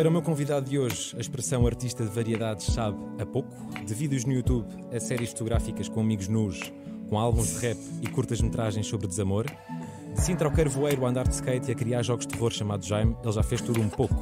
Para 0.00 0.08
o 0.08 0.12
meu 0.12 0.22
convidado 0.22 0.64
de 0.64 0.78
hoje, 0.78 1.14
a 1.14 1.20
expressão 1.20 1.66
artista 1.66 2.02
de 2.02 2.08
variedades 2.08 2.72
sabe 2.72 2.96
a 3.18 3.26
pouco, 3.26 3.54
de 3.84 3.92
vídeos 3.92 4.24
no 4.24 4.32
YouTube 4.32 4.66
a 4.90 4.98
séries 4.98 5.28
fotográficas 5.28 5.90
com 5.90 6.00
amigos 6.00 6.26
nus, 6.26 6.72
com 7.10 7.18
álbuns 7.18 7.48
de 7.48 7.66
rap 7.66 7.78
e 8.00 8.06
curtas-metragens 8.06 8.86
sobre 8.86 9.06
desamor, 9.06 9.44
de 9.44 10.22
Sintra 10.22 10.48
ao 10.48 10.54
Carvoeiro 10.54 11.04
a 11.04 11.10
andar 11.10 11.28
de 11.28 11.34
skate 11.34 11.68
e 11.68 11.72
a 11.72 11.74
criar 11.74 12.02
jogos 12.02 12.26
de 12.26 12.32
terror 12.32 12.50
chamado 12.50 12.82
Jaime, 12.82 13.14
ele 13.22 13.30
já 13.30 13.42
fez 13.42 13.60
tudo 13.60 13.78
um 13.78 13.90
pouco. 13.90 14.14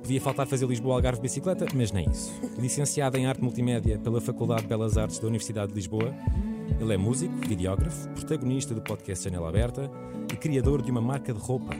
Podia 0.00 0.20
faltar 0.20 0.46
fazer 0.46 0.64
Lisboa 0.66 0.94
Algarve 0.94 1.20
bicicleta, 1.20 1.66
mas 1.74 1.90
nem 1.90 2.08
isso. 2.08 2.32
Licenciado 2.56 3.18
em 3.18 3.26
Arte 3.26 3.42
Multimédia 3.42 3.98
pela 3.98 4.20
Faculdade 4.20 4.62
de 4.62 4.68
Belas 4.68 4.96
Artes 4.96 5.18
da 5.18 5.26
Universidade 5.26 5.70
de 5.70 5.74
Lisboa, 5.74 6.14
ele 6.80 6.94
é 6.94 6.96
músico, 6.96 7.34
videógrafo, 7.48 8.08
protagonista 8.10 8.76
do 8.76 8.80
podcast 8.80 9.24
Janela 9.24 9.48
Aberta 9.48 9.90
e 10.32 10.36
criador 10.36 10.80
de 10.82 10.92
uma 10.92 11.00
marca 11.00 11.34
de 11.34 11.40
roupa. 11.40 11.74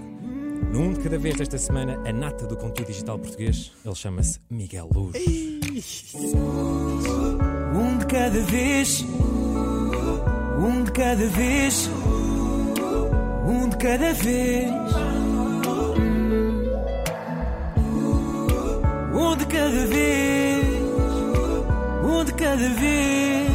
No 0.72 0.82
Um 0.82 0.92
de 0.92 1.00
Cada 1.00 1.18
Vez 1.18 1.36
desta 1.36 1.58
semana, 1.58 2.00
a 2.08 2.12
nata 2.12 2.46
do 2.46 2.56
conteúdo 2.56 2.86
digital 2.86 3.18
português, 3.18 3.72
ele 3.84 3.94
chama-se 3.94 4.38
Miguel 4.48 4.88
Luz. 4.94 5.16
Um 7.74 7.98
de 7.98 8.06
cada 8.06 8.40
vez, 8.40 9.04
um 10.58 10.84
de 10.84 10.92
cada 10.92 11.26
vez, 11.26 11.90
um 13.46 13.68
de 13.68 13.76
cada 13.78 14.12
vez. 14.12 14.70
Um 19.12 19.36
de 19.36 19.46
cada 19.46 19.86
vez, 19.86 20.64
um 22.04 22.24
de 22.24 22.32
cada 22.34 22.68
vez, 22.68 23.50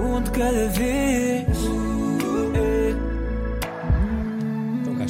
um 0.00 0.22
de 0.22 0.30
cada 0.30 0.68
vez. 0.68 1.73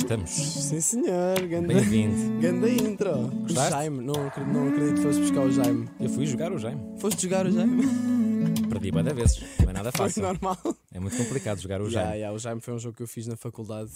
Estamos. 0.04 0.30
Sim, 0.30 0.80
senhor. 0.80 1.40
Ganda, 1.48 1.68
Bem-vindo. 1.68 2.40
ganda 2.40 2.68
intro. 2.70 3.10
O 3.26 3.30
Gostaste? 3.42 3.70
Jaime, 3.70 4.00
não, 4.04 4.26
acredito- 4.26 4.52
não 4.52 4.68
acredito 4.68 4.95
que 4.96 5.02
fosse 5.02 5.20
buscar 5.20 5.40
o 5.40 5.50
Jaime. 5.50 5.88
Eu 5.98 6.10
fui 6.10 6.26
jogar 6.26 6.52
o 6.52 6.59
Jaime. 6.59 6.98
Foste 6.98 7.23
jogar 7.23 7.46
o 7.46 7.51
Jaime? 7.51 7.82
Perdi 8.68 8.90
de 8.90 9.12
vezes. 9.14 9.42
Não 9.62 9.70
é 9.70 9.73
nada 9.73 9.90
Foi 9.92 10.06
fácil. 10.06 10.23
normal. 10.23 10.59
É 10.92 11.01
muito 11.01 11.16
complicado 11.16 11.60
jogar 11.60 11.80
o 11.80 11.84
Yeah, 11.87 12.02
Jaime. 12.02 12.16
yeah, 12.18 12.37
o 12.37 12.38
Jaime 12.38 12.60
foi 12.60 12.74
um 12.74 12.79
jogo 12.79 12.96
que 12.96 13.02
eu 13.02 13.09
fiz 13.09 13.26
na 13.26 13.37
faculdade. 13.37 13.90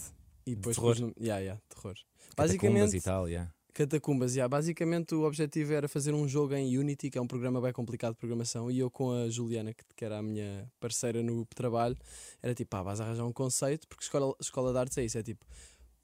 E 0.47 0.55
depois 0.55 0.77
terror? 0.77 0.93
pus 0.93 1.01
no... 1.01 1.13
yeah, 1.21 1.41
yeah, 1.41 1.61
terror. 1.69 1.95
Catacumbas 1.95 2.37
Basicamente, 2.37 2.97
e 2.97 3.01
tal, 3.01 3.29
yeah. 3.29 3.51
Catacumbas, 3.75 4.35
yeah. 4.35 4.49
basicamente 4.49 5.15
o 5.15 5.23
objetivo 5.25 5.73
era 5.73 5.89
fazer 5.89 6.15
um 6.15 6.27
jogo 6.27 6.55
em 6.55 6.77
Unity, 6.79 7.11
que 7.11 7.19
é 7.19 7.21
um 7.21 7.27
programa 7.27 7.61
bem 7.61 7.73
complicado 7.73 8.13
de 8.15 8.19
programação, 8.19 8.71
e 8.71 8.79
eu 8.79 8.91
com 8.91 9.11
a 9.13 9.29
Juliana, 9.29 9.73
que, 9.75 9.85
que 9.95 10.05
era 10.05 10.19
a 10.19 10.23
minha 10.23 10.71
parceira 10.81 11.23
no 11.23 11.45
trabalho, 11.47 11.97
era 12.43 12.55
tipo, 12.55 12.71
pá, 12.71 12.83
vais 12.83 13.01
arranjar 13.01 13.25
um 13.27 13.33
conceito, 13.33 13.87
porque 13.87 14.03
escola, 14.05 14.35
escola 14.41 14.73
de 14.73 14.79
artes 14.79 14.99
é 14.99 15.05
isso, 15.05 15.19
é 15.19 15.23
tipo, 15.23 15.45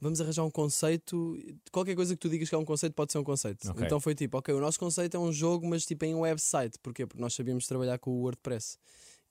vamos 0.05 0.21
arranjar 0.21 0.45
um 0.45 0.51
conceito, 0.51 1.37
qualquer 1.73 1.97
coisa 1.97 2.15
que 2.15 2.21
tu 2.21 2.29
digas 2.29 2.49
que 2.49 2.55
é 2.55 2.59
um 2.59 2.65
conceito 2.65 2.93
pode 2.93 3.11
ser 3.11 3.19
um 3.19 3.25
conceito. 3.25 3.71
Ok. 3.71 3.85
Então 3.85 3.99
foi 3.99 4.15
tipo, 4.15 4.37
ok, 4.37 4.55
o 4.55 4.61
nosso 4.61 4.79
conceito 4.79 5.17
é 5.17 5.21
um 5.21 5.33
jogo, 5.33 5.67
mas 5.67 5.87
tipo 5.87 6.05
em 6.05 6.15
um 6.15 6.21
website, 6.21 6.79
porquê? 6.83 7.07
Porque 7.07 7.21
nós 7.21 7.33
sabíamos 7.33 7.67
trabalhar 7.67 7.99
com 7.99 8.11
o 8.11 8.21
WordPress, 8.21 8.77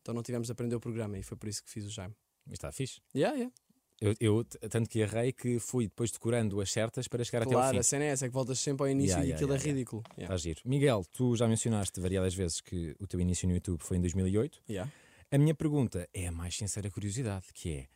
então 0.01 0.15
não 0.15 0.23
tivemos 0.23 0.47
de 0.47 0.51
aprender 0.51 0.75
o 0.75 0.79
programa, 0.79 1.17
e 1.17 1.21
foi 1.21 1.37
por 1.37 1.47
isso 1.47 1.63
que 1.63 1.69
fiz 1.69 1.85
o 1.85 1.89
Jaime. 1.89 2.15
Mas 2.45 2.53
está 2.53 2.71
fixe. 2.71 2.99
Yeah, 3.15 3.37
yeah. 3.37 3.53
Eu, 4.01 4.15
eu 4.19 4.43
tanto 4.43 4.89
que 4.89 4.99
errei 4.99 5.31
que 5.31 5.59
fui 5.59 5.85
depois 5.85 6.11
decorando 6.11 6.59
as 6.59 6.71
certas 6.71 7.07
para 7.07 7.23
chegar 7.23 7.43
até 7.43 7.53
ao 7.53 7.61
Claro, 7.61 7.75
fim. 7.75 7.79
a 7.79 7.83
cena 7.83 8.03
é 8.05 8.07
essa, 8.07 8.25
é 8.25 8.27
que 8.27 8.33
voltas 8.33 8.57
sempre 8.59 8.83
ao 8.83 8.89
início 8.89 9.13
Yeah, 9.13 9.29
e 9.29 9.33
aquilo 9.33 9.51
yeah, 9.51 9.63
é 9.63 9.65
yeah. 9.65 9.77
ridículo. 9.77 10.03
Está 10.17 10.37
giro. 10.37 10.61
Miguel, 10.65 11.05
tu 11.11 11.35
já 11.35 11.47
mencionaste 11.47 12.01
variadas 12.01 12.33
vezes 12.33 12.59
que 12.59 12.95
o 12.99 13.05
teu 13.07 13.19
início 13.19 13.47
no 13.47 13.53
YouTube 13.53 13.79
foi 13.79 13.97
em 13.97 14.01
2008. 14.01 14.61
Yeah. 14.67 14.91
A 15.31 15.37
minha 15.37 15.53
pergunta 15.53 16.09
é 16.13 16.27
a 16.27 16.31
mais 16.31 16.57
sincera 16.57 16.89
curiosidade, 16.89 17.45
que 17.53 17.69
é 17.69 17.87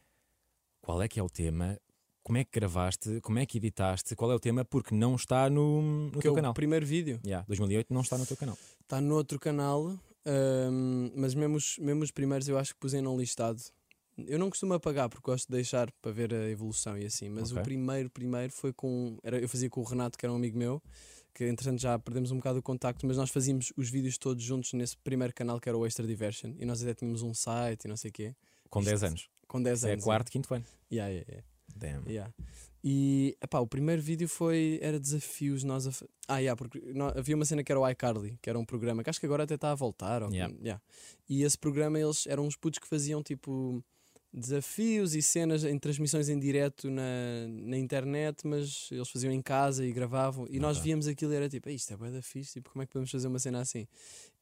qual 0.80 1.02
é 1.02 1.08
que 1.08 1.20
é 1.20 1.23
o 1.23 1.30
tema, 1.30 1.78
como 2.28 2.38
é 2.39 2.44
que 2.44 2.52
gravaste, 2.59 3.22
como 3.22 3.39
é 3.39 3.45
que 3.45 3.58
editaste, 3.58 4.14
qual 4.14 4.30
é 4.30 4.36
o 4.36 4.39
tema, 4.39 4.66
porque 4.66 4.94
não 4.94 5.16
está 5.16 5.50
no, 5.50 5.81
no 6.11 6.20
é 6.20 6.22
teu 6.22 6.33
o 6.33 6.36
canal. 6.36 6.53
primeiro 6.53 6.86
vídeo. 6.86 7.22
Yeah, 7.25 7.45
2008 7.47 7.94
não 7.94 8.02
está 8.02 8.17
no 8.17 8.25
teu 8.25 8.36
canal. 8.36 8.58
Está 8.81 9.00
no 9.00 9.16
outro 9.16 9.39
canal, 9.39 9.97
ahm, 10.25 11.09
mas 11.16 11.33
mesmo 11.33 11.55
os, 11.55 11.78
mesmo 11.78 12.03
os 12.03 12.11
primeiros 12.11 12.49
eu 12.49 12.58
acho 12.58 12.73
que 12.73 12.80
pus 12.82 12.93
em 12.93 13.02
não 13.02 13.17
listado. 13.17 13.61
Eu 14.27 14.37
não 14.37 14.49
costumo 14.49 14.73
apagar 14.73 15.08
porque 15.08 15.23
gosto 15.32 15.48
de 15.48 15.54
deixar 15.55 15.89
para 16.02 16.11
ver 16.11 16.33
a 16.33 16.49
evolução 16.49 16.98
e 16.98 17.05
assim, 17.05 17.30
mas 17.30 17.49
Ok. 17.52 17.61
o 17.61 17.64
primeiro, 17.64 18.10
primeiro 18.10 18.52
foi 18.52 18.73
com. 18.73 19.17
Era, 19.23 19.39
eu 19.39 19.48
fazia 19.48 19.70
com 19.70 19.80
o 19.80 19.83
Renato, 19.86 20.17
que 20.17 20.26
era 20.26 20.33
um 20.33 20.36
amigo 20.36 20.58
meu, 20.58 20.83
que 21.33 21.45
entretanto 21.48 21.80
já 21.80 21.98
perdemos 21.98 22.32
um 22.32 22.37
bocado 22.37 22.60
o 22.60 22.61
contacto, 22.61 23.05
mas 23.08 23.16
nós 23.16 23.30
fazíamos 23.30 23.71
os 23.77 23.89
vídeos 23.89 24.17
todos 24.17 24.43
juntos 24.43 24.73
nesse 24.73 24.98
primeiro 24.98 25.33
canal 25.33 25.61
que 25.61 25.70
era 25.70 25.77
o 25.77 25.86
Extra 25.86 26.05
Diversion 26.05 26.54
e 26.60 26.66
nós 26.66 26.83
até 26.83 26.93
tínhamos 26.93 27.21
um 27.21 27.33
site 27.33 27.86
e 27.86 27.87
não 27.87 27.95
sei 27.95 28.10
o 28.10 28.14
quê, 28.14 28.36
Com 28.70 28.80
Isto- 28.80 28.89
10 28.89 29.04
anos. 29.04 29.30
com 29.48 29.61
10 29.64 29.83
É 29.86 29.92
anos. 29.93 30.04
quarto, 30.04 30.30
quinto 30.32 30.54
ano. 30.54 30.66
Yeah, 30.92 31.10
yeah, 31.14 31.32
yeah. 31.32 31.48
Damn. 31.77 32.08
Yeah. 32.10 32.33
E 32.83 33.36
epá, 33.42 33.60
o 33.60 33.67
primeiro 33.67 34.02
vídeo 34.02 34.27
foi 34.30 34.80
era 34.82 34.99
desafios 34.99 35.64
nós 35.64 35.88
a 35.88 35.92
Ah, 36.27 36.38
yeah, 36.39 36.55
porque 36.58 36.80
nó- 36.93 37.10
havia 37.15 37.36
uma 37.36 37.45
cena 37.45 37.64
que 37.64 37.71
era 37.71 37.80
o 37.80 37.89
iCarly, 37.89 38.38
que 38.42 38.49
era 38.49 38.58
um 38.60 38.65
programa 38.65 39.04
que 39.04 39.10
acho 39.10 39.20
que 39.20 39.26
agora 39.26 39.43
até 39.43 39.55
está 39.55 39.71
a 39.71 39.76
voltar. 39.76 40.23
ou- 40.23 40.32
Yeah. 40.32 40.54
yeah. 40.61 40.82
E 41.30 41.43
esse 41.43 41.58
programa 41.58 41.99
eles 41.99 42.26
eram 42.27 42.45
uns 42.45 42.55
putos 42.55 42.80
que 42.80 42.87
faziam 42.87 43.21
tipo 43.23 43.83
desafios 44.33 45.15
e 45.15 45.21
cenas 45.21 45.64
em 45.64 45.77
transmissões 45.80 46.30
em 46.30 46.38
direto 46.38 46.89
na, 46.89 47.48
na 47.48 47.77
internet, 47.77 48.45
mas 48.45 48.89
eles 48.92 49.10
faziam 49.10 49.32
em 49.32 49.42
casa 49.42 49.86
e 49.86 49.92
gravavam. 49.92 50.45
E 50.49 50.60
nós 50.60 50.77
víamos 50.77 51.08
aquilo 51.08 51.33
e 51.33 51.36
era 51.36 51.49
tipo, 51.49 51.70
"Ei, 51.70 51.76
isto 51.76 51.93
é 51.93 51.98
bué 51.98 52.11
da 52.11 52.21
fixe, 52.21 52.54
tipo, 52.54 52.70
como 52.71 52.83
é 52.83 52.86
que 52.86 52.92
podemos 52.93 53.10
fazer 53.11 53.27
uma 53.27 53.39
cena 53.39 53.60
assim? 53.61 53.87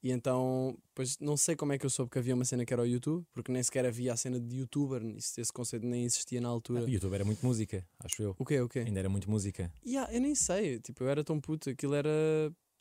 E 0.03 0.11
então, 0.11 0.77
pois 0.93 1.17
não 1.19 1.35
sei 1.37 1.55
como 1.55 1.73
é 1.73 1.77
que 1.77 1.85
eu 1.85 1.89
soube 1.89 2.11
que 2.11 2.19
havia 2.19 2.35
uma 2.35 2.45
cena 2.45 2.65
que 2.65 2.73
era 2.73 2.81
o 2.81 2.85
YouTube, 2.85 3.25
porque 3.33 3.51
nem 3.51 3.63
sequer 3.63 3.85
havia 3.85 4.13
a 4.13 4.17
cena 4.17 4.39
de 4.39 4.57
youtuber, 4.57 5.01
esse 5.17 5.51
conceito 5.53 5.85
nem 5.85 6.03
existia 6.03 6.39
na 6.41 6.49
altura. 6.49 6.83
O 6.83 6.89
YouTube 6.89 7.13
era 7.13 7.25
muito 7.25 7.43
música, 7.45 7.83
acho 7.99 8.21
eu. 8.21 8.35
O 8.37 8.45
quê, 8.45 8.59
o 8.61 8.69
quê? 8.69 8.79
Ainda 8.79 8.99
era 8.99 9.09
muito 9.09 9.29
música. 9.29 9.71
Yeah, 9.85 10.11
eu 10.13 10.21
nem 10.21 10.35
sei, 10.35 10.79
tipo, 10.79 11.03
eu 11.03 11.09
era 11.09 11.23
tão 11.23 11.39
puto, 11.39 11.69
aquilo 11.69 11.95
era. 11.95 12.09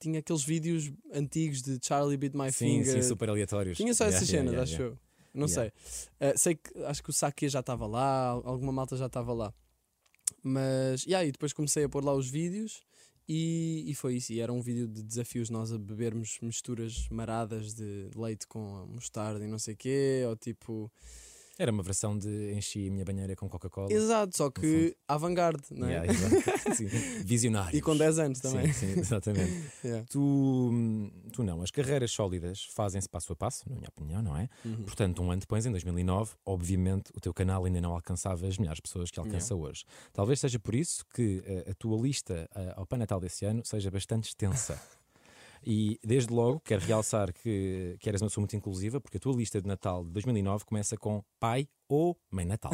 Tinha 0.00 0.18
aqueles 0.18 0.42
vídeos 0.42 0.92
antigos 1.14 1.62
de 1.62 1.78
Charlie 1.82 2.16
Beat 2.18 2.34
My 2.34 2.52
sim, 2.52 2.82
Finger. 2.82 3.02
sim, 3.02 3.08
super 3.08 3.30
aleatórios. 3.30 3.76
Tinha 3.78 3.94
só 3.94 4.04
Yeah, 4.04 4.16
essas 4.16 4.28
yeah, 4.28 4.50
cenas, 4.50 4.52
yeah, 4.52 4.62
acho 4.62 4.82
yeah. 4.82 5.00
Não 5.34 5.46
Yeah. 5.48 5.72
sei. 6.18 6.30
Uh, 6.30 6.38
sei 6.38 6.54
que 6.54 6.84
acho 6.84 7.02
que 7.02 7.10
o 7.10 7.12
Saque 7.12 7.48
já 7.48 7.60
estava 7.60 7.86
lá, 7.86 8.28
al- 8.28 8.46
alguma 8.46 8.72
malta 8.72 8.96
já 8.96 9.06
estava 9.06 9.32
lá. 9.32 9.52
Mas, 10.42 11.04
yeah, 11.04 11.26
e 11.26 11.32
depois 11.32 11.52
comecei 11.52 11.84
a 11.84 11.88
pôr 11.88 12.04
lá 12.04 12.14
os 12.14 12.28
vídeos 12.30 12.82
e, 13.28 13.84
e 13.86 13.94
foi 13.94 14.16
isso. 14.16 14.32
E 14.32 14.40
era 14.40 14.52
um 14.52 14.60
vídeo 14.62 14.86
de 14.86 15.02
desafios 15.02 15.50
nós 15.50 15.72
a 15.72 15.78
bebermos 15.78 16.38
misturas 16.40 17.08
maradas 17.10 17.74
de 17.74 18.08
leite 18.14 18.46
com 18.46 18.86
mostarda 18.86 19.44
e 19.44 19.48
não 19.48 19.58
sei 19.58 19.74
o 19.74 19.76
quê, 19.76 20.24
ou 20.28 20.36
tipo. 20.36 20.90
Era 21.58 21.70
uma 21.70 21.82
versão 21.82 22.18
de 22.18 22.52
enchi 22.52 22.88
a 22.88 22.90
minha 22.90 23.04
banheira 23.04 23.36
com 23.36 23.48
Coca-Cola. 23.48 23.92
Exato, 23.92 24.36
só 24.36 24.50
que 24.50 24.96
avant-garde, 25.06 25.62
não 25.70 25.88
é? 25.88 26.06
Yeah. 26.06 26.12
Sim, 26.74 26.86
Visionário. 27.24 27.76
E 27.76 27.80
com 27.80 27.96
10 27.96 28.18
anos 28.18 28.40
também. 28.40 28.72
Sim, 28.72 28.94
sim, 28.94 29.00
exatamente. 29.00 29.54
Yeah. 29.84 30.06
Tu, 30.10 31.10
tu 31.32 31.42
não, 31.44 31.60
as 31.60 31.70
carreiras 31.70 32.10
sólidas 32.10 32.64
fazem-se 32.64 33.06
passo 33.08 33.32
a 33.34 33.36
passo, 33.36 33.68
na 33.68 33.76
minha 33.76 33.88
opinião, 33.88 34.22
não 34.22 34.34
é? 34.36 34.48
Uhum. 34.64 34.82
Portanto, 34.84 35.22
um 35.22 35.30
ano 35.30 35.40
depois, 35.40 35.66
em 35.66 35.70
2009, 35.70 36.32
obviamente 36.46 37.10
o 37.14 37.20
teu 37.20 37.34
canal 37.34 37.64
ainda 37.64 37.80
não 37.82 37.92
alcançava 37.92 38.46
as 38.46 38.56
milhares 38.56 38.78
de 38.78 38.82
pessoas 38.82 39.10
que 39.10 39.20
alcança 39.20 39.54
hoje. 39.54 39.84
Talvez 40.12 40.40
seja 40.40 40.58
por 40.58 40.74
isso 40.74 41.04
que 41.14 41.42
eh, 41.44 41.70
a 41.70 41.74
tua 41.74 42.00
lista 42.00 42.48
eh, 42.54 42.72
ao 42.76 42.86
Pai 42.86 42.98
Natal 42.98 43.20
desse 43.20 43.44
ano 43.44 43.62
seja 43.64 43.90
bastante 43.90 44.28
extensa. 44.28 44.80
E 45.66 45.98
desde 46.04 46.32
logo 46.32 46.60
quero 46.60 46.84
realçar 46.84 47.32
que, 47.32 47.96
que 48.00 48.08
eras 48.08 48.20
uma 48.22 48.28
pessoa 48.28 48.42
muito 48.42 48.56
inclusiva, 48.56 49.00
porque 49.00 49.16
a 49.16 49.20
tua 49.20 49.34
lista 49.34 49.60
de 49.60 49.66
Natal 49.66 50.04
de 50.04 50.10
2009 50.12 50.64
começa 50.64 50.96
com 50.96 51.22
Pai 51.38 51.68
ou 51.88 52.16
Mãe 52.30 52.44
Natal. 52.44 52.72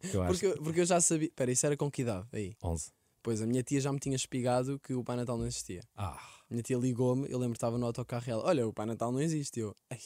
Que 0.00 0.14
eu 0.16 0.22
acho 0.22 0.32
Porque, 0.40 0.62
porque 0.62 0.80
eu 0.80 0.86
já 0.86 1.00
sabia. 1.00 1.28
Espera, 1.28 1.52
isso 1.52 1.66
era 1.66 1.76
com 1.76 1.90
que 1.90 2.02
idade? 2.02 2.26
Aí. 2.32 2.54
11. 2.62 2.90
Pois 3.22 3.42
a 3.42 3.46
minha 3.46 3.62
tia 3.62 3.80
já 3.80 3.92
me 3.92 3.98
tinha 3.98 4.16
espigado 4.16 4.78
que 4.80 4.94
o 4.94 5.04
Pai 5.04 5.14
Natal 5.14 5.36
não 5.36 5.46
existia. 5.46 5.82
Ah, 5.94 6.18
minha 6.48 6.62
tia 6.62 6.78
ligou-me, 6.78 7.30
eu 7.30 7.38
lembro 7.38 7.52
que 7.52 7.58
estava 7.58 7.76
no 7.76 7.84
autocarro 7.84 8.24
e 8.26 8.30
ela: 8.30 8.46
Olha, 8.46 8.66
o 8.66 8.72
Pai 8.72 8.86
Natal 8.86 9.12
não 9.12 9.20
existe. 9.20 9.60
Eu, 9.60 9.76
"Ei." 9.90 9.98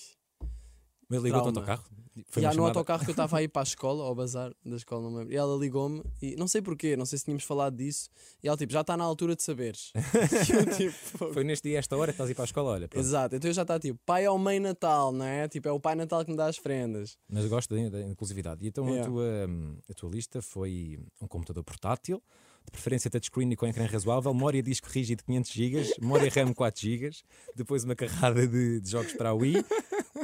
Mas 1.15 1.23
ligou 1.25 1.39
o 1.41 1.43
Trauma. 1.43 1.61
autocarro? 1.61 1.85
E 2.17 2.25
Foi 2.29 2.45
há 2.45 2.47
uma 2.47 2.53
no 2.53 2.55
chamada- 2.59 2.71
autocarro 2.79 3.05
que 3.05 3.11
eu 3.11 3.13
estava 3.13 3.39
a 3.39 3.43
ir 3.43 3.49
para 3.51 3.63
a 3.63 3.65
escola, 3.65 4.05
ao 4.05 4.15
bazar 4.15 4.53
da 4.65 4.77
escola, 4.77 5.03
não 5.03 5.11
me 5.11 5.17
lembro. 5.19 5.33
E 5.33 5.37
ela 5.37 5.57
ligou-me 5.57 6.01
e 6.23 6.37
não 6.37 6.47
sei 6.47 6.63
porquê, 6.63 6.97
não 6.97 7.05
sei 7.05 7.19
se 7.19 7.25
tínhamos 7.25 7.43
falado 7.43 7.77
disso. 7.77 8.09
E 8.41 8.47
ela 8.47 8.57
tipo: 8.57 8.73
Já 8.73 8.83
está 8.83 8.97
na 8.97 9.03
altura 9.03 9.35
de 9.35 9.43
saberes. 9.43 9.91
eu 10.55 10.77
tipo. 10.77 11.33
Foi 11.33 11.43
neste 11.43 11.69
dia, 11.69 11.79
esta 11.81 11.97
hora, 11.97 12.13
que 12.13 12.15
estás 12.15 12.29
a 12.29 12.31
ir 12.31 12.35
para 12.37 12.45
a 12.45 12.47
escola, 12.47 12.71
olha. 12.71 12.87
pronto. 12.89 13.05
Exato, 13.05 13.35
então 13.35 13.51
eu 13.51 13.55
já 13.55 13.63
está 13.63 13.81
tipo: 13.81 13.99
Pai 14.07 14.25
ao 14.27 14.39
Mãe 14.39 14.61
Natal, 14.61 15.11
não 15.11 15.25
é? 15.25 15.49
Tipo, 15.49 15.69
é 15.69 15.73
o 15.73 15.81
Pai 15.81 15.97
Natal 15.97 16.25
que 16.25 16.31
me 16.31 16.37
dá 16.37 16.47
as 16.47 16.59
prendas. 16.61 17.19
Mas 17.29 17.47
gosto 17.47 17.75
da, 17.75 17.89
da 17.89 18.03
inclusividade. 18.03 18.65
E 18.65 18.69
então 18.69 18.87
a, 18.87 18.91
Yeah. 18.91 19.11
tua, 19.11 19.25
hum, 19.49 19.77
a 19.91 19.95
tua 19.95 20.11
lista 20.11 20.41
foi 20.41 20.99
um 21.21 21.27
computador 21.27 21.65
portátil, 21.65 22.23
de 22.65 22.71
preferência 22.73 23.11
touchscreen 23.11 23.51
e 23.53 23.57
com 23.57 23.67
ecrã 23.67 23.87
razoável, 23.87 24.33
memória 24.35 24.63
disco 24.63 24.89
rígido 24.89 25.19
de 25.19 25.25
500 25.25 25.53
GB, 25.53 25.95
memória 26.01 26.31
RAM 26.31 26.53
4 26.53 26.81
GB, 26.81 27.11
depois 27.55 27.85
uma 27.85 27.95
carrada 27.95 28.47
de, 28.47 28.81
de 28.81 28.91
jogos 28.91 29.13
para 29.13 29.31
a 29.31 29.35
Wii. 29.35 29.65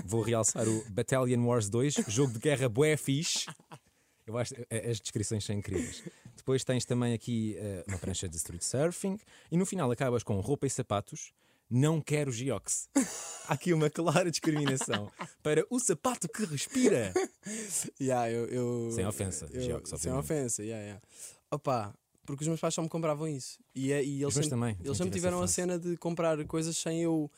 Vou 0.05 0.23
realçar 0.23 0.67
o 0.69 0.85
Battalion 0.91 1.45
Wars 1.45 1.69
2, 1.69 1.95
jogo 2.09 2.33
de 2.33 2.39
guerra 2.39 2.69
bué 2.69 2.97
fixe. 2.97 3.47
Eu 4.27 4.39
acho 4.39 4.55
eh, 4.71 4.91
as 4.91 5.01
descrições 5.01 5.45
são 5.45 5.55
incríveis. 5.55 6.03
Depois 6.37 6.65
tens 6.65 6.85
também 6.85 7.13
aqui 7.13 7.57
eh, 7.59 7.85
uma 7.89 7.99
prancha 7.99 8.29
de 8.29 8.37
street 8.37 8.63
surfing 8.63 9.19
e 9.51 9.57
no 9.57 9.67
final 9.67 9.91
acabas 9.91 10.23
com 10.23 10.39
roupa 10.41 10.67
e 10.67 10.71
sapatos. 10.71 11.33
Não 11.69 12.01
quero 12.01 12.33
Giox. 12.33 12.89
Há 13.47 13.55
aqui 13.55 13.73
uma 13.73 13.89
clara 13.89 14.29
discriminação 14.31 15.11
para 15.43 15.65
o 15.71 15.79
sapato 15.79 16.29
que 16.29 16.45
respira. 16.45 17.13
Yeah, 18.01 18.31
eu, 18.31 18.47
eu- 18.47 18.93
Sem 18.93 19.07
ofensa, 19.07 19.49
eu- 19.53 19.63
Geox, 19.63 19.91
Sem 19.99 20.13
ofensa, 20.13 20.63
yeah, 20.63 20.83
yeah. 20.85 21.03
Opa, 21.51 21.95
porque 22.27 22.43
os 22.45 22.49
meus 22.49 22.61
pais 22.61 22.75
só 22.75 22.83
me 22.83 22.89
compravam 22.89 23.27
isso. 23.29 23.59
E, 23.75 23.93
é- 23.93 24.05
e 24.05 24.23
eles 24.23 24.35
sempre, 24.35 24.51
também. 24.51 24.77
eles 24.81 24.97
sempre 24.97 25.11
tive 25.13 25.19
tiveram 25.19 25.43
a 25.43 25.47
cena 25.49 25.79
de 25.79 25.97
comprar 25.97 26.45
coisas 26.47 26.77
sem 26.77 27.01
eu 27.03 27.31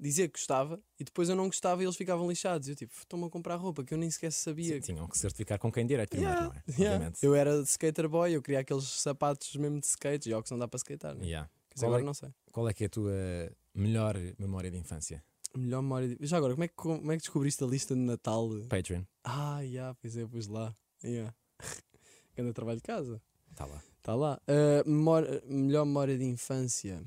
dizer 0.00 0.28
que 0.28 0.38
gostava 0.38 0.82
e 0.98 1.04
depois 1.04 1.28
eu 1.28 1.36
não 1.36 1.46
gostava 1.46 1.80
e 1.82 1.84
eles 1.84 1.96
ficavam 1.96 2.28
lixados. 2.28 2.68
Eu 2.68 2.74
tipo, 2.74 2.92
estão-me 2.98 3.26
a 3.26 3.30
comprar 3.30 3.54
roupa 3.56 3.84
que 3.84 3.94
eu 3.94 3.98
nem 3.98 4.10
sequer 4.10 4.32
sabia. 4.32 4.74
Sim, 4.76 4.80
Tinham 4.94 5.06
que 5.06 5.16
certificar 5.18 5.58
com 5.58 5.70
quem 5.70 5.86
direito 5.86 6.10
primeiro, 6.10 6.34
Yeah, 6.34 6.54
não 6.66 6.74
é? 6.74 6.80
yeah. 6.82 7.12
Eu 7.22 7.34
era 7.34 7.60
skater 7.62 8.08
boy, 8.08 8.32
eu 8.34 8.42
queria 8.42 8.60
aqueles 8.60 8.84
sapatos 8.84 9.54
mesmo 9.56 9.78
de 9.80 9.86
skate, 9.86 10.28
jogos 10.30 10.50
não 10.50 10.58
dá 10.58 10.66
para 10.66 10.78
skatear. 10.78 11.14
Né? 11.14 11.24
Yeah. 11.26 11.50
Qual, 11.78 11.86
agora 11.88 12.02
é, 12.02 12.04
não 12.04 12.14
sei. 12.14 12.30
qual 12.50 12.68
é 12.68 12.74
que 12.74 12.84
é 12.84 12.86
a 12.86 12.90
tua 12.90 13.12
melhor 13.74 14.16
memória 14.38 14.70
de 14.70 14.76
infância? 14.76 15.22
Melhor 15.56 15.82
memória. 15.82 16.08
de- 16.16 16.26
Já 16.26 16.36
agora, 16.38 16.54
como 16.54 16.64
é, 16.64 16.68
que, 16.68 16.74
como 16.74 17.12
é 17.12 17.16
que 17.16 17.22
descobriste 17.22 17.62
a 17.62 17.66
lista 17.66 17.94
de 17.94 18.00
Natal? 18.00 18.48
Patreon. 18.68 19.02
Ah, 19.22 19.60
yeah, 19.60 19.94
pois 20.00 20.16
é, 20.16 20.26
pus 20.26 20.48
lá. 20.48 20.74
Yeah. 21.04 21.32
Grande 22.36 22.52
trabalho 22.54 22.78
de 22.78 22.82
casa. 22.82 23.22
Está 23.50 23.66
lá. 23.66 23.82
Está 24.02 24.14
lá. 24.16 24.40
Uh, 24.48 24.88
memória- 24.90 25.40
melhor 25.46 25.84
memória 25.86 26.18
de 26.18 26.24
infância. 26.24 27.00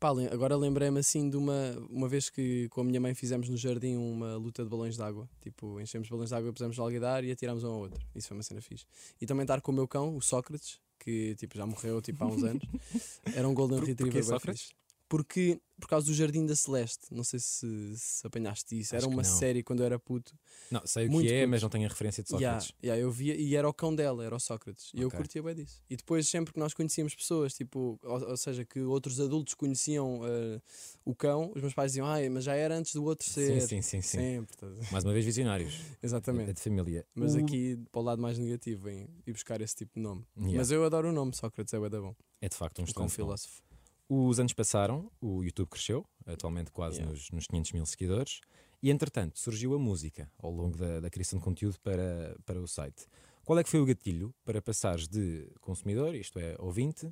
Pá, 0.00 0.08
agora 0.30 0.56
lembrei-me 0.56 0.98
assim 0.98 1.30
de 1.30 1.36
uma, 1.36 1.54
uma 1.88 2.08
vez 2.08 2.28
que 2.28 2.68
com 2.70 2.80
a 2.80 2.84
minha 2.84 3.00
mãe 3.00 3.14
fizemos 3.14 3.48
no 3.48 3.56
jardim 3.56 3.96
uma 3.96 4.34
luta 4.36 4.64
de 4.64 4.68
balões 4.68 4.96
de 4.96 5.02
água. 5.02 5.28
Tipo, 5.40 5.80
enchemos 5.80 6.08
balões 6.08 6.30
de 6.30 6.34
água, 6.34 6.52
pusemos 6.52 6.76
no 6.76 6.82
alguidar 6.82 7.24
e 7.24 7.30
atirámos 7.30 7.62
um 7.64 7.68
ao 7.68 7.78
outro. 7.78 8.04
Isso 8.14 8.26
foi 8.28 8.36
uma 8.36 8.42
cena 8.42 8.60
fixe. 8.60 8.84
E 9.20 9.24
também 9.24 9.44
estar 9.44 9.60
com 9.60 9.70
o 9.70 9.74
meu 9.74 9.86
cão, 9.86 10.16
o 10.16 10.20
Sócrates, 10.20 10.80
que 10.98 11.34
tipo, 11.36 11.56
já 11.56 11.64
morreu 11.64 12.02
tipo, 12.02 12.22
há 12.24 12.26
uns 12.26 12.42
anos. 12.42 12.64
Era 13.34 13.48
um 13.48 13.54
Golden 13.54 13.78
Por- 13.78 13.86
Retriever. 13.88 14.24
Sócrates? 14.24 14.74
Porque, 15.08 15.60
por 15.78 15.86
causa 15.88 16.06
do 16.06 16.14
Jardim 16.14 16.46
da 16.46 16.56
Celeste, 16.56 17.06
não 17.12 17.22
sei 17.22 17.38
se, 17.38 17.66
se 17.96 18.26
apanhaste 18.26 18.78
isso. 18.78 18.96
Acho 18.96 19.04
Era 19.04 19.14
uma 19.14 19.22
série 19.22 19.62
quando 19.62 19.80
eu 19.80 19.86
era 19.86 19.98
puto. 19.98 20.32
Não, 20.70 20.80
sei 20.86 21.06
o 21.06 21.10
que 21.10 21.28
é, 21.28 21.38
curto. 21.40 21.50
mas 21.50 21.62
não 21.62 21.68
tenho 21.68 21.84
a 21.84 21.88
referência 21.88 22.22
de 22.24 22.34
Yeah, 22.34 22.60
Sócrates. 22.60 22.76
yeah, 22.82 23.00
eu 23.02 23.10
via 23.12 23.36
e 23.36 23.54
era 23.54 23.68
o 23.68 23.72
cão 23.74 23.94
dela, 23.94 24.24
era 24.24 24.34
o 24.34 24.40
Sócrates. 24.40 24.90
E 24.94 25.02
eu 25.02 25.10
curtia 25.10 25.42
bem 25.42 25.54
disso. 25.54 25.82
E 25.90 25.96
depois, 25.96 26.26
sempre 26.26 26.54
que 26.54 26.58
nós 26.58 26.72
conhecíamos 26.72 27.14
pessoas, 27.14 27.52
tipo, 27.54 27.98
ou, 28.02 28.30
ou 28.30 28.36
seja, 28.36 28.64
que 28.64 28.80
outros 28.80 29.20
adultos 29.20 29.52
conheciam 29.54 30.22
eh, 30.24 30.60
o 31.04 31.14
cão, 31.14 31.52
os 31.54 31.60
meus 31.60 31.74
pais 31.74 31.92
diziam, 31.92 32.06
ai, 32.06 32.28
mas 32.30 32.44
já 32.44 32.54
era 32.54 32.74
antes 32.76 32.94
do 32.94 33.04
outro 33.04 33.28
ser. 33.28 33.60
Sim, 33.60 33.66
sim, 33.68 33.82
sim, 33.82 34.00
sim. 34.00 34.18
Sempre, 34.18 34.56
tá- 34.56 34.66
Mais 34.90 35.04
uma 35.04 35.12
vez 35.12 35.24
visionários. 35.24 35.74
É 36.02 36.06
exatamente. 36.06 36.52
de 36.54 36.60
família. 36.60 37.06
Mas 37.14 37.34
O- 37.34 37.38
aqui, 37.38 37.78
para 37.92 38.00
o 38.00 38.04
lado 38.04 38.20
mais 38.22 38.38
negativo, 38.38 38.88
em 38.88 39.08
ir 39.26 39.32
buscar 39.32 39.60
esse 39.60 39.74
tipo 39.76 39.94
de 39.94 40.00
nome. 40.00 40.24
Yeah, 40.36 40.56
Mas 40.58 40.70
eu 40.70 40.84
adoro 40.84 41.08
o 41.10 41.12
nome, 41.12 41.34
Sócrates 41.34 41.72
é 41.74 41.78
bué 41.78 41.88
da 41.90 42.00
bom. 42.00 42.14
é 42.40 42.48
de 42.48 42.56
facto 42.56 42.80
um 42.80 42.84
Um 43.04 43.08
filósofo. 43.08 43.62
Os 44.08 44.38
anos 44.38 44.52
passaram, 44.52 45.10
o 45.20 45.42
YouTube 45.42 45.68
cresceu, 45.68 46.06
atualmente 46.26 46.70
quase 46.70 46.96
Yeah. 46.96 47.10
nos, 47.10 47.30
nos 47.30 47.46
500 47.46 47.72
mil 47.72 47.86
seguidores, 47.86 48.40
e 48.82 48.90
entretanto 48.90 49.38
surgiu 49.38 49.74
a 49.74 49.78
música 49.78 50.30
ao 50.38 50.50
longo 50.50 50.76
da, 50.76 51.00
da 51.00 51.10
criação 51.10 51.38
de 51.38 51.44
conteúdo 51.44 51.78
para, 51.80 52.36
para 52.44 52.60
o 52.60 52.68
site. 52.68 53.06
Qual 53.44 53.58
é 53.58 53.64
que 53.64 53.70
foi 53.70 53.80
o 53.80 53.86
gatilho 53.86 54.34
para 54.44 54.60
passares 54.60 55.08
de 55.08 55.50
consumidor, 55.60 56.14
isto 56.14 56.38
é, 56.38 56.54
ouvinte, 56.58 57.10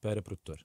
para 0.00 0.22
produtor? 0.22 0.58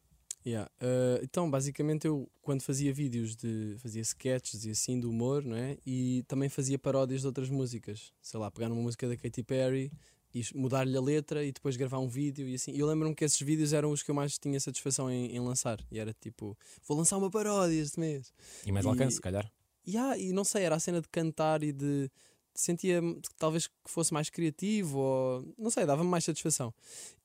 Yeah. 0.46 0.70
Uh, 0.82 1.24
então, 1.24 1.50
basicamente, 1.50 2.08
eu 2.08 2.30
quando 2.42 2.64
fazia 2.64 2.92
vídeos 2.94 3.36
de. 3.36 3.76
fazia 3.78 4.02
sketches 4.02 4.66
e 4.66 4.72
assim 4.72 5.00
de 5.00 5.06
humor, 5.06 5.44
não 5.44 5.56
é? 5.56 5.78
E 5.86 6.24
também 6.28 6.50
fazia 6.50 6.80
paródias 6.80 7.22
de 7.22 7.28
outras 7.28 7.50
músicas. 7.50 8.12
Sei 8.22 8.40
lá, 8.40 8.50
pegar 8.50 8.72
uma 8.72 8.82
música 8.82 9.08
da 9.08 9.16
Katy 9.16 9.44
Perry 9.44 9.92
e 10.34 10.44
mudar-lhe 10.56 10.96
a 10.98 11.02
letra 11.02 11.44
e 11.44 11.52
depois 11.52 11.76
gravar 11.76 12.00
um 12.00 12.08
vídeo 12.08 12.48
e 12.48 12.56
assim. 12.56 12.72
E 12.72 12.80
eu 12.80 12.88
lembro-me 12.88 13.14
que 13.16 13.24
esses 13.26 13.40
vídeos 13.42 13.74
eram 13.74 13.92
os 13.92 14.02
que 14.04 14.10
eu 14.12 14.16
mais 14.16 14.38
tinha 14.38 14.60
satisfação 14.60 15.10
em, 15.12 15.36
em 15.36 15.40
lançar. 15.40 15.80
E 15.92 16.00
era 16.00 16.14
tipo, 16.14 16.58
vou 16.88 16.98
lançar 16.98 17.18
uma 17.18 17.30
paródia 17.30 17.76
este 17.82 18.00
mês. 18.00 18.34
E 18.66 18.72
mais 18.72 18.86
E- 18.86 18.90
alcance, 18.90 19.16
se 19.16 19.22
calhar? 19.22 19.52
E, 19.86 19.98
ah, 19.98 20.18
e 20.18 20.32
não 20.32 20.44
sei, 20.44 20.64
era 20.64 20.76
a 20.76 20.80
cena 20.80 21.02
de 21.02 21.10
cantar 21.10 21.64
e 21.64 21.72
de. 21.72 22.10
Sentia 22.54 23.02
talvez 23.38 23.68
que 23.68 23.74
fosse 23.86 24.14
mais 24.14 24.30
criativo 24.30 25.00
ou. 25.00 25.54
Não 25.58 25.70
sei, 25.70 25.86
dava-me 25.86 26.10
mais 26.10 26.24
satisfação. 26.24 26.74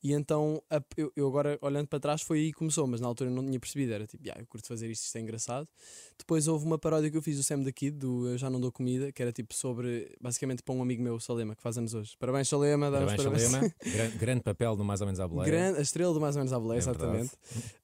E 0.03 0.13
então, 0.13 0.63
a- 0.71 0.81
eu, 0.97 1.13
eu 1.17 1.27
agora 1.27 1.59
olhando 1.61 1.89
para 1.89 1.99
trás, 1.99 2.23
foi 2.23 2.39
aí 2.39 2.47
que 2.53 2.59
começou, 2.59 2.87
mas 2.87 3.01
na 3.01 3.09
altura 3.09 3.29
eu 3.29 3.35
não 3.35 3.45
tinha 3.45 3.59
percebido. 3.59 3.93
Era 3.93 4.07
tipo, 4.07 4.25
"Ya, 4.27 4.37
eu 4.39 4.47
curto 4.47 4.69
fazer 4.69 4.89
isto, 4.89 5.03
isto 5.05 5.17
é 5.17 5.21
engraçado. 5.21 5.67
Depois 6.17 6.47
houve 6.47 6.65
uma 6.65 6.79
paródia 6.79 7.11
que 7.11 7.17
eu 7.17 7.23
fiz 7.23 7.37
do 7.37 7.43
Sam 7.43 7.61
da 7.63 7.73
Kid, 7.73 7.97
do 7.99 8.29
Eu 8.29 8.39
Já 8.39 8.49
Não 8.49 8.61
Dou 8.61 8.71
Comida, 8.71 9.11
que 9.11 9.21
era 9.21 9.33
tipo 9.33 9.53
sobre. 9.53 10.15
Basicamente 10.21 10.63
para 10.63 10.75
um 10.75 10.81
amigo 10.83 11.03
meu, 11.03 11.19
Salema, 11.19 11.57
que 11.57 11.63
faz 11.63 11.77
anos 11.77 11.93
hoje. 11.93 12.15
Parabéns, 12.21 12.49
Salema, 12.49 12.89
Parabéns, 12.91 13.17
parabéns. 13.17 13.43
Salema. 13.43 13.75
Gran- 13.85 14.11
grande 14.19 14.43
papel 14.43 14.77
no 14.77 14.85
Mais 14.85 15.01
ou 15.01 15.07
Menos 15.09 15.19
à 15.19 15.27
Boleia. 15.27 15.51
Grande, 15.51 15.79
a 15.79 15.83
estrela 15.83 16.15
do 16.15 16.21
Mais 16.21 16.37
ou 16.37 16.41
Menos 16.41 16.53
à 16.53 16.61
Boleia, 16.61 16.79
É 16.79 16.81
exatamente. 16.81 17.31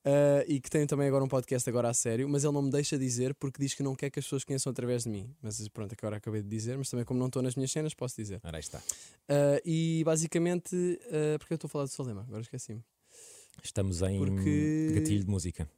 Uh, 0.05 0.43
e 0.49 0.61
que 0.61 0.69
tem 0.69 0.85
também 0.85 1.07
agora 1.07 1.23
um 1.23 1.29
podcast 1.29 1.69
agora 1.71 1.89
a 1.89 1.95
sério, 1.95 2.29
mas 2.29 2.43
ele 2.43 2.53
não 2.53 2.63
me 2.63 2.71
deixa 2.73 2.99
dizer 2.99 3.35
porque 3.37 3.63
diz 3.63 3.73
que 3.73 3.85
não 3.85 3.95
quer 3.95 4.11
que 4.11 4.19
as 4.19 4.25
pessoas 4.25 4.43
conheçam 4.43 4.71
através 4.73 5.05
de 5.05 5.11
mim. 5.11 5.33
Mas 5.41 5.67
pronto, 5.69 5.95
agora 5.97 6.17
acabei 6.17 6.43
de 6.43 6.49
dizer, 6.49 6.77
mas 6.77 6.91
também 6.91 7.05
como 7.05 7.21
não 7.21 7.27
estou 7.29 7.41
nas 7.41 7.55
minhas 7.55 7.71
cenas, 7.71 7.95
posso 7.95 8.17
dizer. 8.17 8.41
Ora, 8.43 8.57
aí 8.57 8.61
está. 8.61 8.79
Uh, 8.79 9.63
e 9.65 10.03
basicamente, 10.05 10.75
uh, 10.75 11.39
porque 11.39 11.53
eu 11.53 11.57
estou 11.57 11.69
a 11.69 11.71
falar 11.71 11.85
do 11.85 11.91
Salema, 11.91 12.23
agora 12.23 12.41
esqueci-me. 12.43 12.83
Estamos 13.63 14.03
em 14.03 14.19
Porque- 14.19 14.91
gatilho 14.95 15.25
de 15.25 15.31
música. 15.31 15.69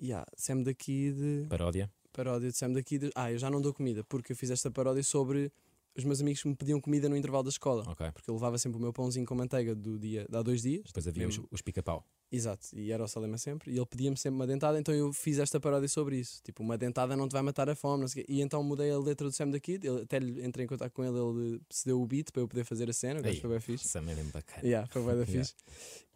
Yeah, 0.00 0.26
Sam 0.36 0.62
da 0.62 0.72
Kid, 0.72 1.46
Paródia. 1.48 1.90
paródia 2.12 2.50
de 2.50 2.56
Sam 2.56 2.72
da 2.72 2.82
Kid. 2.82 3.10
Ah, 3.14 3.30
eu 3.32 3.38
já 3.38 3.50
não 3.50 3.60
dou 3.60 3.74
comida, 3.74 4.02
porque 4.04 4.32
eu 4.32 4.36
fiz 4.36 4.50
esta 4.50 4.70
paródia 4.70 5.02
sobre 5.02 5.52
os 5.94 6.04
meus 6.04 6.20
amigos 6.20 6.42
que 6.42 6.48
me 6.48 6.54
pediam 6.54 6.80
comida 6.80 7.08
no 7.08 7.16
intervalo 7.16 7.42
da 7.44 7.48
escola. 7.50 7.82
Ok. 7.88 8.10
Porque 8.12 8.30
eu 8.30 8.34
levava 8.34 8.56
sempre 8.58 8.78
o 8.78 8.80
meu 8.80 8.92
pãozinho 8.92 9.26
com 9.26 9.34
manteiga 9.34 9.74
do 9.74 9.98
dia, 9.98 10.26
de 10.30 10.36
há 10.36 10.42
dois 10.42 10.62
dias. 10.62 10.84
Depois 10.86 11.06
havia 11.08 11.26
os, 11.28 11.36
Mesmo- 11.36 11.48
os 11.50 11.60
pica-pau. 11.62 12.06
Exato, 12.30 12.68
e 12.74 12.90
era 12.90 13.04
o 13.04 13.08
Salema 13.08 13.38
sempre, 13.38 13.70
e 13.72 13.76
ele 13.76 13.86
pedia-me 13.86 14.16
sempre 14.16 14.34
uma 14.36 14.46
dentada, 14.46 14.78
então 14.78 14.92
eu 14.92 15.12
fiz 15.12 15.38
esta 15.38 15.60
paródia 15.60 15.88
sobre 15.88 16.18
isso. 16.18 16.40
Tipo, 16.42 16.62
uma 16.62 16.76
dentada 16.76 17.16
não 17.16 17.28
te 17.28 17.32
vai 17.32 17.42
matar 17.42 17.70
a 17.70 17.74
fome, 17.76 18.00
não 18.00 18.08
sei 18.08 18.24
quê. 18.24 18.32
E 18.32 18.40
então 18.40 18.62
mudei 18.64 18.90
a 18.90 18.98
letra 18.98 19.28
do 19.28 19.32
Sam 19.32 19.50
da 19.50 19.60
Kid, 19.60 19.86
ele- 19.86 20.02
até 20.02 20.18
lhe 20.18 20.44
entrei 20.44 20.64
em 20.64 20.68
contato 20.68 20.92
com 20.92 21.04
ele, 21.04 21.16
ele 21.16 21.60
cedeu 21.70 22.00
o 22.02 22.06
beat 22.06 22.32
para 22.32 22.42
eu 22.42 22.48
poder 22.48 22.64
fazer 22.64 22.90
a 22.90 22.92
cena, 22.92 23.20
o 23.20 23.26
Aí, 23.26 23.40
foi 23.40 23.50
bem 23.50 23.60
fixe. 23.60 23.86
Sam 23.88 24.00
é 24.10 24.14
mesmo 24.16 24.32
bacana. 24.32 24.66
Yeah, 24.66 24.88
foi 24.88 25.02
bem 25.02 25.16
da 25.16 25.22
Yeah. 25.30 25.44
fixe. 25.44 25.54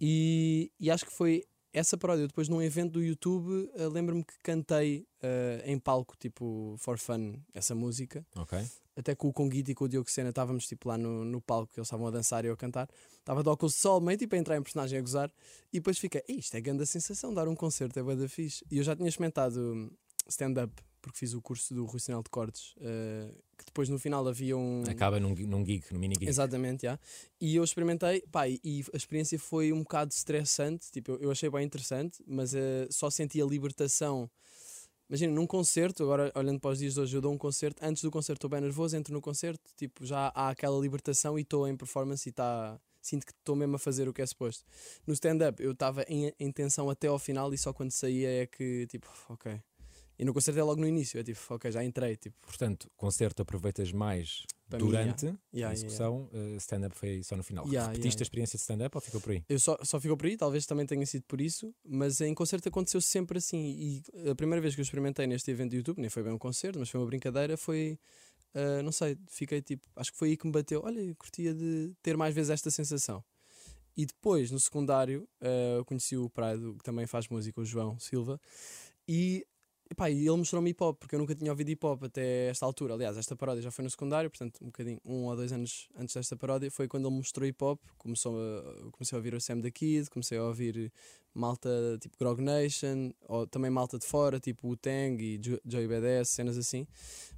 E, 0.01 0.73
e 0.81 0.91
acho 0.91 1.07
que 1.07 1.13
foi 1.13 1.45
essa 1.73 1.97
paródia. 1.97 2.27
Depois, 2.27 2.49
num 2.49 2.61
evento 2.61 2.93
do 2.95 3.03
YouTube, 3.03 3.71
eh, 3.77 3.87
lembro-me 3.87 4.25
que 4.25 4.35
cantei 4.43 5.07
eh, 5.23 5.63
em 5.67 5.79
palco, 5.79 6.17
tipo, 6.19 6.75
for 6.79 6.99
fun, 6.99 7.35
essa 7.55 7.75
música. 7.75 8.27
Ok. 8.37 8.59
Até 9.01 9.15
com 9.15 9.29
o 9.29 9.33
Conguito 9.33 9.71
e 9.71 9.75
com 9.75 9.85
o 9.85 9.89
Diogo 9.89 10.11
Sena 10.11 10.31
estávamos 10.31 10.67
tipo, 10.67 10.89
lá 10.89 10.99
no, 10.99 11.25
no 11.25 11.41
palco, 11.41 11.73
que 11.73 11.81
eles 11.81 11.87
estavam 11.87 12.07
a 12.07 12.11
dançar 12.11 12.45
e 12.45 12.49
eu 12.49 12.55
a 12.55 12.57
cantar. 12.57 12.89
Estava 13.19 13.43
de 13.43 13.49
óculos 13.49 13.75
sol, 13.75 14.01
meio 14.01 14.19
tipo 14.19 14.35
a 14.35 14.39
entrar 14.39 14.57
em 14.57 14.63
personagem 14.63 14.99
a 14.99 15.03
gozar. 15.03 15.33
E 15.73 15.79
depois 15.79 15.99
fica, 15.99 16.23
"Ei, 16.29 16.37
isto 16.37 16.55
é 16.57 16.61
grande 16.61 16.83
a 16.83 16.87
sensação, 16.87 17.33
dar 17.33 17.49
um 17.49 17.55
concerto, 17.55 17.99
é 17.99 18.03
bué 18.03 18.15
da 18.15 18.29
fixe. 18.29 18.65
E 18.71 18.79
eu 18.79 18.85
já 18.85 18.95
tinha 18.95 19.09
experimentado 19.09 19.59
hum, 19.59 19.91
stand-up, 20.29 20.73
porque 21.01 21.19
fiz 21.19 21.35
o 21.35 21.41
curso 21.41 21.75
do 21.75 21.85
Rui 21.85 22.01
Sinal 22.01 22.23
de 22.23 22.31
Cortes, 22.31 22.75
eh, 22.81 23.33
que 23.57 23.65
depois 23.65 23.89
no 23.89 23.99
final 23.99 24.27
havia 24.27 24.57
um. 24.57 24.83
Acaba 24.89 25.19
num, 25.19 25.35
num 25.35 25.65
gig, 25.65 25.85
num 25.91 25.99
mini 25.99 26.15
gig. 26.15 26.29
Exatamente, 26.29 26.83
já. 26.83 26.99
E 27.41 27.57
eu 27.57 27.65
experimentei, 27.65 28.23
pá, 28.31 28.49
e, 28.49 28.85
a 28.93 28.97
experiência 28.97 29.39
foi 29.39 29.73
um 29.73 29.81
bocado 29.81 30.13
estressante, 30.13 30.91
tipo, 30.91 31.13
eu, 31.13 31.19
eu 31.21 31.31
achei 31.31 31.49
bem 31.51 31.65
interessante, 31.65 32.23
mas 32.27 32.55
eh, 32.55 32.87
só 32.91 33.11
senti 33.11 33.41
a 33.41 33.47
libertação. 33.47 34.31
Imagina, 35.11 35.35
num 35.35 35.45
concerto, 35.45 36.05
agora 36.05 36.31
olhando 36.37 36.61
para 36.61 36.71
os 36.71 36.79
dias 36.79 36.95
de 36.95 37.01
hoje, 37.01 37.17
eu 37.17 37.21
dou 37.21 37.33
um 37.33 37.37
concerto, 37.37 37.85
antes 37.85 38.01
do 38.01 38.13
concerto 38.13 38.39
estou 38.39 38.49
bem 38.49 38.61
nervoso, 38.61 38.97
entro 38.97 39.13
no 39.13 39.21
concerto, 39.21 39.61
tipo, 39.77 40.07
já 40.07 40.31
há 40.33 40.51
aquela 40.51 40.79
libertação 40.79 41.37
e 41.37 41.43
estou 41.43 41.67
em 41.67 41.77
performance 41.77 42.29
e 42.29 42.31
tá, 42.31 42.81
sinto 43.03 43.27
que 43.27 43.33
estou 43.33 43.57
mesmo 43.57 43.75
a 43.75 43.79
fazer 43.81 44.09
o 44.09 44.13
que 44.13 44.23
é 44.23 44.27
suposto. 44.27 44.65
No 45.05 45.13
stand-up 45.13 45.61
eu 45.61 45.73
estava 45.73 46.05
em, 46.07 46.33
em 46.39 46.53
tensão 46.53 46.89
até 46.89 47.09
ao 47.09 47.19
final 47.19 47.53
e 47.53 47.59
só 47.59 47.73
quando 47.73 47.91
saía 47.91 48.43
é 48.43 48.47
que, 48.47 48.87
tipo, 48.87 49.09
ok. 49.29 49.61
E 50.17 50.25
no 50.25 50.33
concerto 50.33 50.61
é 50.61 50.63
logo 50.63 50.81
no 50.81 50.87
início, 50.87 51.19
é 51.19 51.25
tipo, 51.25 51.41
ok, 51.49 51.73
já 51.73 51.83
entrei, 51.83 52.17
tipo, 52.17 52.37
Portanto, 52.47 52.89
concerto 52.97 53.43
aproveitas 53.43 53.91
mais 53.91 54.45
Para 54.71 54.79
mim, 54.79 54.87
durante 54.87 55.27
yeah. 55.27 55.39
a 55.53 55.57
Yeah, 55.57 55.75
execução, 55.75 56.31
uh, 56.33 56.57
stand-up 56.57 56.97
foi 56.97 57.23
só 57.23 57.37
no 57.37 57.43
final. 57.43 57.67
Yeah, 57.67 57.91
Repetiste 57.91 58.17
yeah, 58.17 58.23
a 58.23 58.25
experiência 58.25 58.57
de 58.57 58.63
stand-up 58.63 58.97
ou 58.97 59.01
ficou 59.01 59.21
por 59.21 59.33
aí? 59.33 59.45
Eu 59.49 59.59
só, 59.59 59.77
só 59.83 60.01
ficou 60.01 60.17
por 60.17 60.27
aí, 60.27 60.37
talvez 60.37 60.65
também 60.65 60.87
tenha 60.87 61.05
sido 61.05 61.25
por 61.27 61.41
isso, 61.41 61.75
mas 61.85 62.21
em 62.21 62.33
concerto 62.35 62.69
aconteceu 62.69 63.01
sempre 63.01 63.39
assim. 63.39 63.59
E 63.59 64.31
a 64.31 64.35
primeira 64.35 64.61
vez 64.63 64.75
que 64.75 64.81
eu 64.81 64.83
experimentei 64.85 65.27
neste 65.27 65.51
evento 65.51 65.71
do 65.71 65.77
YouTube, 65.77 66.01
nem 66.01 66.09
foi 66.09 66.23
bem 66.23 66.33
um 66.33 66.39
concerto, 66.39 66.79
mas 66.79 66.89
foi 66.89 67.01
uma 67.01 67.07
brincadeira, 67.07 67.57
foi. 67.57 67.99
ah, 68.55 68.83
não 68.83 68.93
sei, 68.93 69.19
fiquei 69.29 69.61
tipo. 69.61 69.87
Acho 69.97 70.13
que 70.13 70.19
foi 70.19 70.31
aí 70.31 70.37
que 70.37 70.47
me 70.47 70.53
bateu. 70.53 70.83
Olha, 70.85 71.01
eu 71.01 71.15
curtia 71.17 71.53
de 71.53 71.93
ter 72.03 72.17
mais 72.17 72.35
vezes 72.35 72.51
esta 72.51 72.71
sensação. 72.71 73.23
E 73.97 74.07
depois, 74.07 74.51
no 74.51 74.59
secundário, 74.61 75.29
eu 75.77 75.85
conheci 75.85 76.17
o 76.17 76.31
Prado, 76.31 76.77
que 76.79 76.85
também 76.85 77.07
faz 77.07 77.29
música, 77.29 77.61
o 77.61 77.65
João 77.65 77.99
Silva, 77.99 78.41
e. 79.07 79.45
Epá, 79.93 80.09
e 80.09 80.19
ele 80.21 80.37
mostrou-me 80.37 80.71
hip 80.71 80.81
hop, 80.85 80.97
porque 81.01 81.17
eu 81.17 81.19
nunca 81.19 81.35
tinha 81.35 81.51
ouvido 81.51 81.69
hip 81.69 81.85
hop 81.85 82.05
até 82.05 82.47
esta 82.47 82.65
altura. 82.65 82.95
Aliás, 82.95 83.17
esta 83.17 83.35
paródia 83.35 83.61
já 83.61 83.73
foi 83.73 83.83
no 83.83 83.91
secundário, 83.91 84.31
portanto, 84.31 84.61
um 84.63 84.67
bocadinho, 84.67 85.01
um 85.05 85.25
ou 85.25 85.35
dois 85.35 85.53
anos 85.53 85.89
antes 85.97 86.15
desta 86.15 86.37
paródia, 86.37 86.71
foi 86.71 86.87
quando 86.87 87.09
ele 87.09 87.17
mostrou 87.17 87.45
hip 87.45 87.63
hop. 87.65 87.81
Começou 87.99 88.37
a, 88.39 88.91
comecei 88.93 89.17
a 89.17 89.19
ouvir 89.19 89.35
o 89.35 89.41
Sam 89.41 89.59
da 89.59 89.71
Kid, 89.71 90.09
comecei 90.09 90.39
a 90.39 90.45
ouvir 90.45 90.93
malta 91.35 91.69
tipo 92.01 92.17
Grog 92.17 92.41
Nation, 92.41 93.11
ou 93.29 93.49
também 93.49 93.69
malta 93.69 93.99
de 93.99 94.07
fora, 94.07 94.39
tipo 94.39 94.69
o 94.69 94.77
Tang 94.77 95.21
e 95.21 95.39
Jo- 95.39 95.61
Joey 95.67 95.89
Badass, 95.89 96.29
cenas 96.31 96.57
assim, 96.57 96.87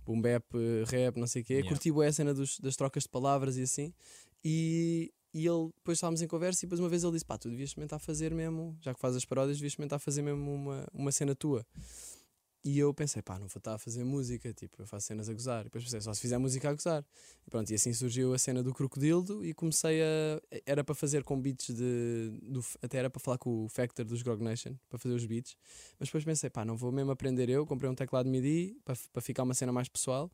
boom 0.04 0.20
bap, 0.20 0.44
eh, 0.54 0.84
rap, 0.86 1.18
não 1.18 1.26
sei 1.26 1.40
o 1.40 1.44
quê. 1.46 1.54
Yeah. 1.54 1.70
Curti 1.70 1.90
bué 1.90 2.08
a 2.08 2.12
cena 2.12 2.34
dos, 2.34 2.60
das 2.60 2.76
trocas 2.76 3.04
de 3.04 3.08
palavras 3.08 3.56
e 3.56 3.62
assim. 3.62 3.94
E, 4.44 5.10
e 5.32 5.46
ele, 5.46 5.70
depois 5.76 5.96
estávamos 5.96 6.20
em 6.20 6.26
conversa 6.26 6.64
e 6.64 6.66
depois 6.66 6.80
uma 6.80 6.88
vez 6.90 7.02
ele 7.02 7.12
disse: 7.12 7.24
pá, 7.24 7.38
tu 7.38 7.48
devias 7.48 7.70
experimentar 7.70 7.98
fazer 7.98 8.34
mesmo, 8.34 8.76
já 8.82 8.92
que 8.92 9.00
fazes 9.00 9.16
as 9.18 9.24
paródias, 9.24 9.56
devias 9.56 9.72
experimentar 9.72 9.98
fazer 9.98 10.20
mesmo 10.20 10.52
uma, 10.52 10.86
uma 10.92 11.10
cena 11.12 11.34
tua. 11.34 11.64
E 12.64 12.78
eu 12.78 12.94
pensei, 12.94 13.20
pá, 13.20 13.38
não 13.38 13.48
vou 13.48 13.58
estar 13.58 13.74
a 13.74 13.78
fazer 13.78 14.04
música, 14.04 14.52
tipo, 14.52 14.82
eu 14.82 14.86
faço 14.86 15.08
cenas 15.08 15.28
a 15.28 15.32
gozar. 15.32 15.62
E 15.62 15.64
depois 15.64 15.82
pensei, 15.82 16.00
só 16.00 16.14
se 16.14 16.20
fizer 16.20 16.38
música 16.38 16.70
a 16.70 16.72
gozar. 16.72 17.04
E 17.44 17.50
pronto, 17.50 17.68
e 17.70 17.74
assim 17.74 17.92
surgiu 17.92 18.32
a 18.32 18.38
cena 18.38 18.62
do 18.62 18.72
Crocodildo 18.72 19.44
e 19.44 19.52
comecei 19.52 20.00
a. 20.00 20.40
Era 20.64 20.84
para 20.84 20.94
fazer 20.94 21.24
com 21.24 21.40
beats 21.40 21.74
de. 21.74 22.38
Do, 22.40 22.64
até 22.80 22.98
era 22.98 23.10
para 23.10 23.20
falar 23.20 23.38
com 23.38 23.64
o 23.64 23.68
Factor 23.68 24.04
dos 24.04 24.22
Grog 24.22 24.42
Nation, 24.42 24.74
para 24.88 24.98
fazer 24.98 25.14
os 25.14 25.26
beats. 25.26 25.56
Mas 25.98 26.08
depois 26.08 26.24
pensei, 26.24 26.50
pá, 26.50 26.64
não 26.64 26.76
vou 26.76 26.92
mesmo 26.92 27.10
aprender 27.10 27.48
eu. 27.48 27.66
Comprei 27.66 27.90
um 27.90 27.94
teclado 27.94 28.28
MIDI 28.28 28.76
para, 28.84 28.96
para 29.12 29.22
ficar 29.22 29.42
uma 29.42 29.54
cena 29.54 29.72
mais 29.72 29.88
pessoal. 29.88 30.30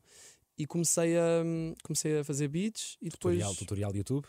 E 0.55 0.67
comecei 0.67 1.17
a, 1.17 1.43
comecei 1.83 2.19
a 2.19 2.23
fazer 2.23 2.47
beats 2.47 2.97
e 3.01 3.09
depois. 3.09 3.37
Tutorial, 3.37 3.55
tutorial 3.55 3.95
YouTube. 3.95 4.27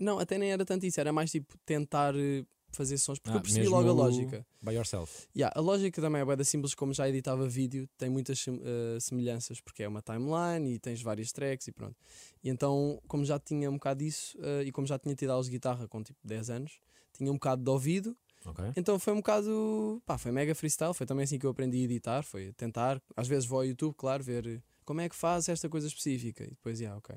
Não, 0.00 0.18
até 0.18 0.38
nem 0.38 0.52
era 0.52 0.64
tanto 0.64 0.86
isso, 0.86 1.00
era 1.00 1.12
mais 1.12 1.30
tipo 1.30 1.58
tentar 1.66 2.14
eh, 2.16 2.44
fazer 2.76 2.98
sons, 2.98 3.18
porque 3.18 3.36
Ah, 3.36 3.38
eu 3.38 3.42
percebi 3.42 3.66
logo 3.68 3.88
a 3.88 3.92
lógica. 3.92 4.46
By 4.60 4.72
yourself. 4.74 5.26
Yeah, 5.36 5.52
a 5.56 5.60
lógica 5.60 6.00
também 6.00 6.20
é 6.22 6.24
bué 6.24 6.36
da 6.36 6.44
simples, 6.44 6.74
como 6.74 6.92
já 6.94 7.08
editava 7.08 7.46
vídeo, 7.48 7.88
tem 7.98 8.08
muitas 8.08 8.44
eh, 8.48 8.98
semelhanças, 9.00 9.60
porque 9.60 9.82
é 9.82 9.88
uma 9.88 10.00
timeline 10.02 10.74
e 10.74 10.78
tens 10.78 11.02
vários 11.02 11.32
tracks 11.32 11.66
e 11.68 11.72
pronto. 11.72 11.96
E 12.42 12.48
então, 12.48 13.00
como 13.08 13.24
já 13.24 13.38
tinha 13.38 13.68
um 13.70 13.74
bocado 13.74 14.00
disso, 14.04 14.36
eh, 14.40 14.64
e 14.64 14.72
como 14.72 14.86
já 14.86 14.98
tinha 14.98 15.14
tido 15.14 15.30
aulas 15.30 15.46
de 15.46 15.52
guitarra 15.52 15.86
com 15.88 16.02
tipo 16.02 16.18
10 16.24 16.48
anos, 16.50 16.78
tinha 17.12 17.30
um 17.30 17.34
bocado 17.34 17.62
de 17.62 17.70
ouvido, 17.70 18.16
Ok. 18.44 18.64
então 18.76 18.98
foi 18.98 19.12
um 19.12 19.16
bocado, 19.16 20.02
pá, 20.06 20.16
foi 20.18 20.32
mega 20.32 20.54
freestyle, 20.54 20.94
foi 20.94 21.06
também 21.06 21.24
assim 21.24 21.38
que 21.38 21.46
eu 21.46 21.50
aprendi 21.50 21.78
a 21.78 21.84
editar, 21.84 22.22
foi 22.22 22.52
tentar, 22.54 23.00
às 23.16 23.28
vezes 23.28 23.46
vou 23.46 23.58
ao 23.58 23.64
YouTube, 23.66 23.94
claro, 23.96 24.22
ver 24.22 24.46
eh, 24.46 24.60
como 24.84 25.00
é 25.00 25.08
que 25.08 25.14
faz 25.16 25.48
esta 25.48 25.68
coisa 25.68 25.86
específica, 25.86 26.42
e 26.44 26.48
depois, 26.50 26.80
yeah, 26.80 26.96
ok, 26.98 27.14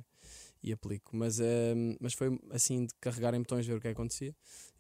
e 0.62 0.71
aplico. 0.74 1.15
Mas, 1.15 1.39
eh, 1.39 1.74
mas 2.00 2.13
foi 2.13 2.39
assim 2.51 2.85
de 2.85 2.93
carregar 3.00 3.33
em 3.33 3.39
botões, 3.39 3.65
ver 3.65 3.75
o 3.77 3.81
que 3.81 3.88
é 3.88 3.91
que 3.91 4.00
acontecia. 4.00 4.35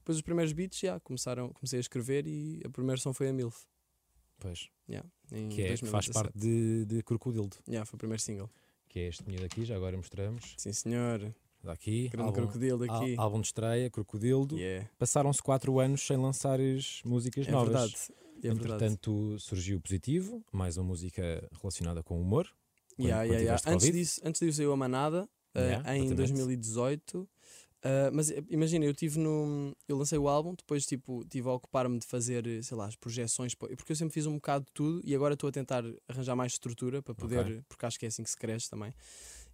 Depois 0.05 0.17
os 0.17 0.21
primeiros 0.21 0.53
beats, 0.53 0.77
já, 0.79 0.99
começaram, 0.99 1.49
comecei 1.51 1.79
a 1.79 1.81
escrever 1.81 2.27
e 2.27 2.61
a 2.63 2.69
primeira 2.69 3.01
som 3.01 3.11
foi 3.11 3.27
a 3.29 3.33
MILF. 3.33 3.65
Pois. 4.37 4.69
Yeah, 4.87 5.09
em 5.31 5.49
Que, 5.49 5.61
é, 5.63 5.73
que 5.75 5.85
faz 5.87 6.05
2017. 6.05 6.13
parte 6.13 6.37
de, 6.37 6.85
de 6.85 7.01
Crocodildo. 7.01 7.57
Yeah, 7.67 7.85
foi 7.87 7.95
o 7.95 7.97
primeiro 7.97 8.21
single. 8.21 8.47
Que 8.87 8.99
é 8.99 9.07
este 9.07 9.27
miúdo 9.27 9.43
aqui, 9.45 9.65
já 9.65 9.75
agora 9.75 9.97
mostramos. 9.97 10.53
Sim, 10.57 10.71
senhor. 10.73 11.33
Dá 11.63 11.71
Aqui. 11.71 12.09
Grande 12.09 12.27
álbum, 12.27 12.41
crocodilo 12.43 12.83
aqui. 12.83 13.15
álbum 13.17 13.41
de 13.41 13.47
estreia, 13.47 13.89
Crocodildo. 13.89 14.55
Yeah. 14.59 14.87
Passaram-se 14.99 15.41
4 15.41 15.79
anos 15.79 16.05
sem 16.05 16.15
lançares 16.17 17.01
músicas 17.03 17.47
É 17.47 17.51
novas. 17.51 17.69
verdade. 17.73 17.95
É 18.43 18.47
verdade. 18.53 18.59
Entretanto, 18.59 19.39
surgiu 19.39 19.81
Positivo, 19.81 20.45
mais 20.51 20.77
uma 20.77 20.85
música 20.89 21.49
relacionada 21.59 22.03
com 22.03 22.21
humor. 22.21 22.47
quando- 22.95 23.07
Yeah, 23.07 23.27
quando 23.27 23.39
yeah, 23.39 23.61
Antes, 23.65 23.91
disso, 23.91 24.21
antes 24.23 24.39
disso 24.39 24.57
saiu 24.57 24.71
a 24.71 24.77
Manada 24.77 25.27
eh, 25.55 25.69
em 25.95 26.05
exatamente. 26.05 26.13
2018. 26.13 27.27
Eh, 27.85 28.09
mas 28.11 28.31
eh, 28.31 28.43
imagina, 28.49 28.83
eu 28.83 28.93
tive 28.93 29.19
no. 29.19 29.73
Eu 29.87 29.95
lancei 29.97 30.17
o 30.17 30.27
álbum, 30.27 30.53
depois 30.55 30.85
tipo, 30.85 31.23
tive 31.29 31.47
a 31.47 31.51
ocupar-me 31.53 31.99
de 31.99 32.05
fazer, 32.07 32.45
eh, 32.47 32.61
sei 32.63 32.75
lá, 32.75 32.87
as 32.87 32.95
projeções, 32.95 33.53
po- 33.53 33.67
porque 33.77 33.91
eu 33.91 33.95
sempre 33.95 34.13
fiz 34.13 34.25
um 34.25 34.33
bocado 34.35 34.65
de 34.65 34.71
tudo 34.73 35.01
e 35.03 35.13
agora 35.15 35.35
estou 35.35 35.47
a 35.47 35.51
tentar 35.51 35.83
arranjar 36.07 36.35
mais 36.35 36.53
estrutura 36.53 37.01
para 37.01 37.13
poder, 37.15 37.39
Ok. 37.45 37.61
porque 37.69 37.85
acho 37.85 37.99
que 37.99 38.05
é 38.05 38.09
assim 38.09 38.23
que 38.23 38.29
se 38.29 38.37
cresce 38.37 38.69
também. 38.69 38.91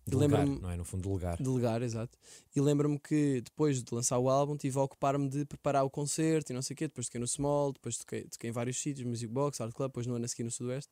E 0.07 0.09
Delegar, 0.09 0.39
lembro-me- 0.39 0.61
não 0.61 0.69
é? 0.71 0.75
No 0.77 0.83
fundo, 0.83 1.07
delegar. 1.07 1.37
Delegar, 1.39 1.83
exato. 1.83 2.17
E 2.55 2.59
lembro-me 2.59 2.97
que 2.97 3.41
depois 3.41 3.83
de 3.83 3.93
lançar 3.93 4.17
o 4.17 4.29
álbum 4.29 4.57
tive 4.57 4.79
a 4.79 4.81
ocupar-me 4.81 5.29
de 5.29 5.45
preparar 5.45 5.83
o 5.83 5.91
concerto 5.91 6.51
e 6.51 6.55
não 6.55 6.61
sei 6.63 6.73
o 6.73 6.77
quê. 6.77 6.87
Depois 6.87 7.05
toquei 7.05 7.21
no 7.21 7.27
Small, 7.27 7.71
depois 7.71 7.97
toquei, 7.99 8.23
toquei 8.23 8.49
em 8.49 8.53
vários 8.53 8.81
sítios, 8.81 9.05
Music 9.05 9.31
Box, 9.31 9.61
Art 9.61 9.71
Club, 9.73 9.89
depois 9.89 10.07
no 10.07 10.15
ano 10.15 10.25
a 10.25 10.27
seguir 10.27 10.43
no 10.43 10.49
Sudoeste. 10.49 10.91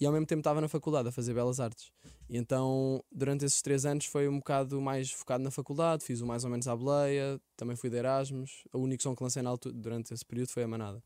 E 0.00 0.06
ao 0.06 0.12
mesmo 0.12 0.24
tempo 0.26 0.40
estava 0.40 0.60
na 0.62 0.68
faculdade 0.68 1.08
a 1.08 1.12
fazer 1.12 1.34
Belas 1.34 1.60
Artes. 1.60 1.92
E 2.28 2.36
então, 2.38 3.04
durante 3.12 3.44
esses 3.44 3.60
três 3.60 3.84
anos, 3.84 4.06
foi 4.06 4.26
um 4.28 4.38
bocado 4.38 4.80
mais 4.80 5.10
focado 5.12 5.44
na 5.44 5.50
faculdade. 5.50 6.02
Fiz 6.04 6.22
o 6.22 6.26
mais 6.26 6.42
ou 6.42 6.50
menos 6.50 6.66
à 6.66 6.74
boleia, 6.74 7.38
também 7.56 7.76
fui 7.76 7.90
de 7.90 7.96
Erasmus. 7.96 8.64
O 8.72 8.78
único 8.78 9.02
som 9.02 9.14
que 9.14 9.22
lancei 9.22 9.42
na 9.42 9.50
altura, 9.50 9.74
durante 9.74 10.14
esse 10.14 10.24
período 10.24 10.48
foi 10.48 10.62
a 10.62 10.68
Manada. 10.68 11.02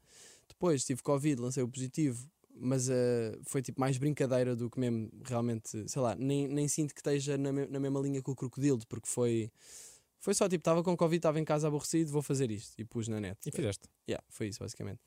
Depois 0.48 0.84
tive 0.84 1.02
Covid, 1.02 1.40
lancei 1.42 1.62
o 1.62 1.68
positivo, 1.68 2.24
mas 2.54 2.88
eh, 2.88 3.36
foi 3.42 3.62
tipo 3.62 3.80
mais 3.80 3.98
brincadeira 3.98 4.54
do 4.54 4.70
que 4.70 4.78
mesmo 4.78 5.10
realmente, 5.24 5.88
sei 5.88 6.00
lá, 6.00 6.14
nem, 6.14 6.46
nem 6.46 6.68
sinto 6.68 6.94
que 6.94 7.00
esteja 7.00 7.36
na, 7.36 7.52
me- 7.52 7.66
na 7.66 7.80
mesma 7.80 7.98
linha 7.98 8.22
que 8.22 8.30
o 8.30 8.36
Crocodilo, 8.36 8.78
porque 8.88 9.08
foi, 9.08 9.50
foi 10.20 10.34
só 10.34 10.48
tipo, 10.48 10.60
estava 10.60 10.84
com 10.84 10.96
Covid, 10.96 11.16
estava 11.16 11.40
em 11.40 11.44
casa 11.44 11.66
aborrecido, 11.66 12.12
vou 12.12 12.22
fazer 12.22 12.48
isto 12.52 12.74
e 12.78 12.84
pus 12.84 13.08
na 13.08 13.18
net. 13.18 13.38
E 13.44 13.50
fizeste. 13.50 13.88
Yeah, 14.08 14.24
foi 14.30 14.46
isso, 14.48 14.60
basicamente. 14.60 15.00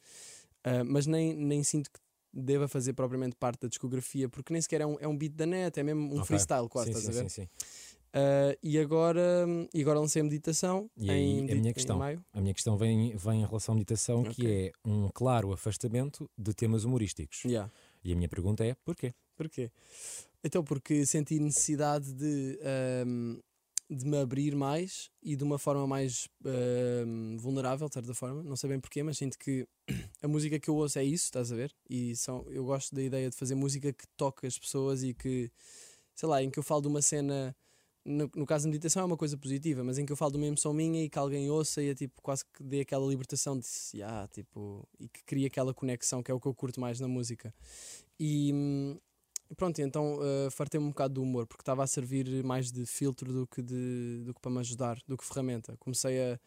Ah, 0.64 0.84
mas 0.84 1.08
nem, 1.08 1.34
nem 1.34 1.64
sinto 1.64 1.90
que 1.90 2.00
deva 2.38 2.68
fazer 2.68 2.94
propriamente 2.94 3.36
parte 3.36 3.62
da 3.62 3.68
discografia, 3.68 4.30
porque 4.30 4.54
nem 4.54 4.62
sequer 4.62 4.82
é 4.82 4.86
um, 4.86 4.98
é 5.00 5.08
um 5.08 5.18
beat 5.18 5.34
da 5.34 5.46
net, 5.46 5.80
é 5.80 5.84
mesmo 5.84 6.14
um 6.14 6.18
Ok. 6.18 6.26
freestyle 6.26 6.70
quase, 6.70 6.92
sim, 6.92 6.98
estás 6.98 7.06
sim, 7.06 7.20
a 7.20 7.24
ver? 7.24 7.30
sim, 7.30 7.42
sim. 7.44 7.50
Ah, 8.14 8.58
e, 8.64 8.80
agora, 8.80 9.46
e 9.74 9.82
agora 9.82 10.00
lancei 10.00 10.22
a 10.22 10.24
meditação 10.26 10.90
E 10.98 11.12
em, 11.12 11.52
a 11.52 11.56
minha 11.56 11.74
questão. 11.74 11.98
maio. 12.00 12.24
A 12.34 12.42
minha 12.42 12.54
questão 12.54 12.78
vem, 12.78 13.16
vem 13.16 13.42
em 13.42 13.46
relação 13.46 13.74
à 13.74 13.76
meditação, 13.76 14.24
que 14.24 14.30
Ok. 14.32 14.50
é 14.50 14.72
um 14.90 15.10
claro 15.10 15.52
afastamento 15.52 16.30
de 16.38 16.54
temas 16.54 16.84
humorísticos. 16.84 17.44
Yeah. 17.46 17.72
E 18.04 18.14
a 18.14 18.16
minha 18.16 18.30
pergunta 18.30 18.66
é: 18.66 18.76
porquê? 18.86 19.14
Porquê? 19.36 19.72
Então, 20.44 20.64
porque 20.64 21.06
senti 21.06 21.40
necessidade 21.40 22.14
de, 22.14 22.60
ahm, 23.04 23.40
de 23.90 24.06
me 24.06 24.18
abrir 24.18 24.54
mais 24.54 25.10
e 25.24 25.36
de 25.36 25.44
uma 25.44 25.58
forma 25.58 25.88
mais 25.88 26.28
ahm, 26.46 27.38
vulnerável, 27.38 27.88
de 27.88 27.94
certa 27.94 28.14
forma. 28.14 28.44
Não 28.44 28.56
sei 28.56 28.70
bem 28.70 28.80
porquê, 28.80 29.02
mas 29.02 29.18
sinto 29.18 29.38
que 29.38 29.68
a 30.22 30.28
música 30.28 30.60
que 30.60 30.70
eu 30.70 30.76
ouço 30.76 31.00
é 31.00 31.04
isso, 31.04 31.26
estás 31.26 31.52
a 31.52 31.56
ver? 31.56 31.74
E 31.90 32.16
são, 32.16 32.46
eu 32.50 32.66
gosto 32.66 32.94
da 32.94 33.02
ideia 33.02 33.30
de 33.30 33.36
fazer 33.36 33.56
música 33.56 33.94
que 33.94 34.06
toca 34.18 34.46
as 34.46 34.60
pessoas 34.60 35.04
e 35.04 35.14
que, 35.14 35.50
sei 36.14 36.28
lá, 36.28 36.44
em 36.44 36.50
que 36.50 36.60
eu 36.60 36.64
falo 36.64 36.82
de 36.82 36.88
uma 36.88 37.02
cena. 37.02 37.56
No, 38.06 38.30
no 38.36 38.46
caso 38.46 38.64
da 38.64 38.70
meditação 38.70 39.02
é 39.02 39.06
uma 39.06 39.18
coisa 39.18 39.38
positiva, 39.38 39.84
mas 39.84 39.98
em 39.98 40.06
que 40.06 40.12
eu 40.14 40.16
falo 40.16 40.32
de 40.32 40.38
uma 40.38 40.48
emoção 40.48 40.74
minha 40.74 41.04
e 41.04 41.10
que 41.10 41.20
alguém 41.20 41.50
ouça 41.50 41.84
e 41.84 41.90
é 41.90 41.96
tipo 41.96 42.22
quase 42.22 42.46
que 42.54 42.64
dê 42.64 42.80
aquela 42.80 43.06
libertação 43.06 43.60
de 43.60 43.68
yeah, 43.94 44.26
tipo, 44.30 44.88
e 44.98 45.10
que 45.10 45.26
cria 45.26 45.48
aquela 45.48 45.74
conexão 45.74 46.24
que 46.24 46.32
é 46.32 46.34
o 46.34 46.40
que 46.40 46.48
eu 46.48 46.54
curto 46.54 46.80
mais 46.80 47.02
na 47.02 47.08
música. 47.08 47.54
E, 48.18 48.98
hum, 49.50 49.56
Pronto, 49.56 49.80
e 49.80 49.82
então 49.84 50.20
uh, 50.20 50.52
fartei-me 50.52 50.86
um 50.86 50.90
bocado 50.90 51.16
do 51.16 51.22
humor, 51.22 51.48
porque 51.48 51.62
estava 51.62 51.84
a 51.84 51.88
servir 51.88 52.44
mais 52.44 52.72
de 52.72 52.86
filtro 52.86 53.32
do 53.32 53.48
que, 53.48 53.62
de, 53.62 54.24
do 54.26 54.34
que 54.34 54.42
para 54.42 54.52
me 54.52 54.60
ajudar, 54.60 55.00
do 55.08 55.18
que 55.18 55.26
ferramenta. 55.26 55.76
Comecei 55.78 56.20
a, 56.20 56.40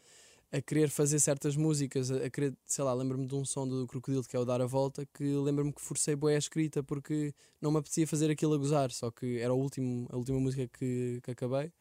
a 0.52 0.60
querer 0.60 0.90
fazer 0.90 1.18
certas 1.20 1.56
músicas, 1.56 2.10
a, 2.10 2.16
a 2.24 2.30
querer, 2.30 2.56
sei 2.66 2.84
lá, 2.84 2.92
lembro-me 2.92 3.26
de 3.26 3.34
um 3.34 3.44
som 3.44 3.66
do 3.66 3.86
Crocodilo 3.86 4.24
que 4.24 4.36
é 4.36 4.38
o 4.38 4.44
Dar 4.44 4.60
a 4.60 4.66
Volta, 4.66 5.06
que 5.14 5.24
lembro-me 5.24 5.72
que 5.72 5.80
forcei 5.80 6.16
boa 6.16 6.32
a 6.32 6.38
escrita 6.38 6.82
porque 6.82 7.32
não 7.60 7.70
me 7.70 7.78
apetecia 7.78 8.06
fazer 8.06 8.30
aquilo 8.30 8.54
a 8.54 8.58
gozar, 8.58 8.90
só 8.90 9.10
que 9.10 9.38
era 9.38 9.52
o 9.52 9.58
último, 9.58 10.06
a 10.10 10.16
última 10.16 10.40
música 10.40 10.66
que, 10.68 11.20
que 11.22 11.30
acabei. 11.30 11.72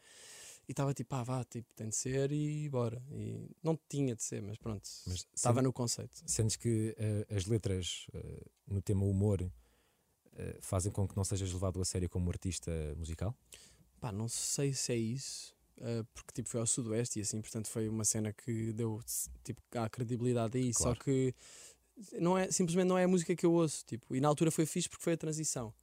E 0.68 0.72
estava 0.72 0.94
tipo, 0.94 1.16
ah, 1.16 1.24
vá, 1.24 1.44
tipo, 1.44 1.74
tem 1.74 1.90
de 1.90 1.96
ser 1.96 2.32
e 2.32 2.70
bora. 2.70 3.02
E 3.12 3.50
não 3.64 3.76
tinha 3.90 4.16
de 4.16 4.22
ser, 4.22 4.40
mas 4.40 4.56
pronto, 4.56 4.88
estava 5.36 5.64
no 5.64 5.74
conceito. 5.74 6.22
Sentes 6.28 6.58
que 6.58 6.96
eh, 6.96 7.26
as 7.36 7.48
letras 7.48 8.06
eh, 8.14 8.46
no 8.68 8.80
tema 8.80 9.04
humor 9.04 9.52
fazem 10.62 10.92
com 10.92 11.08
que 11.08 11.16
não 11.16 11.24
sejas 11.24 11.52
levado 11.54 11.82
a 11.82 11.86
sério 11.86 12.10
como 12.10 12.30
artista 12.30 12.72
musical? 12.98 13.36
Pá, 14.00 14.12
não 14.12 14.28
sei 14.28 14.74
se 14.74 14.94
é 14.94 14.96
isso, 14.98 15.54
ah, 15.82 16.06
porque 16.14 16.32
tipo 16.34 16.50
foi 16.50 16.60
ao 16.60 16.68
Sudoeste 16.68 17.20
e 17.20 17.22
assim, 17.22 17.42
portanto 17.42 17.68
foi 17.68 17.90
uma 17.90 18.04
cena 18.06 18.32
que 18.34 18.72
deu 18.74 19.00
tipo 19.44 19.62
a 19.76 19.90
credibilidade 19.90 20.58
aí, 20.58 20.74
Claro. 20.74 20.96
só 20.98 21.04
que 21.04 21.34
não 22.20 22.38
é, 22.38 22.50
simplesmente 22.52 22.88
não 22.88 22.98
é 22.98 23.04
a 23.04 23.08
música 23.08 23.36
que 23.36 23.46
eu 23.46 23.52
ouço, 23.54 23.84
tipo, 23.86 24.16
e 24.16 24.22
na 24.22 24.28
altura 24.28 24.52
foi 24.52 24.66
fixe 24.66 24.88
porque 24.88 25.04
foi 25.04 25.14
a 25.14 25.18
transição. 25.18 25.74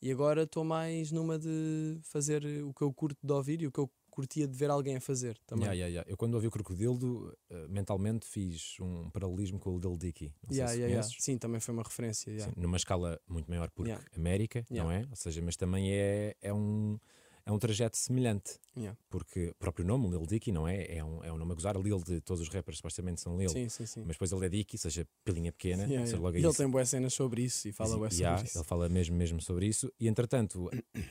E 0.00 0.12
agora 0.12 0.42
estou 0.42 0.64
mais 0.64 1.10
numa 1.10 1.38
de 1.38 1.98
fazer 2.02 2.44
o 2.62 2.72
que 2.74 2.82
eu 2.82 2.92
curto 2.92 3.18
de 3.26 3.32
ouvir 3.32 3.62
e 3.62 3.66
o 3.66 3.72
que 3.72 3.80
eu 3.80 3.90
curtia 4.14 4.46
de 4.46 4.56
ver 4.56 4.70
alguém 4.70 4.94
a 4.96 5.00
fazer 5.00 5.36
também. 5.44 5.64
Yeah, 5.64 5.74
yeah, 5.74 5.92
yeah. 5.92 6.10
Eu, 6.10 6.16
quando 6.16 6.34
ouvi 6.34 6.46
o 6.46 6.50
Crocodilo, 6.50 7.36
eh, 7.50 7.66
mentalmente 7.68 8.24
fiz 8.26 8.76
um 8.80 9.10
paralelismo 9.10 9.58
com 9.58 9.70
o 9.70 9.78
Lil 9.78 9.96
Dicky. 9.96 10.32
Yeah, 10.50 10.72
yeah, 10.72 10.86
yeah. 10.92 11.08
Sim, 11.18 11.36
também 11.36 11.60
foi 11.60 11.74
uma 11.74 11.82
referência. 11.82 12.30
yeah. 12.30 12.52
Sim, 12.54 12.60
numa 12.60 12.76
escala 12.76 13.20
muito 13.28 13.50
maior 13.50 13.68
porque 13.70 13.90
Yeah. 13.90 14.06
América, 14.16 14.64
não 14.70 14.90
é? 14.90 15.04
Ou 15.10 15.16
seja, 15.16 15.42
mas 15.42 15.56
também 15.56 15.90
é, 15.92 16.36
é, 16.40 16.52
um, 16.54 16.96
é 17.44 17.50
um 17.50 17.58
trajeto 17.58 17.96
semelhante. 17.96 18.58
Yeah. 18.76 18.96
Porque 19.10 19.48
o 19.48 19.54
próprio 19.56 19.84
nome, 19.84 20.08
Lil 20.08 20.24
Dicky, 20.26 20.52
não 20.52 20.66
é? 20.66 20.96
É 20.96 21.04
um, 21.04 21.24
é 21.24 21.32
um 21.32 21.36
nome 21.36 21.52
a 21.52 21.54
gozar. 21.56 21.76
Lil 21.76 22.00
de 22.02 22.20
todos 22.20 22.40
os 22.40 22.48
rappers 22.48 22.76
supostamente 22.78 23.20
são 23.20 23.36
Lil. 23.36 23.50
Sim, 23.50 23.68
sim, 23.68 23.84
sim. 23.84 24.00
Mas 24.06 24.14
depois 24.14 24.30
ele 24.32 24.46
é 24.46 24.48
Dicky, 24.48 24.78
seja, 24.78 25.06
pilinha 25.24 25.50
pequena. 25.52 25.82
Yeah, 25.84 26.06
seja, 26.06 26.16
yeah. 26.16 26.24
logo 26.24 26.38
E 26.38 26.44
ele 26.44 26.54
tem 26.54 26.68
boas 26.68 26.88
cenas 26.88 27.12
sobre 27.12 27.42
isso 27.42 27.68
e 27.68 27.72
fala 27.72 27.96
e- 27.96 27.98
bué 27.98 28.10
sobre 28.10 28.24
yeah, 28.24 28.42
isso. 28.44 28.58
Ele 28.58 28.64
fala 28.64 28.88
mesmo, 28.88 29.16
mesmo 29.16 29.40
sobre 29.40 29.66
isso. 29.66 29.92
E 29.98 30.06
entretanto, 30.08 30.70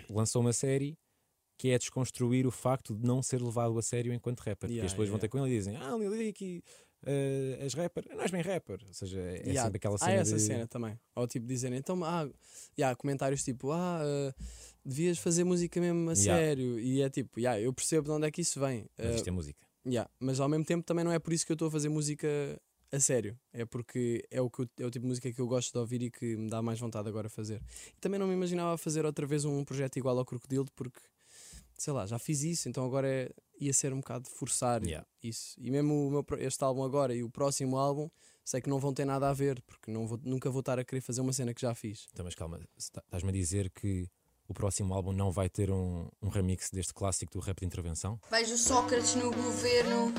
lançou 0.09 0.41
uma 0.41 0.53
série 0.53 0.97
que 1.63 1.69
é 1.71 1.77
desconstruir 1.77 2.45
o 2.45 2.51
facto 2.51 2.93
de 2.93 3.07
não 3.07 3.23
ser 3.23 3.41
levado 3.41 3.77
a 3.79 3.81
sério 3.81 4.11
enquanto 4.13 4.39
rapper. 4.41 4.57
porque 4.67 4.73
Yeah, 4.73 4.85
as 4.85 4.91
pessoas 4.91 5.07
vão 5.07 5.15
yeah. 5.15 5.21
ter 5.21 5.29
com 5.29 5.37
ele 5.45 5.55
e 5.55 5.57
dizem: 5.57 5.77
Ah, 5.77 5.95
Lil 5.95 6.11
Dicky, 6.17 6.61
eh, 7.05 7.57
és 7.61 7.73
rapper. 7.73 8.03
Não 8.13 8.21
és 8.21 8.31
bem 8.31 8.41
rapper. 8.41 8.79
Ou 8.85 8.93
seja, 8.93 9.17
é 9.21 9.37
Yeah, 9.43 9.63
sempre 9.63 9.77
aquela 9.77 9.95
Há 9.95 9.99
cena. 9.99 10.11
essa 10.13 10.35
de... 10.35 10.41
cena 10.41 10.67
também. 10.67 10.99
Ou 11.15 11.25
tipo 11.25 11.45
dizerem, 11.47 11.79
então, 11.79 12.03
ah, 12.03 12.29
yeah, 12.77 12.93
comentários 12.97 13.45
tipo, 13.45 13.71
ah, 13.71 14.01
eh, 14.03 14.33
devias 14.83 15.17
fazer 15.19 15.45
música 15.45 15.79
mesmo 15.79 16.09
a 16.09 16.13
Yeah. 16.13 16.35
sério. 16.43 16.77
E 16.81 17.01
é 17.01 17.09
tipo, 17.09 17.39
yeah, 17.39 17.57
eu 17.61 17.71
percebo 17.71 18.07
de 18.07 18.11
onde 18.11 18.27
é 18.27 18.31
que 18.31 18.41
isso 18.41 18.59
vem. 18.59 18.85
Mas 18.97 19.07
Eh, 19.07 19.15
isto 19.15 19.27
é 19.29 19.31
música. 19.31 19.65
yeah, 19.87 20.11
mas 20.19 20.41
ao 20.41 20.49
mesmo 20.49 20.65
tempo 20.65 20.83
também 20.85 21.05
não 21.05 21.13
é 21.13 21.19
por 21.19 21.31
isso 21.31 21.45
que 21.45 21.53
eu 21.53 21.55
estou 21.55 21.69
a 21.69 21.71
fazer 21.71 21.87
música 21.87 22.27
a 22.91 22.99
sério. 22.99 23.39
É 23.53 23.63
porque 23.63 24.21
é 24.29 24.41
o, 24.41 24.49
que 24.49 24.63
eu- 24.63 24.69
é 24.79 24.85
o 24.85 24.91
tipo 24.91 25.03
de 25.03 25.07
música 25.07 25.31
que 25.31 25.39
eu 25.39 25.47
gosto 25.47 25.71
de 25.71 25.77
ouvir 25.79 26.01
e 26.01 26.11
que 26.11 26.35
me 26.35 26.49
dá 26.49 26.61
mais 26.61 26.77
vontade 26.77 27.07
agora 27.07 27.27
a 27.27 27.29
fazer. 27.29 27.61
Também 28.01 28.19
não 28.19 28.27
me 28.27 28.33
imaginava 28.33 28.77
fazer 28.77 29.05
outra 29.05 29.25
vez 29.25 29.45
um 29.45 29.63
projeto 29.63 29.95
igual 29.95 30.17
ao 30.19 30.25
Crocodilo 30.25 30.67
porque, 30.75 30.99
sei 31.83 31.91
lá, 31.93 32.05
já 32.05 32.17
fiz 32.17 32.41
isso, 32.43 32.69
então 32.69 32.85
agora 32.85 33.07
é- 33.07 33.29
ia 33.59 33.73
ser 33.73 33.91
um 33.93 33.97
bocado 33.99 34.27
forçar 34.29 34.81
Yeah. 34.83 35.05
isso. 35.21 35.55
E 35.59 35.69
mesmo 35.69 36.07
o 36.07 36.09
meu 36.11 36.25
este 36.39 36.63
álbum 36.63 36.83
agora 36.83 37.13
e 37.13 37.23
o 37.23 37.29
próximo 37.29 37.77
álbum 37.77 38.09
sei 38.43 38.61
que 38.61 38.69
não 38.69 38.79
vão 38.79 38.93
ter 38.93 39.05
nada 39.05 39.29
a 39.29 39.33
ver, 39.33 39.61
porque 39.63 39.91
não 39.91 40.07
vou- 40.07 40.19
nunca 40.23 40.49
vou 40.49 40.61
estar 40.61 40.79
a 40.79 40.83
querer 40.83 41.01
fazer 41.01 41.21
uma 41.21 41.33
cena 41.33 41.53
que 41.53 41.61
já 41.61 41.73
fiz. 41.75 42.07
Então, 42.13 42.23
mas 42.25 42.35
calma, 42.35 42.57
tá- 42.91 43.01
estás-me 43.05 43.29
a 43.29 43.33
dizer 43.33 43.69
que 43.69 44.07
o 44.47 44.53
próximo 44.53 44.93
álbum 44.93 45.11
não 45.13 45.31
vai 45.31 45.49
ter 45.49 45.69
um, 45.71 46.07
um 46.21 46.29
remix 46.29 46.69
deste 46.69 46.93
clássico 46.93 47.31
do 47.33 47.39
rap 47.39 47.59
de 47.59 47.65
intervenção? 47.65 48.19
Vejo 48.31 48.57
Sócrates 48.57 49.15
no 49.15 49.31
governo, 49.31 50.13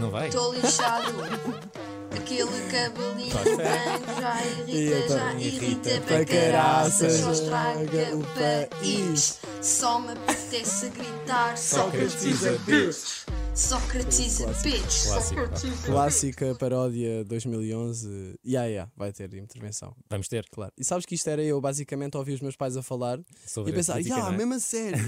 Não 0.00 0.10
vai? 0.10 0.28
estou 0.28 0.52
lixado. 0.54 1.12
Aquele 2.16 2.70
cabelinho 2.70 3.32
Tá 3.32 3.42
branco 3.42 4.20
já 4.20 4.46
irrita, 4.46 5.08
já 5.08 5.34
irrita 5.34 6.00
para 6.02 6.24
caraças. 6.24 7.12
Só 7.14 7.32
estraga 7.32 8.16
o 8.16 8.22
país. 8.34 9.40
Só 9.60 9.98
me 9.98 10.12
apetece 10.12 10.90
gritar 10.90 11.56
Sócrates 11.58 12.44
a 12.44 12.52
bitch. 12.58 13.26
Sócrates 13.54 14.40
a 14.42 14.46
bitch. 14.62 15.84
Clássica 15.84 16.54
paródia 16.54 17.24
2011. 17.24 18.38
Yeah, 18.44 18.68
yeah, 18.68 18.92
vai 18.96 19.12
ter 19.12 19.32
intervenção. 19.34 19.94
Vamos 20.08 20.28
ter. 20.28 20.46
Claro. 20.50 20.72
E 20.78 20.84
sabes 20.84 21.04
que 21.06 21.14
isto 21.14 21.28
era 21.28 21.42
eu 21.42 21.60
basicamente 21.60 22.16
ouvir 22.16 22.34
os 22.34 22.40
meus 22.40 22.56
pais 22.56 22.76
a 22.76 22.82
falar 22.82 23.18
Sobre 23.46 23.70
e 23.70 23.74
a 23.74 23.76
pensar, 23.76 23.94
política, 23.94 24.14
yeah, 24.16 24.34
é? 24.34 24.38
mesmo 24.38 24.54
a 24.54 24.60
sério. 24.60 24.98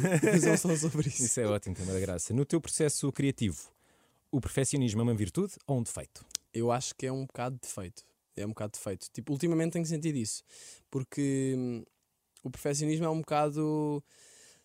Um 0.52 0.56
som 0.56 0.76
sobre 0.76 1.08
isso. 1.08 1.24
Isso 1.24 1.40
é 1.40 1.46
ótimo, 1.46 1.74
tem 1.74 1.84
uma 1.84 2.00
graça. 2.00 2.34
No 2.34 2.44
teu 2.44 2.60
processo 2.60 3.10
criativo, 3.12 3.58
o 4.30 4.40
perfeccionismo 4.40 5.00
é 5.00 5.02
uma 5.04 5.14
virtude 5.14 5.54
ou 5.66 5.78
um 5.78 5.82
defeito? 5.82 6.24
Eu 6.56 6.72
acho 6.72 6.94
que 6.94 7.06
é 7.06 7.12
um 7.12 7.26
bocado 7.26 7.58
defeito. 7.60 8.02
É 8.34 8.46
um 8.46 8.50
bocado 8.50 8.72
defeito. 8.72 9.08
Tipo, 9.12 9.32
ultimamente 9.32 9.72
tenho 9.72 9.84
sentido 9.84 10.16
isso. 10.16 10.42
Porque 10.90 11.54
hum, 11.56 11.84
o 12.42 12.50
perfeccionismo 12.50 13.04
é 13.04 13.10
um 13.10 13.20
bocado. 13.20 14.02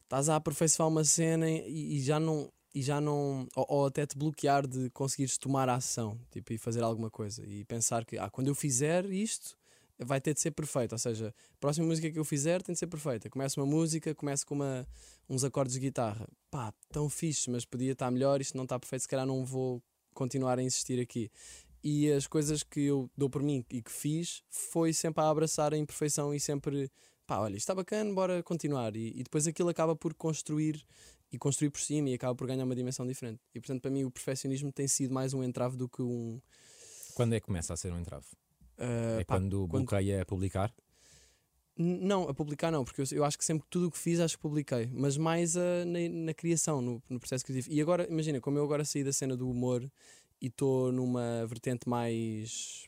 Estás 0.04 0.30
a 0.30 0.38
aperfeiçoar 0.38 0.88
uma 0.88 1.04
cena 1.04 1.50
e, 1.50 1.98
e 1.98 2.02
já 2.02 2.20
não. 2.20 2.52
E 2.74 2.82
já 2.82 3.02
não. 3.02 3.46
Ou, 3.56 3.66
ou 3.68 3.86
até 3.88 4.06
te 4.06 4.18
bloquear 4.18 4.66
de 4.66 4.90
conseguires 4.92 5.38
tomar 5.38 5.68
a 5.68 5.76
ação 5.76 6.18
tipo, 6.32 6.54
e 6.54 6.58
fazer 6.58 6.82
alguma 6.82 7.10
coisa. 7.10 7.46
E 7.46 7.66
pensar 7.66 8.06
que, 8.06 8.18
ah, 8.18 8.30
quando 8.30 8.48
eu 8.48 8.56
fizer 8.56 9.06
isto, 9.06 9.58
vai 10.00 10.22
ter 10.22 10.34
de 10.34 10.40
ser 10.40 10.52
perfeito. 10.52 10.94
Ou 10.94 11.00
seja, 11.00 11.34
a 11.54 11.58
próxima 11.60 11.88
música 11.88 12.10
que 12.10 12.20
eu 12.20 12.26
fizer 12.26 12.62
tem 12.62 12.72
de 12.72 12.80
ser 12.80 12.88
perfeita. 12.88 13.30
Começo 13.30 13.60
uma 13.60 13.66
música, 13.66 14.16
começo 14.16 14.46
com 14.48 14.56
uma, 14.56 14.88
uns 15.30 15.44
acordes 15.44 15.74
de 15.74 15.82
guitarra. 15.82 16.26
Pá, 16.50 16.74
tão 16.90 17.10
fixe, 17.10 17.50
mas 17.50 17.66
podia 17.66 17.92
estar 17.92 18.10
melhor. 18.12 18.40
Isto 18.40 18.56
não 18.56 18.64
está 18.64 18.80
perfeito, 18.80 19.02
se 19.02 19.10
calhar 19.10 19.26
não 19.26 19.44
vou 19.44 19.84
continuar 20.14 20.60
a 20.60 20.64
insistir 20.64 21.00
aqui 21.00 21.32
e 21.84 22.12
as 22.12 22.28
coisas 22.28 22.64
que 22.64 22.82
eu 22.82 23.10
dou 23.18 23.30
por 23.30 23.42
mim 23.42 23.66
e 23.70 23.82
que 23.82 23.92
fiz 23.92 24.44
foi 24.50 24.94
sempre 24.94 25.24
a 25.24 25.30
abraçar 25.30 25.74
a 25.74 25.78
imperfeição 25.78 26.34
e 26.34 26.40
sempre 26.40 26.92
pá, 27.26 27.40
olha, 27.40 27.52
isto 27.56 27.64
está 27.64 27.76
bacana, 27.76 28.14
bora 28.14 28.44
continuar. 28.44 28.96
E, 28.96 29.20
e 29.20 29.24
depois 29.24 29.48
aquilo 29.48 29.70
acaba 29.70 29.96
por 29.96 30.14
construir 30.14 30.86
e 31.32 31.38
construir 31.38 31.70
por 31.70 31.80
cima 31.80 32.10
e 32.10 32.14
acaba 32.14 32.36
por 32.36 32.46
ganhar 32.46 32.66
uma 32.66 32.76
dimensão 32.76 33.08
diferente. 33.08 33.40
E 33.56 33.60
portanto, 33.60 33.82
para 33.82 33.92
mim, 33.92 34.04
o 34.04 34.12
perfeccionismo 34.12 34.72
tem 34.72 34.88
sido 34.88 35.14
mais 35.14 35.34
um 35.34 35.44
entrave 35.44 35.78
do 35.78 35.88
que 35.88 36.02
um. 36.02 36.42
Quando 37.16 37.34
é 37.34 37.40
que 37.40 37.46
começa 37.46 37.74
a 37.74 37.78
ser 37.78 37.92
um 37.92 38.00
entrave? 38.00 38.26
ah, 38.78 39.20
é 39.22 39.24
pá, 39.24 39.36
quando 39.36 39.68
quando- 39.68 39.86
bloqueia 39.86 40.22
a 40.22 40.26
publicar? 40.26 40.74
Não, 41.78 42.28
a 42.28 42.34
publicar 42.34 42.70
não, 42.70 42.84
porque 42.84 43.02
eu, 43.02 43.06
eu 43.12 43.24
acho 43.24 43.38
que 43.38 43.46
sempre 43.46 43.66
tudo 43.70 43.88
o 43.88 43.92
que 43.92 43.98
fiz 43.98 44.20
acho 44.20 44.36
que 44.36 44.42
publiquei, 44.42 44.90
mas 44.94 45.18
mais 45.18 45.56
ah, 45.56 45.86
na, 45.86 46.00
na 46.26 46.34
criação, 46.34 46.82
no, 46.82 47.02
no 47.10 47.20
processo 47.20 47.46
criativo. 47.46 47.74
E 47.74 47.82
agora, 47.82 48.06
imagina, 48.10 48.42
como 48.42 48.58
eu 48.58 48.64
agora 48.64 48.84
saí 48.84 49.04
da 49.04 49.14
cena 49.14 49.38
do 49.38 49.50
humor 49.50 49.90
e 50.42 50.48
estou 50.48 50.92
numa 50.92 51.46
vertente 51.46 51.88
mais 51.88 52.86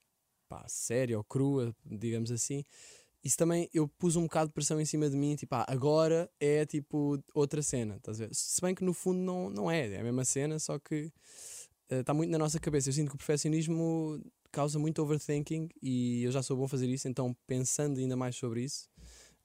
pá, 0.50 0.66
séria 0.68 1.18
ou 1.18 1.24
crua, 1.24 1.76
digamos 1.86 2.32
assim, 2.32 2.64
isso 3.24 3.38
também 3.38 3.70
eu 3.74 3.88
pus 3.88 4.16
um 4.16 4.24
bocado 4.24 4.50
de 4.50 4.54
pressão 4.54 4.82
em 4.82 4.86
cima 4.86 5.10
de 5.10 5.16
mim, 5.16 5.36
tipo, 5.36 5.56
ah, 5.56 5.66
agora 5.68 6.30
é 6.40 6.66
tipo 6.66 7.18
outra 7.34 7.62
cena, 7.62 7.96
estás 7.96 8.20
a 8.20 8.26
ver? 8.26 8.36
Se 8.36 8.62
bem 8.62 8.76
que 8.76 8.84
no 8.84 8.94
fundo 8.94 9.20
não, 9.20 9.50
não 9.50 9.72
é, 9.72 9.88
é 9.88 10.00
a 10.00 10.04
mesma 10.04 10.26
cena, 10.26 10.60
só 10.60 10.78
que 10.78 11.12
está 11.90 12.14
muito 12.14 12.30
na 12.32 12.38
nossa 12.38 12.60
cabeça. 12.60 12.90
Eu 12.90 12.94
sinto 12.94 13.10
que 13.10 13.16
o 13.16 13.18
perfeccionismo 13.18 14.22
causa 14.52 14.78
muito 14.78 15.02
overthinking 15.02 15.70
e 15.82 16.24
eu 16.24 16.32
já 16.32 16.44
sou 16.44 16.58
bom 16.58 16.66
a 16.66 16.70
fazer 16.70 16.88
isso, 16.88 17.08
então 17.08 17.36
pensando 17.48 18.00
ainda 18.00 18.16
mais 18.16 18.36
sobre 18.36 18.64
isso 18.64 18.90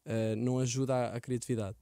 eh, 0.05 0.35
não 0.37 0.59
ajuda 0.59 0.95
à, 0.95 1.17
à 1.17 1.21
criatividade. 1.21 1.77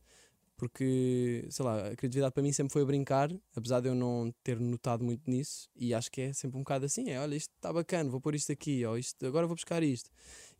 Porque, 0.56 1.46
sei 1.50 1.64
lá, 1.64 1.88
a 1.88 1.96
criatividade 1.96 2.32
para 2.32 2.42
mim 2.42 2.52
sempre 2.52 2.72
foi 2.72 2.82
a 2.82 2.84
brincar, 2.86 3.30
apesar 3.54 3.80
de 3.80 3.88
eu 3.88 3.94
não 3.94 4.32
ter 4.42 4.58
notado 4.58 5.04
muito 5.04 5.30
nisso, 5.30 5.68
e 5.76 5.92
acho 5.92 6.10
que 6.10 6.22
é 6.22 6.32
sempre 6.32 6.56
um 6.56 6.60
bocado 6.60 6.86
assim: 6.86 7.10
é, 7.10 7.20
olha, 7.20 7.36
isto 7.36 7.52
está 7.54 7.72
bacana, 7.72 8.08
vou 8.08 8.20
pôr 8.20 8.34
isto 8.34 8.50
aqui, 8.52 8.84
ou 8.86 8.96
isto, 8.96 9.26
agora 9.26 9.46
vou 9.46 9.54
buscar 9.54 9.82
isto. 9.82 10.10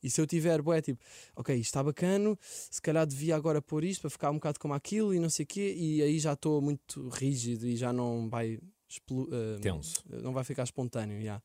E 0.02 0.10
se 0.10 0.20
eu 0.20 0.26
tiver, 0.26 0.60
bué, 0.60 0.82
tipo, 0.82 1.02
ok, 1.34 1.54
isto 1.54 1.64
está 1.64 1.82
bacana, 1.82 2.36
se 2.40 2.80
calhar 2.82 3.06
devia 3.06 3.34
agora 3.34 3.62
pôr 3.62 3.84
isto 3.84 4.02
para 4.02 4.10
ficar 4.10 4.30
um 4.30 4.34
bocado 4.34 4.60
como 4.60 4.74
aquilo 4.74 5.14
e 5.14 5.18
não 5.18 5.30
sei 5.30 5.44
o 5.44 5.46
quê, 5.46 5.74
e 5.76 6.02
aí 6.02 6.18
já 6.18 6.34
estou 6.34 6.60
muito 6.60 7.08
rígido 7.08 7.66
e 7.66 7.74
já 7.74 7.92
não 7.92 8.28
vai 8.28 8.58
eh, 9.10 9.58
Tenso. 9.60 10.02
não 10.22 10.32
vai 10.32 10.44
ficar 10.44 10.62
espontâneo, 10.62 11.20
já. 11.22 11.42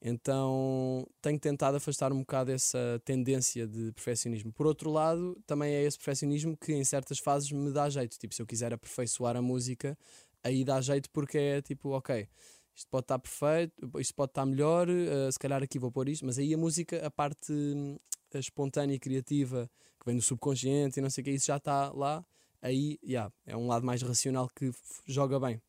Então 0.00 1.06
tenho 1.20 1.38
tentado 1.38 1.76
afastar 1.76 2.12
um 2.12 2.20
bocado 2.20 2.52
essa 2.52 3.00
tendência 3.04 3.66
de 3.66 3.92
perfeccionismo. 3.92 4.52
Por 4.52 4.66
outro 4.66 4.90
lado, 4.90 5.36
também 5.46 5.74
é 5.74 5.82
esse 5.82 5.98
perfeccionismo 5.98 6.56
que 6.56 6.72
em 6.72 6.84
certas 6.84 7.18
fases 7.18 7.50
me 7.50 7.72
dá 7.72 7.88
jeito. 7.90 8.16
Tipo, 8.18 8.34
se 8.34 8.40
eu 8.40 8.46
quiser 8.46 8.72
aperfeiçoar 8.72 9.36
a 9.36 9.42
música, 9.42 9.98
aí 10.42 10.64
dá 10.64 10.80
jeito 10.80 11.10
porque 11.10 11.36
é 11.36 11.62
tipo, 11.62 11.90
ok, 11.90 12.28
isto 12.74 12.88
pode 12.88 13.04
estar 13.04 13.18
perfeito, 13.18 13.74
isto 13.98 14.14
pode 14.14 14.30
estar 14.30 14.46
melhor, 14.46 14.88
eh, 14.88 15.30
se 15.32 15.38
calhar 15.38 15.62
aqui 15.62 15.80
vou 15.80 15.90
pôr 15.90 16.08
isto, 16.08 16.24
mas 16.24 16.38
aí 16.38 16.54
a 16.54 16.58
música, 16.58 17.04
a 17.04 17.10
parte 17.10 17.52
hum, 17.52 17.98
a 18.32 18.38
espontânea 18.38 18.94
e 18.94 18.98
criativa 19.00 19.68
que 19.98 20.06
vem 20.06 20.16
do 20.16 20.22
subconsciente 20.22 20.98
e 20.98 21.02
não 21.02 21.10
sei 21.10 21.22
o 21.22 21.24
que, 21.24 21.30
isso 21.32 21.46
já 21.46 21.56
está 21.56 21.90
lá. 21.90 22.24
Aí, 22.62 22.98
yeah, 23.04 23.32
é 23.46 23.56
um 23.56 23.66
lado 23.66 23.84
mais 23.84 24.02
racional 24.02 24.48
que 24.54 24.70
joga 25.06 25.38
bem. 25.40 25.60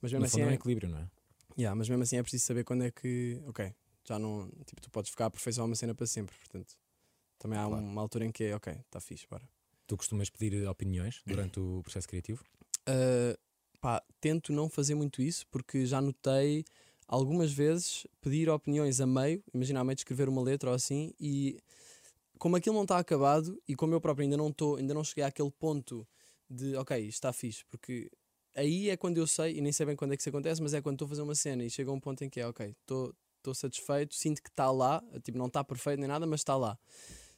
Mas 0.00 0.12
mesmo 0.12 0.20
No 0.20 0.26
assim 0.26 0.40
é 0.42 0.46
um 0.46 0.50
é, 0.50 0.54
equilíbrio, 0.54 0.88
não 0.90 0.98
é? 0.98 1.08
Yeah, 1.56 1.74
mas 1.74 1.88
mesmo 1.88 2.02
assim 2.02 2.16
é 2.16 2.22
preciso 2.22 2.44
saber 2.44 2.64
quando 2.64 2.84
é 2.84 2.90
que, 2.90 3.40
ok, 3.46 3.72
já 4.04 4.18
não, 4.18 4.50
tipo, 4.66 4.80
tu 4.80 4.90
podes 4.90 5.10
ficar 5.10 5.24
a 5.24 5.26
aperfeiçoar 5.28 5.66
uma 5.66 5.76
cena 5.76 5.94
para 5.94 6.06
sempre, 6.06 6.34
portanto, 6.36 6.76
também 7.38 7.58
há 7.58 7.66
Claro. 7.66 7.84
uma 7.84 8.00
altura 8.00 8.24
em 8.24 8.32
que 8.32 8.44
é, 8.44 8.56
ok, 8.56 8.72
está 8.72 9.00
fixe, 9.00 9.26
bora. 9.28 9.48
Tu 9.86 9.96
costumas 9.96 10.30
pedir 10.30 10.66
opiniões 10.68 11.22
durante 11.26 11.60
o 11.60 11.80
processo 11.82 12.08
criativo? 12.08 12.42
Uh, 12.88 13.38
pá, 13.80 14.02
tento 14.20 14.52
não 14.52 14.68
fazer 14.68 14.94
muito 14.94 15.22
isso, 15.22 15.46
porque 15.48 15.86
já 15.86 16.00
notei 16.00 16.64
algumas 17.06 17.52
vezes 17.52 18.06
pedir 18.20 18.48
opiniões 18.48 19.00
a 19.00 19.06
meio, 19.06 19.42
imagina 19.52 19.80
a 19.80 19.84
meio 19.84 19.94
de 19.94 20.00
escrever 20.00 20.28
uma 20.28 20.42
letra 20.42 20.70
ou 20.70 20.74
assim, 20.76 21.12
e 21.20 21.58
como 22.38 22.56
aquilo 22.56 22.74
não 22.74 22.82
está 22.82 22.98
acabado 22.98 23.60
e 23.68 23.76
como 23.76 23.94
eu 23.94 24.00
próprio 24.00 24.24
ainda 24.24 24.36
não 24.36 24.48
estou, 24.48 24.76
ainda 24.76 24.92
não 24.94 25.04
cheguei 25.04 25.24
àquele 25.24 25.50
ponto 25.50 26.06
de, 26.48 26.74
ok, 26.76 26.98
isto 26.98 27.10
está 27.14 27.32
fixe, 27.32 27.64
porque 27.66 28.10
aí 28.54 28.90
é 28.90 28.96
quando 28.96 29.18
eu 29.18 29.26
sei, 29.26 29.56
e 29.56 29.60
nem 29.60 29.72
sei 29.72 29.86
bem 29.86 29.96
quando 29.96 30.12
é 30.12 30.16
que 30.16 30.22
isso 30.22 30.28
acontece, 30.28 30.62
mas 30.62 30.74
é 30.74 30.80
quando 30.80 30.94
estou 30.94 31.06
a 31.06 31.08
fazer 31.08 31.22
uma 31.22 31.34
cena 31.34 31.64
e 31.64 31.70
chega 31.70 31.90
um 31.90 32.00
ponto 32.00 32.22
em 32.24 32.28
que 32.28 32.40
é, 32.40 32.46
ok, 32.46 32.74
estou 32.80 33.54
satisfeito, 33.54 34.14
sinto 34.14 34.42
que 34.42 34.48
está 34.48 34.70
lá, 34.70 35.02
tipo, 35.22 35.36
não 35.36 35.46
está 35.46 35.62
perfeito 35.62 36.00
nem 36.00 36.08
nada, 36.08 36.26
mas 36.26 36.40
está 36.40 36.56
lá. 36.56 36.78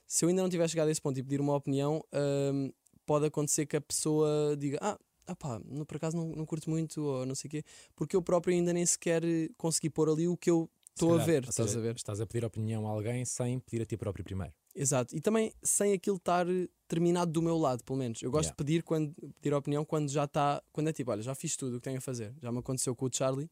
Se 0.07 0.24
eu 0.24 0.29
ainda 0.29 0.42
não 0.42 0.48
tiver 0.48 0.68
chegado 0.68 0.88
a 0.88 0.90
esse 0.90 1.00
ponto 1.00 1.18
e 1.18 1.22
pedir 1.22 1.40
uma 1.40 1.55
opinião, 1.55 2.05
hum, 2.52 2.70
pode 3.05 3.26
acontecer 3.26 3.66
que 3.66 3.76
a 3.76 3.81
pessoa 3.81 4.57
diga, 4.57 4.79
ah, 4.81 4.98
ah 5.26 5.35
pá, 5.35 5.61
no, 5.64 5.85
por 5.85 5.96
acaso 5.96 6.16
não, 6.16 6.29
não 6.29 6.46
curto 6.46 6.70
muito, 6.70 7.02
ou 7.02 7.26
não 7.26 7.35
sei 7.35 7.48
o 7.48 7.50
quê, 7.50 7.64
porque 7.96 8.14
eu 8.14 8.22
próprio 8.22 8.55
ainda 8.55 8.72
nem 8.72 8.87
sequer 8.87 9.22
consegui 9.57 9.90
pôr 9.90 10.09
ali 10.09 10.29
o 10.29 10.37
que 10.37 10.50
eu 10.50 10.70
estou 10.90 11.18
a 11.18 11.24
ver, 11.24 11.44
estás 11.44 11.76
a 11.76 11.81
ver? 11.81 11.96
Estás 11.96 12.20
a 12.20 12.26
pedir 12.26 12.44
opinião 12.44 12.87
a 12.87 12.90
alguém 12.90 13.24
sem 13.24 13.59
pedir 13.59 13.83
a 13.83 13.87
ti 13.87 13.96
próprio 13.96 14.24
primeiro. 14.24 14.52
Exato. 14.79 15.17
E 15.17 15.21
também 15.21 15.53
sem 15.62 15.93
aquilo 15.95 16.19
estar 16.19 16.47
eh, 16.49 16.69
terminado 16.87 17.33
do 17.33 17.41
meu 17.41 17.57
lado, 17.57 17.83
pelo 17.83 17.99
menos. 17.99 18.21
Eu 18.23 18.31
gosto 18.31 18.45
Yeah. 18.49 18.55
de 18.55 18.65
pedir 18.65 18.83
quando 18.83 19.15
pedir 19.41 19.55
opinião 19.55 19.85
quando 19.85 20.11
já 20.11 20.25
está, 20.25 20.62
quando 20.71 20.89
é 20.89 20.93
tipo, 20.93 21.11
olha, 21.11 21.23
já 21.23 21.35
fiz 21.35 21.57
tudo 21.57 21.77
o 21.77 21.81
que 21.81 21.85
tenho 21.85 21.97
a 21.99 22.01
fazer. 22.01 22.35
Já 22.43 22.53
me 22.53 22.59
aconteceu 22.59 22.95
com 22.95 23.07
o 23.07 23.11
Charlie. 23.11 23.49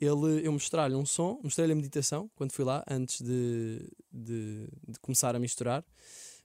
Ele, 0.00 0.46
eu 0.46 0.52
mostrar-lhe 0.52 0.94
um 0.94 1.06
som, 1.06 1.38
mostrei-lhe 1.42 1.72
a 1.72 1.76
meditação 1.76 2.30
quando 2.34 2.52
fui 2.52 2.64
lá, 2.64 2.82
antes 2.88 3.20
de, 3.22 3.86
de, 4.12 4.68
de 4.88 4.98
começar 5.00 5.34
a 5.36 5.38
misturar. 5.38 5.84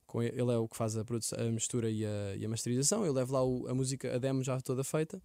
Com 0.05 0.21
ele, 0.21 0.51
é 0.51 0.57
o 0.57 0.67
que 0.67 0.75
faz 0.75 0.97
a, 0.97 1.05
produção, 1.05 1.39
a 1.39 1.49
mistura 1.51 1.89
e 1.89 2.05
a, 2.05 2.35
e 2.35 2.45
a 2.45 2.49
masterização. 2.49 3.05
Eu 3.05 3.13
levo 3.13 3.33
lá 3.33 3.43
o- 3.45 3.65
a 3.67 3.73
música, 3.73 4.13
a 4.13 4.17
demo 4.17 4.43
já 4.43 4.59
toda 4.59 4.83
feita. 4.83 5.21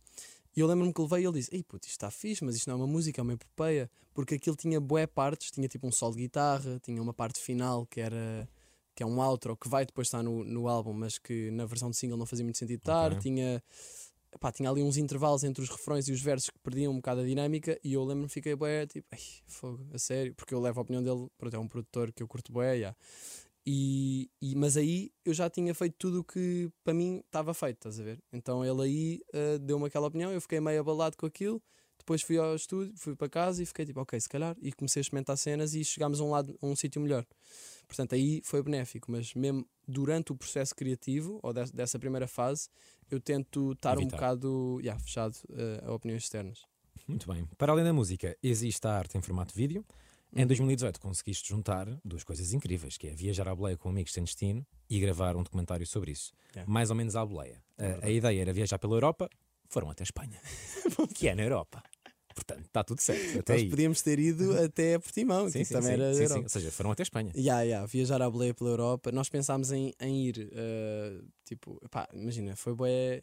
E 0.56 0.60
eu 0.60 0.66
lembro-me 0.68 0.92
que 0.94 1.00
levei 1.02 1.22
e 1.22 1.26
ele 1.26 1.34
disse: 1.40 1.54
Ei, 1.54 1.62
puto, 1.64 1.86
isto 1.86 1.96
está 1.96 2.08
fixe, 2.10 2.44
mas 2.44 2.54
isto 2.54 2.68
não 2.68 2.74
é 2.74 2.78
uma 2.82 2.86
música, 2.86 3.20
é 3.20 3.22
uma 3.22 3.32
epopeia. 3.32 3.90
Porque 4.14 4.36
aquilo 4.36 4.54
tinha 4.56 4.80
bué 4.80 5.06
partes, 5.06 5.50
tinha 5.50 5.66
tipo 5.68 5.86
um 5.88 5.92
solo 5.92 6.14
de 6.14 6.22
guitarra, 6.22 6.80
tinha 6.82 7.02
uma 7.02 7.12
parte 7.12 7.40
final 7.40 7.84
que 7.86 8.00
era 8.00 8.48
que 8.96 9.02
é 9.02 9.06
um 9.06 9.20
outro 9.20 9.54
que 9.56 9.68
vai 9.68 9.84
depois 9.84 10.08
estar 10.08 10.22
no, 10.22 10.42
no 10.42 10.66
álbum, 10.66 10.94
mas 10.94 11.18
que 11.18 11.50
na 11.50 11.66
versão 11.66 11.90
de 11.90 11.96
single 11.96 12.16
não 12.16 12.24
fazia 12.24 12.42
muito 12.42 12.56
sentido 12.56 12.78
estar. 12.78 13.12
Ok. 13.12 13.20
Tinha, 13.20 13.62
pá, 14.40 14.50
tinha 14.50 14.70
ali 14.70 14.82
uns 14.82 14.96
intervalos 14.96 15.44
entre 15.44 15.62
os 15.62 15.68
refrões 15.68 16.08
e 16.08 16.12
os 16.12 16.22
versos 16.22 16.48
que 16.48 16.58
perdiam 16.60 16.92
um 16.92 16.96
bocado 16.96 17.20
a 17.20 17.24
dinâmica. 17.24 17.78
E 17.84 17.92
eu 17.92 18.02
lembro-me, 18.02 18.30
fiquei 18.30 18.56
bué, 18.56 18.86
tipo, 18.86 19.06
ai, 19.12 19.20
fogo, 19.46 19.86
a 19.92 19.98
sério, 19.98 20.34
porque 20.34 20.54
eu 20.54 20.60
levo 20.60 20.80
a 20.80 20.82
opinião 20.82 21.02
dele, 21.02 21.28
pronto, 21.36 21.54
é 21.54 21.58
um 21.58 21.68
produtor 21.68 22.10
que 22.10 22.22
eu 22.22 22.26
curto 22.26 22.50
bué, 22.50 22.74
yeah. 22.74 22.96
E, 23.68 24.30
e, 24.40 24.54
mas 24.54 24.78
aí 24.78 25.12
eu 25.24 25.34
já 25.34 25.50
tinha 25.50 25.74
feito 25.74 25.96
tudo 25.98 26.20
o 26.20 26.24
que 26.24 26.70
para 26.84 26.94
mim 26.94 27.20
estava 27.26 27.52
feito, 27.52 27.76
estás 27.78 28.00
a 28.00 28.02
ver? 28.02 28.22
Então 28.32 28.64
ele 28.64 28.82
aí 28.82 29.20
ah, 29.34 29.58
deu-me 29.58 29.86
aquela 29.86 30.06
opinião, 30.06 30.32
eu 30.32 30.40
fiquei 30.40 30.60
meio 30.60 30.80
abalado 30.80 31.16
com 31.16 31.26
aquilo. 31.26 31.60
Depois 31.98 32.22
fui 32.22 32.38
ao 32.38 32.54
estúdio, 32.54 32.94
fui 32.96 33.16
para 33.16 33.28
casa 33.28 33.62
e 33.62 33.66
fiquei 33.66 33.84
tipo, 33.84 34.00
ok, 34.00 34.18
se 34.20 34.28
calhar. 34.28 34.56
E 34.62 34.72
comecei 34.72 35.00
a 35.00 35.02
experimentar 35.02 35.36
cenas 35.36 35.74
e 35.74 35.84
chegámos 35.84 36.20
a 36.20 36.24
um 36.24 36.30
lado, 36.30 36.56
a 36.62 36.66
um 36.66 36.76
sítio 36.76 37.00
melhor. 37.00 37.26
Portanto, 37.86 38.14
aí 38.14 38.40
foi 38.44 38.62
benéfico, 38.62 39.10
mas 39.10 39.32
mesmo 39.34 39.66
durante 39.86 40.32
o 40.32 40.36
processo 40.36 40.74
criativo, 40.74 41.38
ou 41.42 41.52
des- 41.52 41.70
dessa 41.70 41.98
primeira 41.98 42.26
fase, 42.26 42.68
eu 43.10 43.20
tento 43.20 43.72
estar 43.72 43.96
um 43.96 44.02
Evitar. 44.02 44.16
bocado 44.16 44.78
yeah, 44.80 45.00
fechado 45.00 45.36
eh, 45.50 45.82
a 45.86 45.92
opiniões 45.92 46.24
externas. 46.24 46.62
Muito 47.06 47.30
bem. 47.32 47.46
Para 47.56 47.72
além 47.72 47.84
da 47.84 47.92
música, 47.92 48.36
existe 48.42 48.84
a 48.86 48.92
arte 48.98 49.16
em 49.16 49.22
formato 49.22 49.54
vídeo. 49.54 49.84
Em 50.34 50.44
2018 50.44 51.00
conseguiste 51.00 51.48
juntar 51.48 51.86
duas 52.04 52.24
coisas 52.24 52.52
incríveis, 52.52 52.98
que 52.98 53.06
é 53.06 53.14
viajar 53.14 53.48
à 53.48 53.54
boleia 53.54 53.76
com 53.76 53.88
amigos 53.88 54.12
sem 54.12 54.24
destino 54.24 54.66
e 54.90 54.98
gravar 54.98 55.36
um 55.36 55.42
documentário 55.42 55.86
sobre 55.86 56.10
isso. 56.10 56.32
Yeah. 56.54 56.70
Mais 56.70 56.90
ou 56.90 56.96
menos 56.96 57.14
à 57.14 57.24
boleia. 57.24 57.62
A- 57.78 58.06
a, 58.06 58.10
ideia 58.10 58.40
era 58.42 58.52
viajar 58.52 58.78
pela 58.78 58.94
Europa, 58.96 59.30
foram 59.68 59.88
até 59.88 60.02
Espanha, 60.02 60.40
que 61.14 61.28
é 61.28 61.34
na 61.34 61.42
Europa. 61.44 61.82
Portanto, 62.36 62.66
está 62.66 62.84
tudo 62.84 63.00
certo. 63.00 63.38
Até 63.38 63.54
Nós 63.54 63.62
aí. 63.62 63.70
podíamos 63.70 64.02
ter 64.02 64.18
ido 64.18 64.56
até 64.62 64.98
Portimão, 64.98 65.48
Sim, 65.48 65.60
que 65.60 65.64
sim, 65.64 65.72
também 65.74 65.88
sim, 65.96 66.02
era 66.02 66.14
sim, 66.14 66.28
sim. 66.28 66.42
Ou 66.42 66.48
seja, 66.50 66.70
foram 66.70 66.90
até 66.90 67.02
Espanha. 67.02 67.32
Ya, 67.34 67.62
ya, 67.62 67.86
viajar 67.86 68.20
à 68.20 68.28
boleia 68.28 68.52
pela 68.52 68.68
Europa. 68.70 69.10
Nós 69.10 69.30
pensámos 69.30 69.72
em, 69.72 69.94
em 69.98 70.26
ir, 70.26 70.50
eh, 70.52 71.18
tipo, 71.46 71.80
pá, 71.90 72.06
imagina, 72.12 72.54
foi 72.54 72.74
bué 72.74 73.22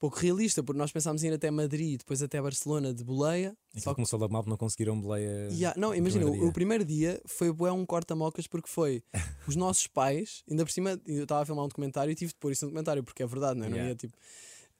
pouco 0.00 0.18
realista, 0.18 0.62
porque 0.62 0.78
nós 0.78 0.90
pensámos 0.92 1.22
em 1.22 1.28
ir 1.28 1.34
até 1.34 1.48
Madrid, 1.50 1.98
depois 1.98 2.20
até 2.20 2.42
Barcelona 2.42 2.92
de 2.92 3.04
boleia. 3.04 3.56
Aquilo 3.70 3.82
Só 3.84 3.90
que, 3.90 3.96
começou 3.96 4.18
logo 4.18 4.32
mal 4.32 4.44
não 4.46 4.56
conseguiram 4.56 5.00
boleia. 5.00 5.48
Ya, 5.52 5.72
não, 5.76 5.94
imagina, 5.94 6.24
primeiro 6.24 6.46
o, 6.46 6.48
o 6.50 6.52
primeiro 6.52 6.84
dia 6.84 7.20
foi 7.24 7.52
bué 7.52 7.70
um 7.70 7.86
corta-mocas 7.86 8.46
porque 8.48 8.68
foi 8.68 9.02
os 9.46 9.54
nossos 9.56 9.86
pais, 9.86 10.42
ainda 10.50 10.64
por 10.64 10.72
cima, 10.72 11.00
eu 11.06 11.22
estava 11.22 11.42
a 11.42 11.46
filmar 11.46 11.64
um 11.64 11.68
documentário 11.68 12.10
e 12.10 12.14
tive 12.16 12.32
de 12.32 12.38
pôr 12.38 12.50
isso 12.52 12.64
no 12.64 12.70
documentário, 12.70 13.02
porque 13.04 13.22
é 13.22 13.26
verdade, 13.26 13.58
não 13.58 13.66
é? 13.66 13.68
Não 13.68 13.76
Ya. 13.76 13.84
ia, 13.88 13.94
tipo, 13.94 14.16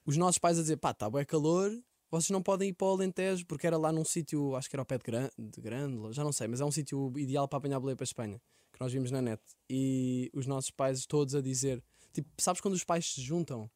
os 0.07 0.17
nossos 0.17 0.39
pais 0.39 0.59
a 0.59 0.63
dizer, 0.63 0.77
pá, 0.77 0.91
está 0.93 1.09
bué 1.11 1.25
calor, 1.25 1.71
vocês 2.11 2.31
não 2.31 2.43
podem 2.43 2.71
ir 2.71 2.73
para 2.73 2.87
o 2.87 2.91
Alentejo, 2.91 3.45
porque 3.47 3.67
era 3.67 3.77
lá 3.77 3.93
num 3.93 4.05
sítio, 4.05 4.57
acho 4.57 4.69
que 4.69 4.77
era 4.77 4.83
ao 4.83 4.87
pé 4.87 4.99
de, 4.99 5.05
Gran, 5.05 5.29
de 5.39 5.61
Grândola, 5.61 6.13
já 6.13 6.25
não 6.25 6.33
sei, 6.33 6.49
mas 6.49 6.61
é 6.61 6.65
um 6.65 6.71
sítio 6.71 7.13
ideal 7.19 7.47
para 7.47 7.59
apanhar 7.59 7.79
boleia 7.79 7.97
para 7.97 8.05
a 8.05 8.07
Espanha, 8.07 8.41
que 8.73 8.81
nós 8.81 8.93
vimos 8.93 9.11
na 9.11 9.21
net. 9.21 9.43
E 9.69 10.31
os 10.33 10.47
nossos 10.47 10.71
pais 10.71 11.05
todos 11.07 11.35
a 11.35 11.41
dizer, 11.41 11.83
tipo, 12.13 12.29
sabes 12.39 12.61
quando 12.61 12.75
os 12.75 12.85
pais 12.85 13.13
se 13.13 13.21
juntam 13.21 13.71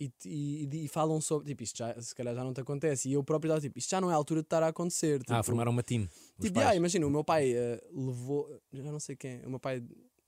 e, 0.00 0.12
e, 0.24 0.84
e 0.84 0.88
falam 0.88 1.20
sobre, 1.20 1.48
tipo, 1.48 1.62
isto 1.62 1.78
já, 1.78 2.00
se 2.00 2.14
calhar 2.14 2.34
já 2.34 2.44
não 2.44 2.52
te 2.52 2.60
acontece, 2.60 3.08
e 3.08 3.12
eu 3.12 3.22
próprio 3.22 3.48
estava 3.48 3.60
tipo, 3.60 3.78
isto 3.78 3.90
já 3.90 4.00
não 4.00 4.10
é 4.10 4.14
a 4.14 4.16
altura 4.16 4.40
de 4.40 4.46
estar 4.46 4.62
a 4.62 4.68
acontecer. 4.68 5.20
Ah, 5.28 5.34
tipo, 5.34 5.44
formaram 5.44 5.72
uma 5.72 5.82
team. 5.82 6.08
Tipo, 6.40 6.60
ah, 6.60 6.74
imagina, 6.74 7.06
o 7.06 7.10
meu 7.10 7.24
pai 7.24 7.52
eh, 7.52 7.80
levou, 7.92 8.60
já 8.72 8.90
não 8.90 9.00
sei 9.00 9.16
quem, 9.16 9.44
o 9.44 9.50
meu 9.50 9.60
pai, 9.60 9.82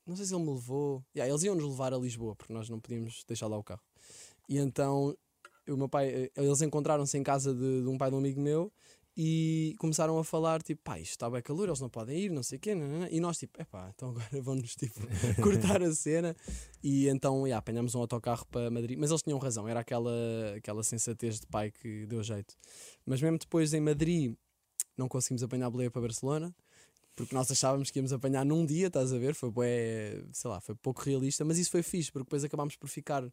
não 0.05 0.15
sei 0.15 0.25
se 0.25 0.33
ele 0.33 0.43
me 0.43 0.51
levou, 0.51 1.03
yeah, 1.15 1.29
eles 1.29 1.43
iam 1.43 1.55
nos 1.55 1.65
levar 1.65 1.93
a 1.93 1.97
Lisboa, 1.97 2.35
porque 2.35 2.53
nós 2.53 2.69
não 2.69 2.79
podíamos 2.79 3.23
deixar 3.27 3.47
lá 3.47 3.57
o 3.57 3.63
carro. 3.63 3.81
E 4.49 4.57
então, 4.57 5.15
o 5.67 5.77
meu 5.77 5.89
pai, 5.89 6.09
eh, 6.09 6.31
eles 6.35 6.61
encontraram-se 6.61 7.17
em 7.17 7.23
casa 7.23 7.53
de, 7.53 7.81
de 7.81 7.87
um 7.87 7.97
pai 7.97 8.09
de 8.09 8.15
um 8.15 8.19
amigo 8.19 8.41
meu 8.41 8.71
e 9.15 9.75
começaram 9.77 10.17
a 10.17 10.23
falar, 10.23 10.61
tipo, 10.61 10.81
pá, 10.83 10.97
isto 10.97 11.11
está 11.11 11.29
bem 11.29 11.41
calor, 11.41 11.67
eles 11.67 11.81
não 11.81 11.89
podem 11.89 12.17
ir, 12.17 12.31
não 12.31 12.43
sei 12.43 12.57
o 12.57 12.61
quê, 12.61 12.73
nanana. 12.73 13.09
e 13.11 13.19
nós, 13.19 13.37
tipo, 13.37 13.61
epá, 13.61 13.91
então 13.93 14.09
agora 14.09 14.27
vão-nos, 14.41 14.75
tipo, 14.75 14.99
cortar 15.43 15.81
a 15.83 15.93
cena. 15.93 16.35
E 16.81 17.07
então, 17.09 17.45
yeah, 17.45 17.59
apanhámos 17.59 17.93
um 17.93 17.99
autocarro 17.99 18.45
para 18.47 18.71
Madrid, 18.71 18.97
mas 18.97 19.09
eles 19.11 19.21
tinham 19.21 19.37
razão, 19.37 19.67
era 19.67 19.81
aquela, 19.81 20.11
aquela 20.55 20.83
sensatez 20.83 21.39
de 21.39 21.47
pai 21.47 21.71
que 21.71 22.05
deu 22.05 22.23
jeito. 22.23 22.55
Mas 23.05 23.21
mesmo 23.21 23.37
depois 23.37 23.73
em 23.73 23.81
Madrid, 23.81 24.33
não 24.97 25.07
conseguimos 25.09 25.43
apanhar 25.43 25.67
a 25.67 25.69
boleia 25.69 25.91
para 25.91 26.01
Barcelona 26.01 26.55
porque 27.15 27.35
nós 27.35 27.51
achávamos 27.51 27.91
que 27.91 27.99
íamos 27.99 28.13
apanhar 28.13 28.45
num 28.45 28.65
dia, 28.65 28.87
estás 28.87 29.13
a 29.13 29.17
ver? 29.17 29.35
Foi 29.35 29.51
bué, 29.51 30.23
sei 30.31 30.49
lá, 30.49 30.59
foi 30.59 30.73
pouco 30.75 31.01
realista, 31.01 31.43
mas 31.43 31.57
isso 31.57 31.69
foi 31.69 31.83
fixe, 31.83 32.11
porque 32.11 32.23
depois 32.23 32.43
acabámos 32.43 32.75
por 32.75 32.87
ficar 32.87 33.23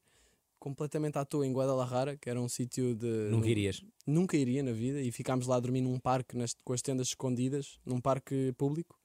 completamente 0.58 1.16
à 1.18 1.24
toa 1.24 1.46
em 1.46 1.52
Guadalajara, 1.52 2.16
que 2.16 2.28
era 2.28 2.40
um 2.40 2.48
sítio 2.48 2.94
de. 2.94 3.28
Nunca 3.30 3.48
irias. 3.48 3.82
Nunca 4.06 4.36
iria 4.36 4.62
na 4.62 4.72
vida, 4.72 5.00
e 5.00 5.10
ficámos 5.12 5.46
lá 5.46 5.56
a 5.56 5.60
dormir 5.60 5.80
num 5.82 5.98
parque 5.98 6.36
nas- 6.36 6.54
com 6.64 6.72
as 6.72 6.82
tendas 6.82 7.08
escondidas, 7.08 7.78
num 7.84 8.00
parque 8.00 8.52
público. 8.56 8.98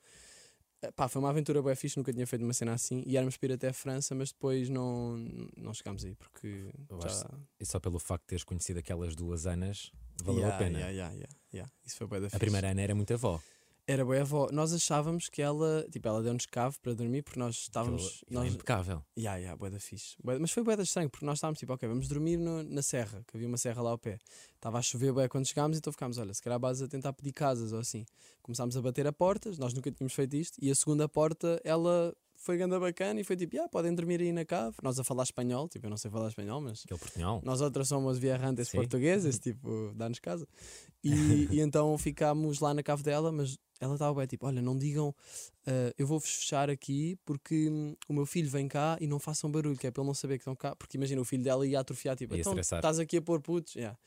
Eh, 0.81 0.91
Pá, 0.91 1.07
foi 1.07 1.21
uma 1.21 1.29
aventura 1.29 1.61
bué 1.61 1.75
fixe, 1.75 1.95
nunca 1.97 2.11
tinha 2.13 2.27
feito 2.27 2.43
uma 2.43 2.53
cena 2.53 2.73
assim, 2.73 3.03
e 3.05 3.15
éramos 3.17 3.37
para 3.37 3.49
ir 3.49 3.53
até 3.53 3.69
a 3.69 3.73
França, 3.73 4.13
mas 4.15 4.31
depois 4.31 4.69
não, 4.69 5.15
não 5.57 5.73
chegámos 5.73 6.03
aí, 6.03 6.13
porque 6.15 6.69
já... 7.01 7.29
E 7.59 7.65
só 7.65 7.79
pelo 7.79 7.99
facto 7.99 8.23
de 8.23 8.27
teres 8.27 8.43
conhecido 8.43 8.79
aquelas 8.79 9.15
duas 9.15 9.45
Anas, 9.45 9.91
valeu 10.21 10.41
Yeah, 10.41 10.55
a 10.55 10.59
pena. 10.59 10.79
yeah, 10.79 10.91
yeah, 10.93 11.13
yeah, 11.15 11.35
yeah. 11.53 11.71
Isso 11.85 11.97
foi 11.97 12.07
bué 12.07 12.19
da 12.19 12.27
A 12.27 12.29
fixe. 12.29 12.39
primeira 12.39 12.69
Ana 12.71 12.81
era 12.81 12.93
muito 12.95 13.13
avó. 13.13 13.39
Era 13.85 14.05
boa 14.05 14.21
avó. 14.21 14.47
Nós 14.51 14.71
achávamos 14.71 15.27
que 15.27 15.41
ela, 15.41 15.85
tipo, 15.91 16.07
ela 16.07 16.23
deu-nos 16.23 16.45
cave 16.45 16.77
para 16.81 16.93
dormir 16.93 17.21
porque 17.21 17.37
nós 17.37 17.55
estávamos. 17.55 18.21
Aquilo 18.23 18.39
é 18.39 18.43
nós, 18.45 18.53
impecável. 18.53 19.03
Ya, 19.17 19.35
ya, 19.35 19.55
bué 19.57 19.69
da 19.69 19.79
fixe. 19.79 20.15
Bué- 20.23 20.39
mas 20.39 20.51
foi 20.51 20.63
bué 20.63 20.77
da 20.77 20.83
estranho 20.83 21.09
porque 21.09 21.25
nós 21.25 21.37
estávamos 21.39 21.59
tipo, 21.59 21.73
ok, 21.73 21.87
vamos 21.89 22.07
dormir 22.07 22.37
no- 22.37 22.63
na 22.63 22.81
serra, 22.81 23.21
que 23.27 23.35
havia 23.35 23.47
uma 23.47 23.57
serra 23.57 23.81
lá 23.81 23.89
ao 23.89 23.97
pé. 23.97 24.19
Estava 24.55 24.77
a 24.77 24.81
chover 24.81 25.11
bué 25.11 25.27
quando 25.27 25.45
chegámos, 25.45 25.77
então 25.77 25.91
ficámos, 25.91 26.17
olha, 26.17 26.33
se 26.33 26.41
calhar 26.41 26.55
a 26.55 26.59
base 26.59 26.85
a 26.85 26.87
tentar 26.87 27.11
pedir 27.11 27.33
casas 27.33 27.73
ou 27.73 27.79
assim. 27.79 28.05
Começámos 28.41 28.77
a 28.77 28.81
bater 28.81 29.05
a 29.05 29.11
portas, 29.11 29.57
nós 29.57 29.73
nunca 29.73 29.91
tínhamos 29.91 30.13
feito 30.13 30.33
isto, 30.37 30.57
e 30.61 30.71
a 30.71 30.75
segunda 30.75 31.09
porta, 31.09 31.59
ela 31.65 32.15
foi 32.43 32.57
ganda 32.57 32.77
bacana 32.77 33.21
e 33.21 33.23
foi 33.23 33.37
tipo, 33.37 33.55
yeah, 33.55 33.69
podem 33.69 33.95
dormir 33.95 34.19
aí 34.19 34.33
na 34.33 34.43
cave. 34.43 34.75
Nós 34.83 34.99
a 34.99 35.03
falar 35.03 35.23
espanhol, 35.23 35.69
tipo, 35.69 35.85
eu 35.85 35.89
não 35.89 35.95
sei 35.95 36.11
falar 36.11 36.27
espanhol, 36.27 36.59
mas 36.59 36.83
Aquele 36.83 36.99
portunhol. 36.99 37.41
nós 37.43 37.61
outras 37.61 37.87
somos 37.87 38.17
viajantes 38.17 38.69
portugueses, 38.69 39.39
tipo, 39.39 39.93
dá-nos 39.95 40.19
casa. 40.19 40.47
E, 41.05 41.49
e 41.51 41.59
então 41.59 41.97
ficámos 41.97 42.61
lá 42.61 42.73
na 42.73 42.81
cave 42.81 43.03
dela, 43.03 43.29
mas 43.29 43.57
ela 43.77 43.95
estava 43.95 44.17
bem, 44.17 44.25
tipo, 44.25 44.47
olha, 44.47 44.61
não 44.61 44.77
digam, 44.77 45.13
ah, 45.67 45.93
eu 45.97 46.07
vou-vos 46.07 46.29
fechar 46.29 46.69
aqui 46.69 47.17
porque 47.25 47.69
hum, 47.69 47.93
o 48.07 48.13
meu 48.13 48.25
filho 48.25 48.49
vem 48.49 48.69
cá 48.69 48.97
e 49.01 49.05
não 49.05 49.19
façam 49.19 49.51
barulho, 49.51 49.77
que 49.77 49.85
é 49.85 49.91
para 49.91 50.01
ele 50.01 50.07
não 50.07 50.13
saber 50.13 50.37
que 50.37 50.43
estão 50.43 50.55
cá. 50.55 50.73
Porque 50.77 50.95
imagina, 50.95 51.21
o 51.21 51.25
filho 51.25 51.43
dela 51.43 51.67
ia 51.67 51.77
atrofiar, 51.79 52.15
tipo, 52.15 52.35
então 52.35 52.57
estás 52.57 52.99
aqui 52.99 53.17
a 53.17 53.21
pôr 53.21 53.41
putos. 53.41 53.75
Yeah. 53.75 53.97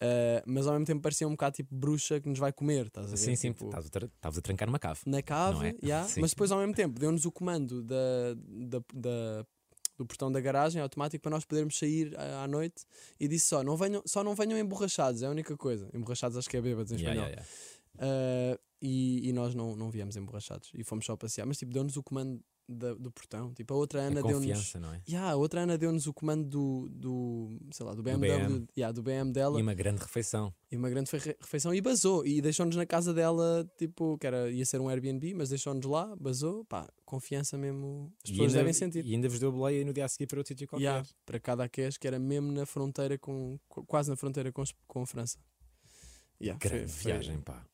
Ah, 0.00 0.42
mas 0.46 0.66
ao 0.66 0.72
mesmo 0.74 0.86
tempo 0.86 1.00
parecia 1.02 1.26
um 1.26 1.30
bocado 1.32 1.56
tipo 1.56 1.74
bruxa 1.74 2.20
que 2.20 2.28
nos 2.28 2.38
vai 2.38 2.52
comer, 2.52 2.86
estás 2.86 3.06
a 3.06 3.10
ver? 3.10 3.16
Sim, 3.16 3.36
sim, 3.36 3.52
Tipo, 3.52 3.66
estavas 3.66 3.90
a 4.34 4.38
a 4.38 4.42
trancar 4.42 4.66
numa 4.68 4.78
cave. 4.78 5.00
na 5.06 5.22
cave, 5.22 5.58
Não 5.58 5.64
é? 5.64 5.74
yeah, 5.82 6.08
mas 6.20 6.30
depois 6.32 6.50
ao 6.52 6.58
mesmo 6.58 6.74
tempo 6.74 6.98
deu-nos 6.98 7.24
o 7.24 7.32
comando 7.32 7.82
da, 7.82 7.96
da, 8.36 8.78
da- 8.94 9.46
do 9.96 10.04
portão 10.04 10.30
da 10.30 10.38
garagem 10.42 10.82
automático 10.82 11.22
para 11.22 11.30
nós 11.30 11.46
podermos 11.46 11.78
sair 11.78 12.14
à, 12.18 12.42
à 12.42 12.46
noite 12.48 12.84
e 13.18 13.26
disse 13.26 13.46
só 13.46 13.64
não, 13.64 13.76
venham, 13.78 14.02
só 14.04 14.22
não 14.22 14.34
venham 14.34 14.58
emborrachados, 14.58 15.22
é 15.22 15.26
a 15.26 15.30
única 15.30 15.56
coisa. 15.56 15.88
Emborrachados 15.94 16.36
acho 16.36 16.50
que 16.50 16.56
é 16.58 16.60
bêbados 16.60 16.92
em 16.92 16.96
espanhol. 16.96 17.24
yeah, 17.28 17.30
yeah. 17.30 17.48
Ah, 17.98 18.58
e, 18.82 19.26
e 19.28 19.32
nós 19.32 19.54
não, 19.54 19.74
não 19.74 19.90
viemos 19.90 20.14
emborrachados 20.16 20.70
e 20.74 20.84
fomos 20.84 21.06
só 21.06 21.16
passear, 21.16 21.46
mas 21.46 21.56
tipo 21.56 21.72
deu-nos 21.72 21.96
o 21.96 22.02
comando 22.02 22.42
da- 22.68 22.94
do 22.94 23.10
portão. 23.10 23.52
Tipo, 23.54 23.74
a 23.74 23.76
outra 23.76 24.00
Ana 24.00 24.22
deu-nos. 24.22 24.74
não 24.74 24.92
é? 24.92 25.00
Yeah, 25.08 25.32
a 25.32 25.36
outra 25.36 25.60
Ana 25.60 25.78
deu-nos 25.78 26.06
o 26.06 26.12
comando 26.12 26.48
do, 26.48 26.88
do, 26.90 27.58
sei 27.70 27.86
lá, 27.86 27.94
do 27.94 28.02
BMW, 28.02 28.28
BM. 28.48 28.66
yeah, 28.76 28.92
do 28.92 29.02
BM 29.02 29.32
dela 29.32 29.58
E 29.58 29.62
uma 29.62 29.74
grande 29.74 30.00
refeição. 30.02 30.52
e 30.70 30.76
uma 30.76 30.90
grande 30.90 31.08
fe- 31.10 31.36
refeição 31.40 31.72
e 31.74 31.80
basou. 31.80 32.26
E 32.26 32.40
deixou-nos 32.40 32.74
na 32.76 32.84
casa 32.86 33.14
dela, 33.14 33.68
tipo, 33.78 34.18
que 34.18 34.26
era, 34.26 34.50
ia 34.50 34.64
ser 34.66 34.80
um 34.80 34.88
Airbnb, 34.88 35.34
mas 35.34 35.48
deixou-nos 35.50 35.84
lá, 35.86 36.14
basou. 36.16 36.64
Pá, 36.64 36.88
confiança 37.04 37.56
mesmo. 37.56 38.12
As 38.24 38.30
pessoas 38.30 38.48
ainda, 38.48 38.58
devem 38.58 38.72
sentir. 38.72 39.04
e 39.06 39.14
ainda 39.14 39.28
vos 39.28 39.38
deu 39.38 39.52
boleia 39.52 39.84
no 39.84 39.92
dia 39.92 40.04
a 40.04 40.08
seguir 40.08 40.26
para 40.26 40.38
outro 40.38 40.48
sítio 40.48 40.66
qualquer. 40.66 40.84
Yeah, 40.84 41.08
para 41.24 41.38
cada 41.38 41.64
aqueles 41.64 41.96
que 41.96 42.06
era 42.06 42.18
mesmo 42.18 42.50
na 42.52 42.66
fronteira 42.66 43.16
com. 43.18 43.58
qu- 43.68 43.84
quase 43.86 44.10
na 44.10 44.16
fronteira 44.16 44.50
com, 44.50 44.64
com 44.88 45.02
a 45.02 45.06
França. 45.06 45.38
Yeah, 46.40 46.58
foi- 46.60 46.70
Grande 46.70 46.92
foi, 46.92 47.12
viagem, 47.12 47.40
pá. 47.40 47.64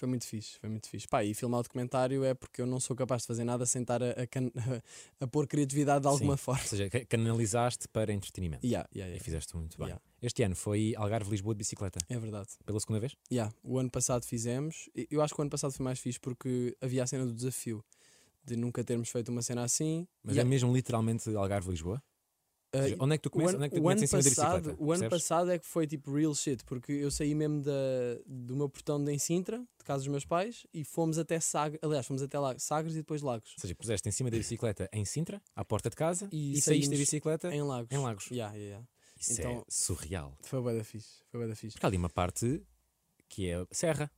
Foi 0.00 0.08
muito 0.08 0.26
fixe, 0.26 0.58
foi 0.58 0.70
muito 0.70 0.88
fixe. 0.88 1.06
Pá, 1.06 1.22
e 1.22 1.34
filmar 1.34 1.60
o 1.60 1.62
documentário 1.62 2.24
é 2.24 2.32
porque 2.32 2.62
eu 2.62 2.66
não 2.66 2.80
sou 2.80 2.96
capaz 2.96 3.20
de 3.20 3.28
fazer 3.28 3.44
nada 3.44 3.66
sem 3.66 3.82
estar 3.82 4.02
a, 4.02 4.12
a, 4.12 4.26
can- 4.26 4.50
a 5.20 5.26
pôr 5.26 5.46
criatividade 5.46 6.00
de 6.00 6.08
alguma 6.08 6.38
Sim. 6.38 6.42
forma. 6.42 6.60
Ou 6.62 6.66
seja, 6.68 6.88
ca- 6.88 7.04
canalizaste 7.04 7.86
para 7.88 8.10
entretenimento. 8.10 8.64
Yeah, 8.66 8.88
yeah, 8.94 9.08
E 9.10 9.12
yeah. 9.16 9.22
fizeste 9.24 9.54
muito 9.54 9.76
bem. 9.76 9.88
Yeah. 9.88 10.02
Este 10.22 10.42
ano 10.42 10.56
foi 10.56 10.94
Algarve-Lisboa 10.96 11.54
de 11.54 11.58
bicicleta. 11.58 11.98
É 12.08 12.18
verdade. 12.18 12.48
Pela 12.64 12.80
segunda 12.80 12.98
vez? 12.98 13.14
Yeah, 13.30 13.52
o 13.62 13.78
ano 13.78 13.90
passado 13.90 14.24
fizemos. 14.24 14.88
e 14.96 15.06
Eu 15.10 15.20
acho 15.20 15.34
que 15.34 15.40
o 15.40 15.42
ano 15.42 15.50
passado 15.50 15.72
foi 15.72 15.84
mais 15.84 15.98
fixe 15.98 16.18
porque 16.18 16.74
havia 16.80 17.02
a 17.02 17.06
cena 17.06 17.26
do 17.26 17.34
desafio 17.34 17.84
de 18.42 18.56
nunca 18.56 18.82
termos 18.82 19.10
feito 19.10 19.28
uma 19.30 19.42
cena 19.42 19.64
assim. 19.64 20.08
Mas 20.24 20.34
E 20.36 20.40
é 20.40 20.44
mesmo 20.44 20.72
literalmente 20.74 21.28
Algarve-Lisboa? 21.36 21.96
Ou 21.96 22.02
uh, 22.74 22.96
onde 23.04 23.14
é 23.14 23.18
que 23.18 23.22
tu 23.22 23.26
o 23.28 23.30
começas? 23.30 23.54
onde 23.54 23.64
é 23.64 23.68
tu 23.68 23.74
o 23.74 23.88
ano 23.88 23.96
começas 23.96 24.02
em 24.02 24.06
cima 24.06 24.22
da 24.22 24.60
passado, 24.60 24.76
o 24.78 24.92
ano 24.92 25.08
passado 25.10 25.50
é 25.50 25.58
que 25.58 25.66
foi 25.66 25.86
tipo 25.86 26.12
real 26.14 26.34
shit, 26.34 26.64
porque 26.64 26.92
eu 26.92 27.10
saí 27.10 27.34
mesmo 27.34 27.62
da, 27.62 27.72
do 28.26 28.56
meu 28.56 28.68
portão 28.68 29.02
de 29.02 29.12
em 29.12 29.18
Sintra, 29.18 29.58
de 29.58 29.84
casa 29.84 29.98
dos 30.00 30.08
meus 30.08 30.24
pais, 30.24 30.66
e 30.72 30.84
fomos 30.84 31.18
até 31.18 31.40
Sagres, 31.40 31.80
aliás, 31.82 32.06
fomos 32.06 32.22
até 32.22 32.38
lá, 32.38 32.58
Sagres 32.58 32.94
e 32.94 32.98
depois 32.98 33.22
Lagos. 33.22 33.52
Ou 33.56 33.60
seja, 33.60 33.74
puseste 33.74 34.08
em 34.08 34.12
cima 34.12 34.30
da 34.30 34.36
bicicleta 34.36 34.88
em 34.92 35.04
Sintra, 35.04 35.42
à 35.54 35.64
porta 35.64 35.90
de 35.90 35.96
casa, 35.96 36.28
E 36.32 36.52
e, 36.52 36.60
saíste 36.60 36.90
da 36.90 36.96
bicicleta. 36.96 37.54
Em 37.54 37.62
Lagos. 37.62 37.90
Em 37.90 37.98
Lagos. 37.98 38.30
Yeah, 38.30 38.54
yeah, 38.54 38.68
yeah. 38.70 38.88
Isso 39.18 39.32
então- 39.32 39.58
é 39.58 39.64
surreal. 39.68 40.36
Foi 40.42 40.60
bué 40.62 40.74
da 40.74 40.84
fixe, 40.84 41.22
foi 41.30 41.40
bué 41.40 41.48
da 41.48 41.54
fixe. 41.54 41.74
Porque 41.74 41.84
há 41.84 41.88
ali 41.88 41.96
uma 41.98 42.08
parte 42.08 42.62
que 43.28 43.48
é 43.48 43.64
serra. 43.70 44.10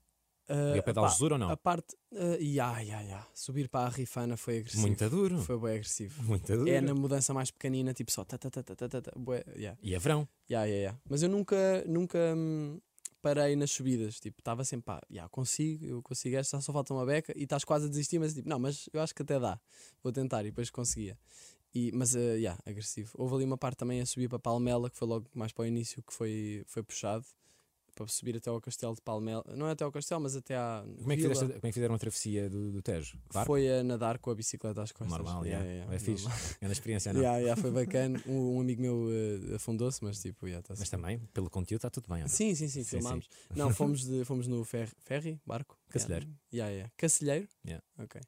Uh, 0.52 0.92
de 0.92 0.98
Algesur 0.98 1.32
ou 1.32 1.38
não? 1.38 1.48
A 1.48 1.56
parte, 1.56 1.94
uh, 2.12 2.36
yeah, 2.38 2.78
yeah, 2.80 3.02
yeah. 3.02 3.26
subir 3.32 3.68
para 3.68 3.86
a 3.86 3.88
Rifana 3.88 4.36
foi 4.36 4.58
agressivo. 4.58 4.82
Muito 4.82 5.08
duro. 5.08 5.38
Foi 5.38 5.58
bem 5.58 5.70
agressivo. 5.76 6.22
Muito 6.24 6.46
duro. 6.54 6.68
É 6.68 6.80
na 6.80 6.94
mudança 6.94 7.32
mais 7.32 7.50
pequenina, 7.50 7.94
tipo 7.94 8.12
só 8.12 8.22
ta 8.24 8.36
ta 8.36 8.50
ta 8.50 8.62
ta 8.62 8.74
ta 8.74 8.88
ta, 8.88 9.00
ta 9.00 9.12
bué, 9.16 9.42
yeah. 9.56 9.78
E 9.82 9.94
é 9.94 9.98
verão. 9.98 10.28
Yeah, 10.50 10.66
yeah, 10.66 10.82
yeah. 10.82 11.00
Mas 11.08 11.22
eu 11.22 11.30
nunca, 11.30 11.56
nunca 11.86 12.18
hum, 12.36 12.78
parei 13.22 13.56
nas 13.56 13.70
subidas. 13.70 14.20
Tipo, 14.20 14.40
estava 14.40 14.64
sempre, 14.64 14.84
pá, 14.84 15.00
yeah, 15.10 15.28
consigo, 15.30 15.86
eu 15.86 16.02
consigo 16.02 16.36
esta, 16.36 16.60
só 16.60 16.72
falta 16.72 16.92
uma 16.92 17.06
beca 17.06 17.32
e 17.34 17.44
estás 17.44 17.64
quase 17.64 17.86
a 17.86 17.88
desistir, 17.88 18.18
mas 18.18 18.34
tipo, 18.34 18.48
não, 18.48 18.58
mas 18.58 18.88
eu 18.92 19.00
acho 19.00 19.14
que 19.14 19.22
até 19.22 19.40
dá. 19.40 19.58
Vou 20.02 20.12
tentar 20.12 20.42
e 20.42 20.50
depois 20.50 20.68
conseguia. 20.68 21.18
E, 21.74 21.90
mas, 21.92 22.14
uh, 22.14 22.18
yeah, 22.18 22.60
agressivo. 22.66 23.10
Houve 23.14 23.36
ali 23.36 23.44
uma 23.44 23.56
parte 23.56 23.78
também 23.78 24.02
a 24.02 24.04
subir 24.04 24.28
para 24.28 24.38
Palmela, 24.38 24.90
que 24.90 24.98
foi 24.98 25.08
logo 25.08 25.30
mais 25.34 25.52
para 25.52 25.62
o 25.62 25.66
início, 25.66 26.02
que 26.02 26.12
foi, 26.12 26.62
foi 26.66 26.82
puxado. 26.82 27.24
Para 27.94 28.06
subir 28.08 28.36
até 28.36 28.48
ao 28.50 28.60
castelo 28.60 28.94
de 28.94 29.00
Palmela. 29.02 29.44
Não 29.56 29.66
é 29.68 29.72
até 29.72 29.84
ao 29.84 29.92
castelo, 29.92 30.20
mas 30.20 30.34
até 30.36 30.56
à. 30.56 30.82
Como 30.98 31.12
é, 31.12 31.16
que 31.16 31.22
fizeste- 31.22 31.44
como 31.46 31.56
é 31.56 31.60
que 31.60 31.72
fizeram 31.72 31.94
a 31.94 31.98
travessia 31.98 32.48
do, 32.50 32.72
do 32.72 32.82
Tejo? 32.82 33.18
Barco? 33.32 33.46
Foi 33.46 33.68
a 33.70 33.82
nadar 33.84 34.18
com 34.18 34.30
a 34.30 34.34
bicicleta 34.34 34.82
às 34.82 34.92
costas. 34.92 35.10
Normal, 35.18 35.44
Yeah, 35.44 35.64
yeah. 35.64 35.84
yeah, 35.84 35.94
é 35.94 35.98
fixe. 35.98 36.26
É 36.62 36.66
na 36.66 36.72
experiência, 36.72 37.12
não. 37.12 37.20
Yeah, 37.20 37.38
yeah, 37.38 37.60
foi 37.60 37.70
bacana. 37.70 38.22
Um, 38.26 38.56
um 38.56 38.60
amigo 38.60 38.80
meu 38.82 39.08
eh, 39.10 39.54
afundou-se, 39.56 40.02
mas 40.04 40.20
tipo, 40.20 40.46
yeah, 40.46 40.62
tá 40.66 40.74
Mas 40.78 40.88
também, 40.88 41.18
pelo 41.32 41.50
conteúdo, 41.50 41.78
está 41.78 41.90
tudo 41.90 42.08
bem. 42.08 42.20
não? 42.20 42.28
Sim, 42.28 42.54
sim, 42.54 42.68
sim, 42.68 42.82
Sim, 42.84 42.98
filmámos. 42.98 43.28
Não, 43.54 43.70
fomos, 43.72 44.04
de, 44.04 44.24
fomos 44.24 44.46
no 44.46 44.64
ferry, 44.64 44.90
ferry 45.00 45.40
barco. 45.46 45.78
Cacilheiro. 45.90 46.26
Yeah, 46.52 46.72
yeah. 46.72 46.92
Cacilheiro? 46.96 47.48
Yeah. 47.66 47.84
Ok. 47.98 48.20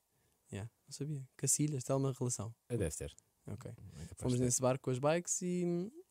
Yeah, 0.53 0.71
não 0.87 0.93
sabia. 0.93 1.23
Cacilhas, 1.37 1.83
tem 1.85 1.97
uma 1.97 2.13
relação. 2.13 2.55
Deve 2.69 2.91
ter. 2.91 3.13
Ok. 3.47 3.71
É 3.71 4.15
Fomos 4.17 4.41
nesse 4.41 4.61
barco 4.61 4.85
com 4.85 4.91
as 4.91 4.99
bikes 4.99 5.43
e, 5.43 5.65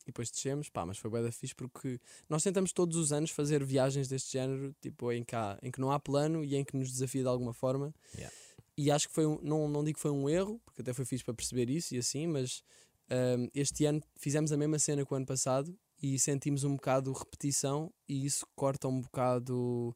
e 0.03 0.07
depois 0.07 0.29
descemos, 0.29 0.69
pá, 0.69 0.85
mas 0.85 0.97
foi 0.97 1.09
bué 1.09 1.21
da 1.21 1.31
fixe 1.31 1.55
porque 1.55 1.99
nós 2.29 2.43
tentamos 2.43 2.71
todos 2.73 2.97
os 2.97 3.11
anos 3.13 3.31
fazer 3.31 3.63
viagens 3.63 4.07
deste 4.07 4.33
género, 4.33 4.75
tipo, 4.81 5.11
em 5.11 5.23
que, 5.23 5.35
há- 5.35 5.57
em 5.61 5.71
que 5.71 5.79
não 5.79 5.91
há 5.91 5.99
plano 5.99 6.43
e 6.43 6.55
em 6.55 6.63
que 6.63 6.75
nos 6.75 6.91
desafia 6.91 7.21
de 7.21 7.27
alguma 7.27 7.53
forma. 7.53 7.93
Yeah. 8.15 8.33
E 8.77 8.89
acho 8.91 9.07
que 9.07 9.13
foi 9.13 9.25
um, 9.25 9.39
não, 9.41 9.67
não 9.67 9.83
digo 9.83 9.95
que 9.95 10.01
foi 10.01 10.11
um 10.11 10.27
erro, 10.29 10.59
porque 10.65 10.81
até 10.81 10.93
foi 10.93 11.05
fixe 11.05 11.23
para 11.23 11.33
perceber 11.33 11.69
isso 11.69 11.93
e 11.95 11.97
assim, 11.99 12.27
mas 12.27 12.63
ahm, 13.09 13.47
este 13.53 13.85
ano 13.85 14.01
fizemos 14.17 14.51
a 14.51 14.57
mesma 14.57 14.79
cena 14.79 15.05
que 15.05 15.13
o 15.13 15.15
ano 15.15 15.25
passado 15.25 15.77
e 16.01 16.19
sentimos 16.19 16.63
um 16.65 16.75
bocado 16.75 17.13
repetição 17.13 17.93
e 18.09 18.25
isso 18.25 18.45
corta 18.55 18.87
um 18.89 18.99
bocado 18.99 19.95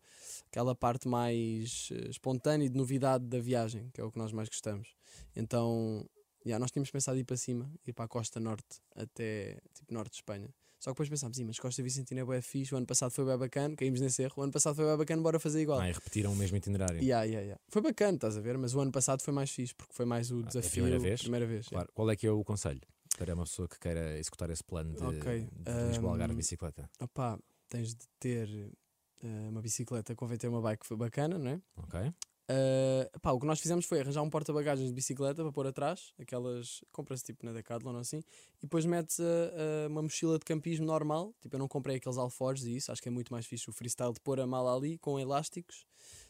aquela 0.50 0.74
parte 0.74 1.06
mais 1.08 1.90
eh, 1.92 2.08
espontânea 2.10 2.66
e 2.66 2.70
de 2.70 2.78
novidade 2.78 3.26
da 3.26 3.40
viagem, 3.40 3.90
que 3.94 4.00
é 4.00 4.04
o 4.04 4.12
que 4.12 4.18
nós 4.18 4.32
mais 4.32 4.48
gostamos. 4.48 4.96
Então, 5.36 6.08
yeah, 6.48 6.60
nós 6.60 6.72
tínhamos 6.72 6.90
pensado 6.92 7.18
ir 7.18 7.24
para 7.24 7.38
cima, 7.38 7.72
ir 7.86 7.94
para 7.94 8.06
a 8.06 8.08
costa 8.08 8.40
norte, 8.40 8.82
até 8.96 9.60
tipo 9.74 9.94
norte 9.94 10.12
de 10.12 10.18
Espanha. 10.18 10.50
Só 10.80 10.92
que 10.92 10.94
depois 10.96 11.10
pensámos, 11.10 11.40
"Ih, 11.40 11.44
mas 11.44 11.58
Costa 11.60 11.82
Vicentina 11.82 12.22
é 12.22 12.24
bué 12.24 12.40
fixe, 12.40 12.74
o 12.74 12.78
ano 12.78 12.86
passado 12.86 13.10
foi 13.12 13.26
bem 13.26 13.36
bacana, 13.38 13.76
caímos 13.76 14.00
nesse 14.00 14.22
erro, 14.22 14.34
o 14.38 14.42
ano 14.44 14.52
passado 14.52 14.76
foi 14.76 14.86
bem 14.86 14.96
bacana, 14.98 15.22
bora 15.24 15.40
fazer 15.40 15.60
igual. 15.62 15.80
Ah, 15.80 15.90
e 15.90 15.92
repetiram 15.92 16.32
o 16.32 16.36
mesmo 16.36 16.56
itinerário. 16.56 17.02
Yeah, 17.02 17.24
yeah, 17.24 17.42
yeah. 17.44 17.62
Foi 17.70 17.82
bacana, 17.82 18.16
estás 18.16 18.38
a 18.38 18.42
ver? 18.42 18.58
Mas 18.60 18.76
o 18.76 18.80
ano 18.80 18.92
passado 18.92 19.22
foi 19.24 19.34
mais 19.34 19.50
fixe, 19.50 19.74
porque 19.74 19.94
foi 19.94 20.06
mais 20.06 20.30
o 20.30 20.36
Ah, 20.36 20.40
é 20.40 20.44
a 20.44 20.48
desafio. 20.50 20.70
primeira 20.84 21.00
vez? 21.00 21.22
Primeira 21.22 21.48
vez, 21.48 21.66
yeah. 21.66 21.78
Claro. 21.78 21.92
Qual 21.96 22.12
é 22.12 22.16
que 22.16 22.28
é 22.28 22.32
o 22.32 22.44
conselho 22.44 22.82
para 23.18 23.34
uma 23.34 23.44
pessoa 23.46 23.68
que 23.68 23.80
queira 23.80 24.20
executar 24.20 24.52
esse 24.52 24.64
plano 24.64 24.94
de, 24.96 25.04
Ok, 25.04 25.50
de 25.52 25.88
Lisboa 25.90 26.12
Algarve 26.12 26.34
de 26.36 26.38
bicicleta? 26.38 26.88
Opá, 27.02 27.40
tens 27.68 27.96
de 27.96 28.06
ter 28.20 28.48
eh, 29.24 29.48
uma 29.50 29.64
bicicleta, 29.64 30.16
convém 30.16 30.38
ter 30.38 30.48
uma 30.48 30.62
bike 30.62 30.86
foi 30.86 30.96
bacana, 30.96 31.40
não 31.40 31.50
é? 31.50 31.62
Ok? 31.78 32.14
Uh, 32.50 33.20
pá, 33.20 33.32
o 33.32 33.40
que 33.40 33.46
nós 33.46 33.60
fizemos 33.60 33.86
foi 33.86 34.00
arranjar 34.00 34.22
um 34.22 34.30
porta-bagagens 34.30 34.88
de 34.88 34.94
bicicleta 34.94 35.44
para 35.44 35.52
pôr 35.52 35.68
atrás, 35.68 36.14
aquelas 36.18 36.82
compras 36.94 37.22
tipo 37.22 37.46
na 37.46 37.52
Decathlon 37.52 37.94
ou 37.94 38.00
assim, 38.00 38.20
e 38.20 38.62
depois 38.62 38.86
metes 38.86 39.20
a 39.20 39.88
uma 39.88 40.02
mochila 40.02 40.40
de 40.40 40.46
campismo 40.46 40.86
normal. 40.86 41.34
Tipo, 41.42 41.56
eu 41.56 41.60
não 41.60 41.68
comprei 41.68 41.98
aqueles 41.98 42.18
alforjes 42.18 42.66
e 42.66 42.78
isso, 42.78 42.92
acho 42.92 43.02
que 43.02 43.10
é 43.10 43.12
muito 43.12 43.34
mais 43.34 43.46
fixe 43.46 43.70
o 43.70 43.74
freestyle 43.74 44.14
de 44.14 44.22
pôr 44.22 44.40
a 44.40 44.48
mala 44.48 44.76
ali 44.76 44.98
com 44.98 45.20
elásticos. 45.20 45.86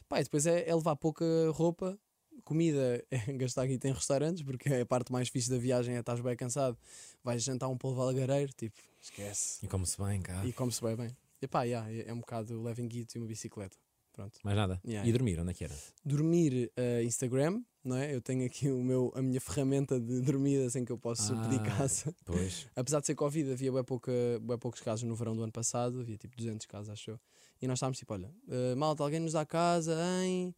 Pá, 0.10 0.19
e 0.19 0.23
depois 0.23 0.47
é, 0.47 0.67
é 0.67 0.73
levar 0.73 0.95
pouca 0.95 1.23
roupa, 1.51 1.99
comida, 2.43 3.06
é 3.12 3.17
gastar 3.38 3.63
aqui 3.63 3.80
em 3.84 3.91
restaurantes, 3.91 4.41
porque 4.41 4.69
é 4.69 4.82
a 4.82 4.86
parte 4.86 5.12
mais 5.12 5.30
fixe 5.30 5.49
da 5.49 5.58
viagem 5.58 5.95
é 5.95 5.99
estás 5.99 6.19
bem 6.19 6.36
cansado, 6.36 6.77
vais 7.23 7.43
jantar 7.43 7.67
um 7.67 7.77
polvo 7.77 8.01
algareiro, 8.01 8.51
tipo, 8.53 8.75
esquece. 9.01 9.63
E 9.63 9.67
como-se 9.67 10.01
bem, 10.01 10.21
cá. 10.21 10.43
E 10.45 10.51
come-se 10.51 10.82
bem 10.82 10.95
bem. 10.95 11.17
E 11.39 11.47
pá, 11.47 11.63
yeah, 11.63 11.91
é, 11.91 12.10
é 12.10 12.13
um 12.13 12.19
bocado 12.19 12.60
levem 12.63 12.88
guito 12.88 13.15
e 13.15 13.19
uma 13.19 13.27
bicicleta. 13.27 13.77
Pronto. 14.17 14.39
Mais 14.43 14.58
nada. 14.58 14.82
Yeah, 14.84 15.08
e 15.08 15.12
dormir, 15.13 15.39
onde 15.39 15.51
é 15.51 15.53
que 15.53 15.63
era? 15.63 15.75
dormir 16.03 16.71
eh, 16.75 17.03
Instagram, 17.03 17.62
não 17.84 17.95
é? 17.95 18.15
Eu 18.15 18.19
tenho 18.19 18.43
aqui 18.47 18.67
o 18.67 18.82
meu, 18.84 19.12
a 19.15 19.21
minha 19.21 19.39
ferramenta 19.39 19.99
de 19.99 20.21
dormida 20.21 20.67
sem 20.71 20.84
que 20.84 20.91
eu 20.91 20.97
posso 20.97 21.34
Ah. 21.36 21.41
pedir 21.43 21.62
casa. 21.62 22.15
Pois. 22.25 22.65
Apesar 22.75 22.99
de 22.99 23.06
ser 23.06 23.13
Covid, 23.13 23.51
havia 23.51 23.71
bem, 23.71 23.84
pouca, 23.84 24.12
bem 24.41 24.58
poucos 24.58 24.82
casos 24.82 25.03
no 25.08 25.15
verão 25.15 25.36
do 25.36 25.43
ano 25.43 25.51
passado, 25.51 25.99
havia 26.01 26.17
tipo 26.17 26.36
200 26.36 26.65
casos, 26.65 26.89
acho 26.89 27.12
eu. 27.12 27.19
E 27.62 27.67
nós 27.67 27.77
estávamos 27.77 27.99
tipo, 27.99 28.12
olha, 28.12 28.34
eh, 28.49 28.73
malta, 28.73 29.03
alguém 29.03 29.19
nos 29.19 29.34
dá 29.34 29.45
casa 29.45 29.95
em. 30.23 30.53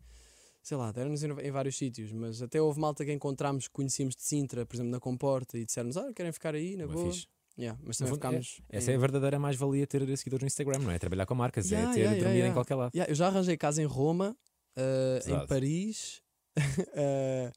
Sei 0.63 0.77
lá, 0.77 0.91
deram-nos 0.93 1.21
em, 1.23 1.29
em 1.31 1.51
vários 1.51 1.77
sítios, 1.77 2.11
mas 2.13 2.41
até 2.41 2.61
houve 2.61 2.79
malta 2.79 3.03
que 3.03 3.11
encontramos, 3.11 3.67
que 3.67 3.73
conhecíamos 3.73 4.15
de 4.15 4.21
Sintra, 4.23 4.65
por 4.65 4.75
exemplo, 4.77 4.91
na 4.91 4.99
Comporta, 5.01 5.57
e 5.57 5.65
disseram-nos, 5.65 5.97
ah, 5.97 6.13
querem 6.13 6.31
ficar 6.31 6.55
aí, 6.55 6.77
na 6.77 6.85
Bué 6.85 6.93
boa. 6.95 7.11
Yeah, 7.59 7.77
mas 7.83 7.97
também 7.97 8.13
fundo, 8.13 8.25
é- 8.25 8.29
ficámos. 8.29 8.61
Essa 8.69 8.91
é 8.91 8.95
a 8.95 8.97
verdadeira 8.97 9.37
mais-valia 9.37 9.85
ter 9.85 9.99
seguidores 10.17 10.43
no 10.43 10.47
Instagram, 10.47 10.79
não 10.79 10.91
é? 10.91 10.97
Trabalhar 10.97 11.25
com 11.25 11.35
marcas, 11.35 11.69
Yeah, 11.69 11.91
é 11.91 11.93
ter 11.93 11.99
yeah, 11.99 12.29
yeah, 12.29 12.47
em 12.47 12.53
qualquer 12.53 12.75
lado. 12.75 12.91
Eu 12.95 13.13
já 13.13 13.27
arranjei 13.27 13.57
casa 13.57 13.81
em 13.81 13.85
Roma, 13.85 14.35
eh, 14.77 15.19
em. 15.27 15.45
Paris. 15.45 16.21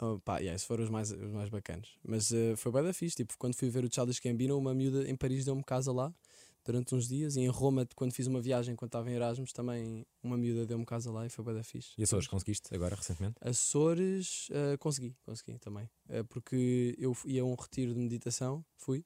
oh, 0.00 0.18
pá, 0.20 0.38
yeah, 0.38 0.54
esses 0.54 0.66
foram 0.66 0.84
os 0.84 0.90
mais, 0.90 1.10
os 1.12 1.32
mais 1.32 1.50
bacanas. 1.50 1.90
Mas 2.02 2.32
eh, 2.32 2.56
foi 2.56 2.72
bem 2.72 2.82
da 2.82 2.94
fixe. 2.94 3.16
Tipo, 3.16 3.34
quando 3.38 3.54
fui 3.54 3.68
ver 3.68 3.84
o 3.84 3.92
Childish 3.92 4.20
Gambino, 4.20 4.56
uma 4.56 4.74
miúda 4.74 5.06
em 5.08 5.14
Paris 5.14 5.44
deu-me 5.44 5.62
casa 5.62 5.92
lá 5.92 6.12
durante 6.64 6.94
uns 6.94 7.08
dias. 7.08 7.36
E 7.36 7.40
em 7.40 7.48
Roma, 7.48 7.86
quando 7.94 8.12
fiz 8.12 8.26
uma 8.26 8.40
viagem, 8.40 8.76
quando 8.76 8.88
estava 8.88 9.10
em 9.10 9.14
Erasmus, 9.14 9.52
também 9.52 10.06
uma 10.22 10.36
miúda 10.36 10.66
deu-me 10.66 10.84
casa 10.84 11.10
lá 11.10 11.26
e 11.26 11.28
foi 11.28 11.44
bem 11.44 11.54
da 11.54 11.62
fixe. 11.62 11.92
E 11.98 12.02
Açores, 12.02 12.26
conseguiste 12.26 12.74
agora, 12.74 12.94
recentemente? 12.94 13.36
Açores, 13.40 14.48
eh, 14.50 14.76
consegui, 14.78 15.16
consegui 15.24 15.58
também. 15.58 15.88
Eh, 16.08 16.22
porque 16.24 16.94
eu 16.98 17.16
ia 17.24 17.42
a 17.42 17.44
um 17.44 17.54
retiro 17.54 17.92
de 17.92 18.00
meditação, 18.00 18.64
fui, 18.76 19.04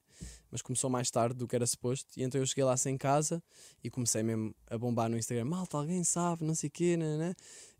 mas 0.50 0.62
começou 0.62 0.90
mais 0.90 1.10
tarde 1.10 1.36
do 1.36 1.46
que 1.46 1.56
era 1.56 1.66
suposto. 1.66 2.08
E 2.16 2.22
então 2.22 2.40
eu 2.40 2.46
cheguei 2.46 2.64
lá 2.64 2.76
sem 2.76 2.96
casa 2.96 3.42
e 3.82 3.90
comecei 3.90 4.22
mesmo 4.22 4.54
a 4.68 4.76
bombar 4.76 5.08
no 5.08 5.16
Instagram: 5.16 5.44
malta, 5.44 5.76
alguém 5.76 6.04
sabe, 6.04 6.44
não 6.44 6.54
sei 6.54 6.68
o 6.68 6.72
quê, 6.72 6.96
né, 6.96 7.34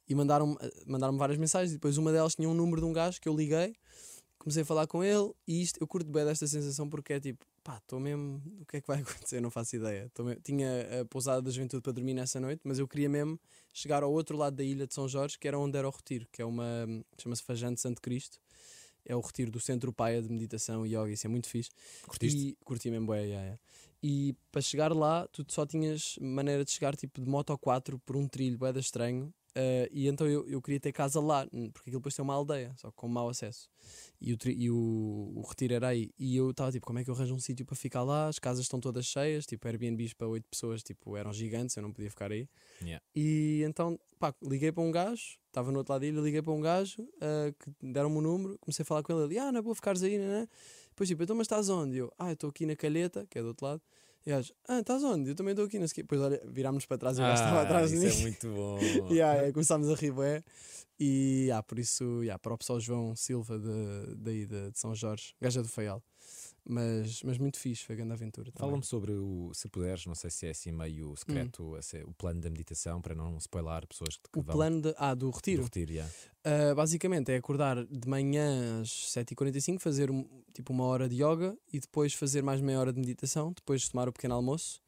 E 0.08 0.14
mandaram-me 0.14 0.56
mandaram 0.86 1.16
várias 1.18 1.38
mensagens. 1.38 1.72
E 1.72 1.74
depois 1.74 1.98
uma 1.98 2.12
delas 2.12 2.34
tinha 2.34 2.48
um 2.48 2.54
número 2.54 2.80
de 2.80 2.86
um 2.86 2.92
gajo 2.92 3.20
que 3.20 3.28
eu 3.28 3.36
liguei, 3.36 3.74
comecei 4.38 4.62
a 4.62 4.66
falar 4.66 4.86
com 4.86 5.02
ele. 5.02 5.32
E 5.46 5.60
isto, 5.60 5.78
eu 5.80 5.86
curto 5.86 6.10
bem 6.10 6.24
desta 6.24 6.46
sensação 6.46 6.88
porque 6.88 7.12
é 7.14 7.20
tipo, 7.20 7.44
pá, 7.66 7.78
estou 7.78 7.98
mesmo, 7.98 8.40
o 8.60 8.64
que 8.66 8.76
é 8.76 8.80
que 8.80 8.86
vai 8.86 8.98
acontecer? 9.02 9.40
Não 9.40 9.50
faço 9.50 9.74
ideia. 9.74 10.08
Tô 10.14 10.22
me- 10.22 10.36
Tinha 10.36 11.00
a 11.00 11.04
pousada 11.04 11.42
da 11.42 11.50
juventude 11.50 11.82
para 11.82 11.92
dormir 11.92 12.14
nessa 12.14 12.38
noite, 12.38 12.60
mas 12.64 12.78
eu 12.78 12.86
queria 12.86 13.08
mesmo 13.08 13.38
chegar 13.72 14.04
ao 14.04 14.12
outro 14.12 14.36
lado 14.36 14.54
da 14.54 14.62
ilha 14.62 14.86
de 14.86 14.94
São 14.94 15.08
Jorge, 15.08 15.36
que 15.38 15.48
era 15.48 15.58
onde 15.58 15.76
era 15.76 15.88
o 15.88 15.90
retiro, 15.90 16.26
que 16.30 16.40
é 16.40 16.44
uma, 16.44 16.64
chama-se 17.18 17.42
Fajante 17.42 17.80
Santo 17.80 18.00
Cristo. 18.00 18.38
É 19.04 19.14
o 19.14 19.20
retiro 19.20 19.50
do 19.50 19.60
Centro 19.60 19.92
Paia 19.92 20.20
de 20.22 20.28
Meditação 20.28 20.84
e 20.86 20.94
Yoga, 20.96 21.10
isso 21.10 21.26
é 21.26 21.30
muito 21.30 21.48
fixe. 21.48 21.70
Curtiste? 22.06 22.38
E 22.38 22.56
curti 22.64 22.90
mesmo, 22.90 23.14
yeah. 23.14 23.58
E 24.02 24.34
para 24.50 24.60
chegar 24.60 24.92
lá, 24.92 25.26
tu 25.28 25.44
só 25.48 25.64
tinhas 25.66 26.16
maneira 26.20 26.64
de 26.64 26.70
chegar 26.72 26.96
tipo 26.96 27.20
de 27.20 27.28
moto 27.28 27.56
4 27.58 27.98
por 28.00 28.16
um 28.16 28.26
trilho, 28.28 28.58
da 28.58 28.80
estranho. 28.80 29.32
Eh, 29.58 29.88
e 29.90 30.06
então 30.06 30.26
eu, 30.28 30.46
eu 30.46 30.60
queria 30.60 30.78
ter 30.78 30.92
casa 30.92 31.18
lá, 31.18 31.46
porque 31.72 31.88
aquilo 31.88 32.00
depois 32.00 32.14
tem 32.14 32.22
uma 32.22 32.34
aldeia, 32.34 32.74
só 32.76 32.92
com 32.92 33.08
mau 33.08 33.30
acesso. 33.30 33.70
E 34.20 34.34
o, 34.34 34.38
e 34.46 34.70
o, 34.70 35.32
o 35.34 35.42
retiro 35.48 35.72
era 35.72 35.88
aí. 35.88 36.10
E 36.18 36.36
eu 36.36 36.50
estava 36.50 36.70
tipo, 36.70 36.86
como 36.86 36.98
é 36.98 37.04
que 37.04 37.08
eu 37.08 37.14
arranjo 37.14 37.34
um 37.34 37.38
sítio 37.38 37.64
para 37.64 37.74
ficar 37.74 38.02
lá? 38.02 38.28
As 38.28 38.38
casas 38.38 38.64
estão 38.64 38.78
todas 38.78 39.06
cheias, 39.06 39.46
tipo, 39.46 39.66
Airbnbs 39.66 40.12
para 40.12 40.28
8 40.28 40.46
pessoas, 40.46 40.82
tipo, 40.82 41.16
eram 41.16 41.32
gigantes, 41.32 41.74
eu 41.74 41.82
não 41.82 41.90
podia 41.90 42.10
ficar 42.10 42.30
aí. 42.30 42.46
Yeah. 42.82 43.02
E 43.14 43.62
então, 43.66 43.98
pá, 44.18 44.34
liguei 44.42 44.70
para 44.70 44.82
um 44.82 44.90
gajo, 44.90 45.38
estava 45.46 45.72
no 45.72 45.78
outro 45.78 45.94
lado 45.94 46.02
da 46.02 46.06
ilha, 46.06 46.20
liguei 46.20 46.42
para 46.42 46.52
um 46.52 46.60
gajo 46.60 47.08
ah, 47.22 47.50
que 47.58 47.72
deram-me 47.82 48.18
o 48.18 48.20
número, 48.20 48.58
comecei 48.58 48.82
a 48.82 48.86
falar 48.86 49.02
com 49.02 49.12
ele, 49.14 49.24
ele, 49.24 49.38
ah, 49.38 49.50
não 49.50 49.60
é 49.60 49.62
boa 49.62 49.74
ficares 49.74 50.02
aí, 50.02 50.18
né? 50.18 50.46
Depois 50.90 51.08
tipo, 51.08 51.22
então, 51.22 51.34
mas 51.34 51.46
estás 51.46 51.70
onde? 51.70 51.96
Eu, 51.96 52.12
ah, 52.18 52.28
eu 52.28 52.34
estou 52.34 52.50
aqui 52.50 52.66
na 52.66 52.76
Calheta, 52.76 53.26
que 53.30 53.38
é 53.38 53.42
do 53.42 53.48
outro 53.48 53.64
lado. 53.64 53.82
E 54.26 54.32
o 54.32 54.34
gajo, 54.34 54.52
ah, 54.66 54.80
estás 54.80 55.04
onde? 55.04 55.30
Eu 55.30 55.36
também 55.36 55.52
estou 55.52 55.64
aqui, 55.66 55.78
não 55.78 55.86
sei 55.86 55.92
o 55.92 55.94
quê. 55.94 56.02
Depois 56.02 56.20
olha, 56.20 56.42
virámos 56.46 56.84
para 56.84 56.98
trás 56.98 57.16
e 57.16 57.20
o 57.20 57.24
gajo 57.24 57.42
estava 57.42 57.62
atrás 57.62 57.90
de 57.90 57.96
isso 57.96 58.16
mim. 58.16 58.20
é 58.20 58.22
muito 58.22 58.48
bom. 58.48 58.78
yeah, 59.08 59.34
yeah, 59.34 59.52
começámos 59.52 59.88
a 59.88 59.94
rir, 59.94 60.10
bué. 60.10 60.42
E 60.98 61.48
ah, 61.52 61.62
por 61.62 61.78
isso, 61.78 62.22
yeah, 62.22 62.36
para 62.36 62.52
o 62.52 62.58
pessoal 62.58 62.80
João 62.80 63.14
Silva 63.14 63.56
de, 63.58 64.16
daí 64.16 64.44
de, 64.44 64.70
de 64.72 64.78
São 64.78 64.94
Jorge, 64.94 65.32
gaja 65.40 65.62
do 65.62 65.68
Faial. 65.68 66.02
Mas, 66.68 67.22
mas 67.22 67.38
muito 67.38 67.58
fixe, 67.60 67.84
foi 67.84 67.94
grande 67.94 68.12
aventura. 68.12 68.50
Fala-me 68.56 68.82
sobre 68.82 69.12
o, 69.12 69.52
se 69.54 69.68
puderes, 69.68 70.04
não 70.04 70.16
sei 70.16 70.30
se 70.30 70.46
é 70.48 70.50
assim 70.50 70.72
meio 70.72 71.14
secreto, 71.16 71.76
esse- 71.76 72.02
o 72.02 72.12
plano 72.12 72.40
da 72.40 72.50
meditação, 72.50 73.00
para 73.00 73.14
não 73.14 73.36
spoiler 73.38 73.86
pessoas 73.86 74.16
que 74.16 74.38
O 74.38 74.42
vão 74.42 74.56
plano 74.56 74.80
de, 74.80 74.94
ah, 74.98 75.14
do 75.14 75.26
do 75.26 75.30
retiro. 75.30 75.62
retiro. 75.62 75.92
yeah. 75.92 76.12
Uh, 76.44 76.74
basicamente 76.74 77.30
é 77.30 77.36
acordar 77.36 77.84
de 77.84 78.08
manhã 78.08 78.80
às 78.80 78.88
7h45, 79.12 79.78
fazer 79.80 80.10
um- 80.10 80.26
tipo 80.52 80.72
uma 80.72 80.84
hora 80.84 81.08
de 81.08 81.22
yoga 81.22 81.56
e 81.72 81.78
depois 81.78 82.12
fazer 82.14 82.42
mais 82.42 82.60
meia 82.60 82.80
hora 82.80 82.92
de 82.92 82.98
meditação, 83.00 83.52
depois 83.52 83.88
tomar 83.88 84.08
o 84.08 84.12
pequeno 84.12 84.34
almoço 84.34 84.80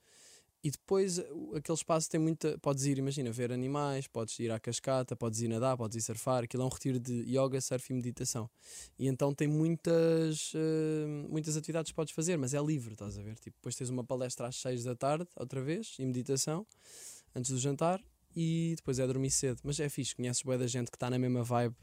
e 0.63 0.71
depois 0.71 1.19
uh, 1.19 1.57
aquele 1.57 1.77
espaço 1.77 2.11
tem 2.11 2.19
muita. 2.19 2.59
Podes 2.59 2.85
ir, 2.85 2.99
imagina, 2.99 3.31
ver 3.31 3.53
animais, 3.53 4.07
podes 4.09 4.39
ir 4.41 4.51
à 4.51 4.59
cascata, 4.59 5.15
podes 5.15 5.41
ir 5.41 5.49
nadar, 5.49 5.77
podes 5.77 5.97
ir 5.97 6.01
surfar. 6.01 6.45
Aquilo 6.45 6.65
é 6.65 6.67
um 6.67 6.69
retiro 6.69 6.99
de 6.99 7.13
yoga, 7.29 7.61
surf 7.61 7.93
e 7.93 7.95
meditação. 7.95 8.51
E 8.99 9.07
então 9.07 9.33
tem 9.33 9.47
muitas, 9.47 10.53
uh, 10.55 11.29
muitas 11.31 11.57
atividades 11.57 11.93
que 11.93 11.97
podes 11.97 12.13
fazer, 12.13 12.37
mas 12.37 12.55
é 12.55 12.61
livre, 12.61 12.95
estás 12.95 13.17
a 13.17 13.23
ver? 13.23 13.37
Tipo, 13.37 13.57
depois 13.57 13.77
tens 13.77 13.89
uma 13.89 14.03
palestra 14.03 14.49
às 14.49 14.57
6 14.57 14.85
da 14.85 14.97
tarde, 14.97 15.29
outra 15.37 15.63
vez, 15.63 15.95
e 15.99 16.05
meditação, 16.05 16.67
antes 17.35 17.51
do 17.53 17.59
jantar, 17.59 18.03
e 18.35 18.75
depois 18.77 18.99
é 18.99 19.07
dormir 19.07 19.31
cedo. 19.31 19.61
Mas 19.63 19.79
é 19.79 19.89
fixe, 19.89 20.15
conheces 20.15 20.43
boa 20.43 20.59
da 20.59 20.67
gente 20.67 20.91
que 20.91 20.97
está 20.97 21.09
na 21.09 21.19
mesma 21.19 21.45
vibe 21.45 21.77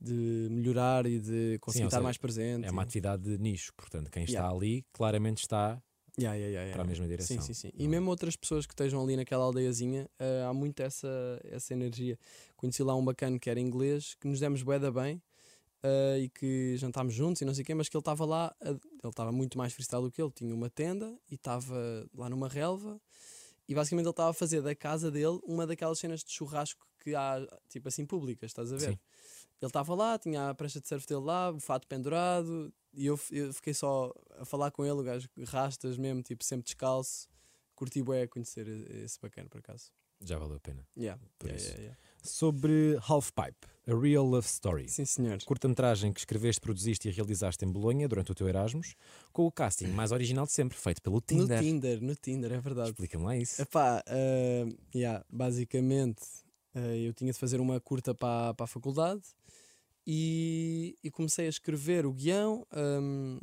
de 0.00 0.48
melhorar 0.50 1.06
e 1.06 1.18
de 1.20 1.58
conseguir 1.60 1.84
ou 1.84 1.88
estar 1.88 1.98
seja, 1.98 2.04
mais 2.04 2.18
presente. 2.18 2.66
É 2.66 2.70
uma 2.70 2.82
atividade 2.82 3.22
de 3.22 3.38
nicho, 3.38 3.72
portanto, 3.76 4.10
quem 4.10 4.24
está 4.24 4.32
Yeah. 4.32 4.56
ali 4.56 4.84
claramente 4.92 5.38
está 5.42 5.80
Yeah, 6.18 6.36
yeah, 6.36 6.52
yeah, 6.52 6.72
para 6.72 6.82
a 6.82 6.86
mesma 6.86 7.06
direção. 7.08 7.40
Sim, 7.40 7.54
sim, 7.54 7.54
sim. 7.54 7.70
E 7.74 7.84
é? 7.84 7.88
mesmo 7.88 8.10
outras 8.10 8.36
pessoas 8.36 8.66
que 8.66 8.72
estejam 8.74 9.02
ali 9.02 9.16
naquela 9.16 9.44
aldeiazinha, 9.44 10.08
eh, 10.18 10.44
há 10.46 10.52
muito 10.52 10.80
essa, 10.80 11.08
essa 11.44 11.72
energia. 11.72 12.18
Conheci 12.56 12.82
lá 12.82 12.94
um 12.94 13.04
bacana 13.04 13.38
que 13.38 13.48
era 13.48 13.58
inglês, 13.58 14.14
que 14.20 14.28
nos 14.28 14.38
demos 14.38 14.62
bué 14.62 14.78
da 14.78 14.90
bem 14.90 15.22
eh, 15.82 16.18
e 16.24 16.28
que 16.28 16.76
jantámos 16.76 17.14
juntos 17.14 17.40
e 17.42 17.44
não 17.46 17.54
sei 17.54 17.62
o 17.62 17.66
quê, 17.66 17.74
mas 17.74 17.88
que 17.88 17.96
ele 17.96 18.00
estava 18.02 18.24
lá, 18.26 18.54
a- 18.60 18.68
ele 18.70 18.80
estava 19.04 19.32
muito 19.32 19.56
mais 19.58 19.72
freestyle 19.72 20.02
do 20.02 20.10
que 20.10 20.20
ele, 20.22 20.30
tinha 20.30 20.54
uma 20.54 20.68
tenda 20.70 21.18
e 21.30 21.34
estava 21.34 22.06
lá 22.14 22.28
numa 22.28 22.48
relva 22.48 23.00
E 23.68 23.74
basicamente 23.74 24.06
ele 24.06 24.10
estava 24.10 24.30
a 24.30 24.34
fazer 24.34 24.60
da 24.62 24.74
casa 24.74 25.10
dele 25.10 25.38
uma 25.44 25.66
daquelas 25.66 25.98
cenas 25.98 26.22
de 26.24 26.30
churrasco 26.32 26.86
que 27.02 27.14
há, 27.14 27.40
tipo 27.68 27.88
assim, 27.88 28.04
públicas, 28.06 28.50
estás 28.50 28.72
a 28.72 28.76
ver? 28.76 28.90
Sim. 28.90 28.98
Ele 29.62 29.68
estava 29.68 29.94
lá, 29.94 30.18
tinha 30.18 30.50
a 30.50 30.54
prancha 30.54 30.80
de 30.80 30.88
surf 30.88 31.06
dele 31.06 31.20
lá, 31.20 31.52
o 31.52 31.60
fato 31.60 31.86
pendurado, 31.86 32.72
e 32.92 33.06
eu, 33.06 33.18
eu 33.30 33.52
fiquei 33.54 33.72
só 33.72 34.12
a 34.36 34.44
falar 34.44 34.72
com 34.72 34.84
ele, 34.84 35.00
o 35.00 35.02
gajo 35.04 35.28
rastas 35.46 35.96
mesmo, 35.96 36.20
tipo, 36.20 36.42
sempre 36.42 36.64
descalço. 36.64 37.28
Curti 37.76 38.02
bué 38.02 38.22
a 38.22 38.28
conhecer 38.28 38.66
esse 38.68 39.20
bacana, 39.20 39.48
por 39.48 39.60
acaso. 39.60 39.92
Já 40.20 40.36
valeu 40.36 40.56
a 40.56 40.60
pena. 40.60 40.86
Yeah, 40.96 41.20
Por 41.38 41.48
yeah, 41.48 41.64
isso. 41.64 41.80
yeah. 41.80 41.98
Sobre 42.22 42.98
Half 43.08 43.30
Pipe, 43.32 43.66
A 43.88 44.00
Real 44.00 44.24
Love 44.24 44.46
Story. 44.46 44.88
Sim, 44.88 45.04
senhor. 45.04 45.38
Curta-metragem 45.44 46.12
que 46.12 46.20
escreveste, 46.20 46.60
produziste 46.60 47.08
e 47.08 47.12
realizaste 47.12 47.64
em 47.64 47.68
Bolonha 47.68 48.08
durante 48.08 48.30
o 48.30 48.34
teu 48.34 48.48
Erasmus, 48.48 48.94
com 49.32 49.46
o 49.46 49.52
casting 49.52 49.88
mais 49.88 50.10
original 50.12 50.44
de 50.44 50.52
sempre, 50.52 50.76
feito 50.76 51.00
pelo 51.02 51.16
No 51.16 51.20
Tinder. 51.22 51.60
Tinder, 51.60 52.02
no 52.02 52.14
Tinder, 52.14 52.52
é 52.52 52.60
verdade. 52.60 52.90
Explica-me 52.90 53.24
lá 53.24 53.36
isso. 53.36 53.62
Epá, 53.62 54.02
yeah, 54.94 55.24
basicamente 55.30 56.22
ah, 56.74 56.96
eu 56.96 57.12
tinha 57.12 57.32
de 57.32 57.38
fazer 57.38 57.60
uma 57.60 57.80
curta 57.80 58.14
para 58.14 58.54
para 58.54 58.64
a 58.64 58.66
faculdade 58.66 59.22
e, 60.06 60.96
e 61.02 61.10
comecei 61.10 61.46
a 61.46 61.48
escrever 61.48 62.06
o 62.06 62.12
guião 62.12 62.66
ahm, 62.70 63.38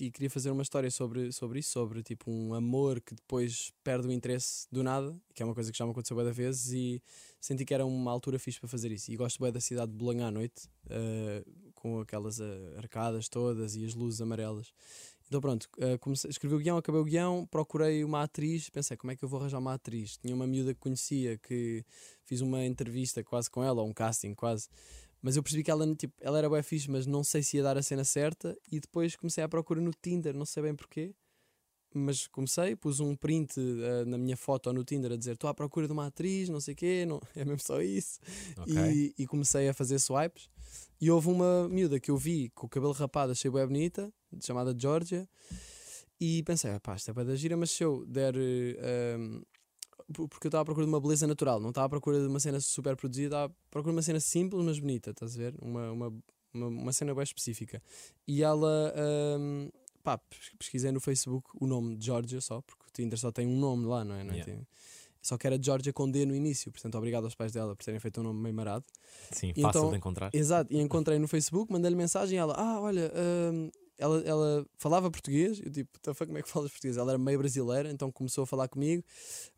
e 0.00 0.10
queria 0.10 0.30
fazer 0.30 0.50
uma 0.50 0.62
história 0.62 0.90
sobre, 0.90 1.30
sobre 1.30 1.60
isso, 1.60 1.70
sobre 1.70 2.02
tipo 2.02 2.30
um 2.30 2.52
amor 2.52 3.00
que 3.00 3.14
depois 3.14 3.72
perde 3.84 4.08
o 4.08 4.12
interesse 4.12 4.66
do 4.70 4.82
nada, 4.82 5.16
que 5.32 5.42
é 5.42 5.46
uma 5.46 5.54
coisa 5.54 5.70
que 5.70 5.78
já 5.78 5.84
me 5.84 5.92
aconteceu 5.92 6.16
várias 6.16 6.36
vezes 6.36 6.72
e 6.72 7.02
senti 7.40 7.64
que 7.64 7.72
era 7.72 7.86
uma 7.86 8.10
altura 8.10 8.38
fixe 8.38 8.58
para 8.58 8.68
fazer 8.68 8.90
isso. 8.90 9.12
E 9.12 9.16
gosto 9.16 9.40
bem 9.40 9.52
da 9.52 9.60
cidade 9.60 9.92
de 9.92 9.96
Bolonha 9.96 10.26
à 10.26 10.30
noite, 10.32 10.68
ah, 10.90 11.44
com 11.74 12.00
aquelas 12.00 12.40
ah, 12.40 12.44
arcadas 12.76 13.28
todas 13.28 13.76
e 13.76 13.84
as 13.84 13.94
luzes 13.94 14.20
amarelas. 14.20 14.72
Então 15.26 15.40
pronto, 15.40 15.68
eh, 15.78 15.96
comecei, 15.98 16.30
escrevi 16.30 16.54
o 16.54 16.58
guião, 16.58 16.76
acabei 16.76 17.00
o 17.00 17.04
guião, 17.04 17.46
procurei 17.50 18.04
uma 18.04 18.22
atriz, 18.22 18.68
pensei 18.68 18.96
como 18.96 19.10
é 19.10 19.16
que 19.16 19.24
eu 19.24 19.28
vou 19.28 19.40
arranjar 19.40 19.58
uma 19.58 19.74
atriz. 19.74 20.16
Tinha 20.18 20.34
uma 20.34 20.46
miúda 20.46 20.74
que 20.74 20.80
conhecia, 20.80 21.38
que 21.38 21.84
fiz 22.24 22.40
uma 22.40 22.64
entrevista 22.64 23.24
quase 23.24 23.50
com 23.50 23.64
ela, 23.64 23.80
ou 23.80 23.88
um 23.88 23.92
casting 23.92 24.34
quase, 24.34 24.68
mas 25.24 25.36
eu 25.36 25.42
percebi 25.42 25.64
que 25.64 25.70
ela, 25.70 25.86
tipo, 25.96 26.12
ela 26.20 26.36
era 26.36 26.50
bem 26.50 26.62
fixe, 26.62 26.90
mas 26.90 27.06
não 27.06 27.24
sei 27.24 27.42
se 27.42 27.56
ia 27.56 27.62
dar 27.62 27.78
a 27.78 27.82
cena 27.82 28.04
certa, 28.04 28.54
e 28.70 28.78
depois 28.78 29.16
comecei 29.16 29.42
à 29.42 29.48
procura 29.48 29.80
no 29.80 29.90
Tinder, 29.90 30.34
não 30.36 30.44
sei 30.44 30.62
bem 30.64 30.74
porquê, 30.74 31.14
mas 31.94 32.26
comecei, 32.26 32.76
pus 32.76 33.00
um 33.00 33.16
print 33.16 33.54
eh, 33.58 34.04
na 34.04 34.18
minha 34.18 34.36
foto 34.36 34.70
no 34.72 34.84
Tinder 34.84 35.12
a 35.12 35.16
dizer 35.16 35.32
estou 35.32 35.48
à 35.48 35.54
procura 35.54 35.86
de 35.86 35.92
uma 35.94 36.06
atriz, 36.08 36.50
não 36.50 36.60
sei 36.60 36.74
o 36.74 36.76
quê, 36.76 37.06
não, 37.06 37.22
é 37.34 37.42
mesmo 37.44 37.60
só 37.60 37.80
isso. 37.80 38.18
Ok. 38.58 38.74
E, 38.76 39.14
e 39.16 39.26
comecei 39.26 39.66
a 39.68 39.72
fazer 39.72 39.98
swipes. 39.98 40.50
E 41.00 41.10
houve 41.10 41.28
uma 41.28 41.68
miúda 41.68 41.98
que 41.98 42.10
eu 42.10 42.16
vi 42.18 42.50
com 42.50 42.66
o 42.66 42.68
cabelo 42.68 42.92
rapado, 42.92 43.32
achei 43.32 43.50
bem 43.50 43.64
bonita, 43.66 44.12
chamada 44.40 44.74
Georgia. 44.78 45.26
E 46.20 46.42
pensei, 46.42 46.70
ah, 46.70 46.80
pá, 46.80 46.96
isto 46.96 47.10
é 47.10 47.14
bem 47.14 47.24
da 47.24 47.34
gira, 47.34 47.56
mas 47.56 47.70
se 47.70 47.82
eu 47.82 48.04
der. 48.06 48.34
um, 48.36 49.40
por- 49.40 49.53
porque 50.12 50.46
eu 50.46 50.48
estava 50.48 50.62
à 50.62 50.64
procura 50.64 50.86
de 50.86 50.92
uma 50.92 51.00
beleza 51.00 51.26
natural, 51.26 51.60
não 51.60 51.70
estava 51.70 51.86
à 51.86 51.88
procura 51.88 52.20
de 52.20 52.26
uma 52.26 52.40
cena 52.40 52.60
super 52.60 52.96
produzida, 52.96 53.26
estava 53.36 53.46
à 53.52 53.70
procura 53.70 53.92
de 53.92 53.96
uma 53.96 54.02
cena 54.02 54.20
simples, 54.20 54.64
mas 54.64 54.78
bonita, 54.78 55.10
estás 55.10 55.34
a 55.34 55.38
ver? 55.38 55.54
Uma, 55.62 55.90
uma, 55.92 56.14
uma, 56.52 56.66
uma 56.66 56.92
cena 56.92 57.14
bem 57.14 57.24
específica. 57.24 57.82
E 58.26 58.42
ela. 58.42 58.92
um, 59.38 59.68
pá, 60.02 60.18
pes- 60.18 60.52
pesquisei 60.58 60.92
no 60.92 61.00
Facebook 61.00 61.48
o 61.60 61.66
nome 61.66 61.96
de 61.96 62.04
Georgia 62.06 62.40
só, 62.40 62.60
porque 62.60 62.84
o 62.86 62.90
Tinder 62.92 63.18
só 63.18 63.32
tem 63.32 63.46
um 63.46 63.58
nome 63.58 63.86
lá, 63.86 64.04
não 64.04 64.14
é? 64.14 64.22
Não 64.24 64.34
é? 64.34 64.38
Yeah. 64.38 64.62
Só 65.22 65.38
que 65.38 65.46
era 65.46 65.58
Georgia 65.60 65.90
com 65.90 66.10
D 66.10 66.26
no 66.26 66.34
início, 66.34 66.70
portanto, 66.70 66.96
obrigado 66.98 67.24
aos 67.24 67.34
pais 67.34 67.50
dela 67.50 67.74
por 67.74 67.82
terem 67.82 67.98
feito 67.98 68.20
um 68.20 68.24
nome 68.24 68.42
meio 68.42 68.54
marado. 68.54 68.84
Sim, 69.30 69.54
E 69.56 69.62
fácil 69.62 69.78
então- 69.80 69.90
de 69.90 69.96
encontrar. 69.96 70.30
Exato, 70.34 70.70
e 70.70 70.76
encontrei 70.82 71.18
no 71.18 71.26
Facebook, 71.26 71.72
mandei-lhe 71.72 71.96
mensagem 71.96 72.36
e 72.36 72.38
ela, 72.38 72.52
ah, 72.58 72.78
olha, 72.78 73.10
hum, 73.50 73.70
ela, 73.98 74.20
ela 74.22 74.66
falava 74.78 75.10
português, 75.10 75.60
eu 75.64 75.70
tipo, 75.70 75.90
"What 75.94 76.02
the 76.02 76.14
fuck, 76.14 76.26
como 76.26 76.38
é 76.38 76.42
que 76.42 76.48
falas 76.48 76.70
português? 76.70 76.96
Ela 76.96 77.12
era 77.12 77.18
meio 77.18 77.38
brasileira, 77.38 77.90
então 77.90 78.10
começou 78.10 78.44
a 78.44 78.46
falar 78.46 78.68
comigo, 78.68 79.04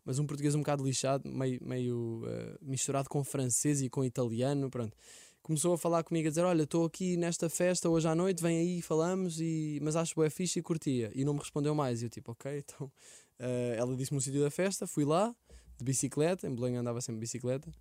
mas 0.05 0.19
um 0.19 0.25
português 0.27 0.55
um 0.55 0.59
bocado 0.59 0.83
lixado, 0.83 1.27
meio, 1.29 1.59
meio 1.63 2.23
eh, 2.27 2.57
misturado 2.61 3.09
com 3.09 3.23
francês 3.23 3.81
e 3.81 3.89
com 3.89 4.03
italiano, 4.03 4.69
pronto. 4.69 4.95
Começou 5.41 5.73
a 5.73 5.77
falar 5.77 6.03
comigo 6.03 6.27
a 6.27 6.29
dizer: 6.29 6.43
Olha, 6.43 6.63
estou 6.63 6.85
aqui 6.85 7.15
nesta 7.15 7.49
festa 7.49 7.89
hoje 7.89 8.07
à 8.07 8.13
noite, 8.13 8.43
vem 8.43 8.57
aí, 8.59 8.81
falamos, 8.81 9.39
e... 9.39 9.79
mas 9.81 9.95
acho 9.95 10.13
boa 10.13 10.29
fixe 10.29 10.59
e 10.59 10.61
curtia. 10.61 11.09
E 11.15 11.23
não 11.23 11.33
me 11.33 11.39
respondeu 11.39 11.73
mais. 11.73 12.01
E 12.01 12.05
eu, 12.05 12.09
tipo, 12.09 12.31
ok, 12.33 12.57
então. 12.59 12.91
eh, 13.39 13.75
ela 13.77 13.95
disse-me 13.95 14.17
o 14.17 14.21
sítio 14.21 14.41
da 14.41 14.51
festa, 14.51 14.85
fui 14.85 15.05
lá, 15.05 15.33
de 15.77 15.85
bicicleta, 15.85 16.47
em 16.47 16.53
Belém 16.53 16.75
andava 16.77 16.99
sempre 17.01 17.15
de 17.19 17.21
bicicleta, 17.21 17.71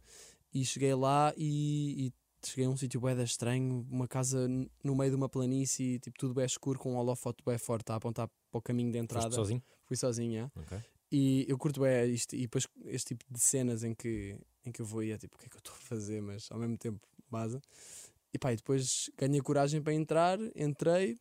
e 0.54 0.64
cheguei 0.64 0.94
lá 0.94 1.32
e, 1.36 2.06
e 2.06 2.12
cheguei 2.50 2.66
a 2.66 2.70
um 2.70 2.76
sítio 2.76 3.00
da 3.00 3.22
estranho, 3.22 3.86
uma 3.90 4.08
casa 4.08 4.48
no 4.82 4.94
meio 4.96 5.10
de 5.10 5.16
uma 5.16 5.28
planície, 5.28 5.98
tipo 5.98 6.18
tudo 6.18 6.34
bem 6.34 6.44
escuro, 6.44 6.78
com 6.78 6.94
um 6.94 6.96
holofote 6.96 7.42
bem 7.44 7.58
forte 7.58 7.90
a 7.92 7.96
apontar 7.96 8.28
para 8.50 8.58
o 8.58 8.62
caminho 8.62 8.90
de 8.90 8.98
Foste 8.98 9.14
entrada. 9.16 9.34
sozinho? 9.34 9.62
Fui 9.84 9.96
sozinho, 9.96 10.42
já. 10.42 10.60
Ok. 10.60 10.78
E 11.10 11.44
eu 11.48 11.56
curto 11.56 11.80
bem 11.80 12.12
isto, 12.12 12.34
e 12.34 12.42
depois 12.42 12.66
este 12.86 13.14
tipo 13.14 13.24
de 13.30 13.38
cenas 13.38 13.84
em 13.84 13.94
que, 13.94 14.36
em 14.64 14.72
que 14.72 14.82
eu 14.82 14.86
vou 14.86 15.02
e 15.02 15.12
é 15.12 15.18
tipo, 15.18 15.36
o 15.36 15.38
que 15.38 15.46
é 15.46 15.48
que 15.48 15.56
eu 15.56 15.60
estou 15.60 15.74
a 15.74 15.78
fazer, 15.78 16.20
mas 16.20 16.50
ao 16.50 16.58
mesmo 16.58 16.76
tempo 16.76 17.00
base. 17.30 17.60
E 18.32 18.38
pá, 18.38 18.52
e 18.52 18.56
depois 18.56 19.10
ganhei 19.16 19.40
coragem 19.40 19.80
para 19.80 19.94
entrar, 19.94 20.38
entrei 20.54 21.16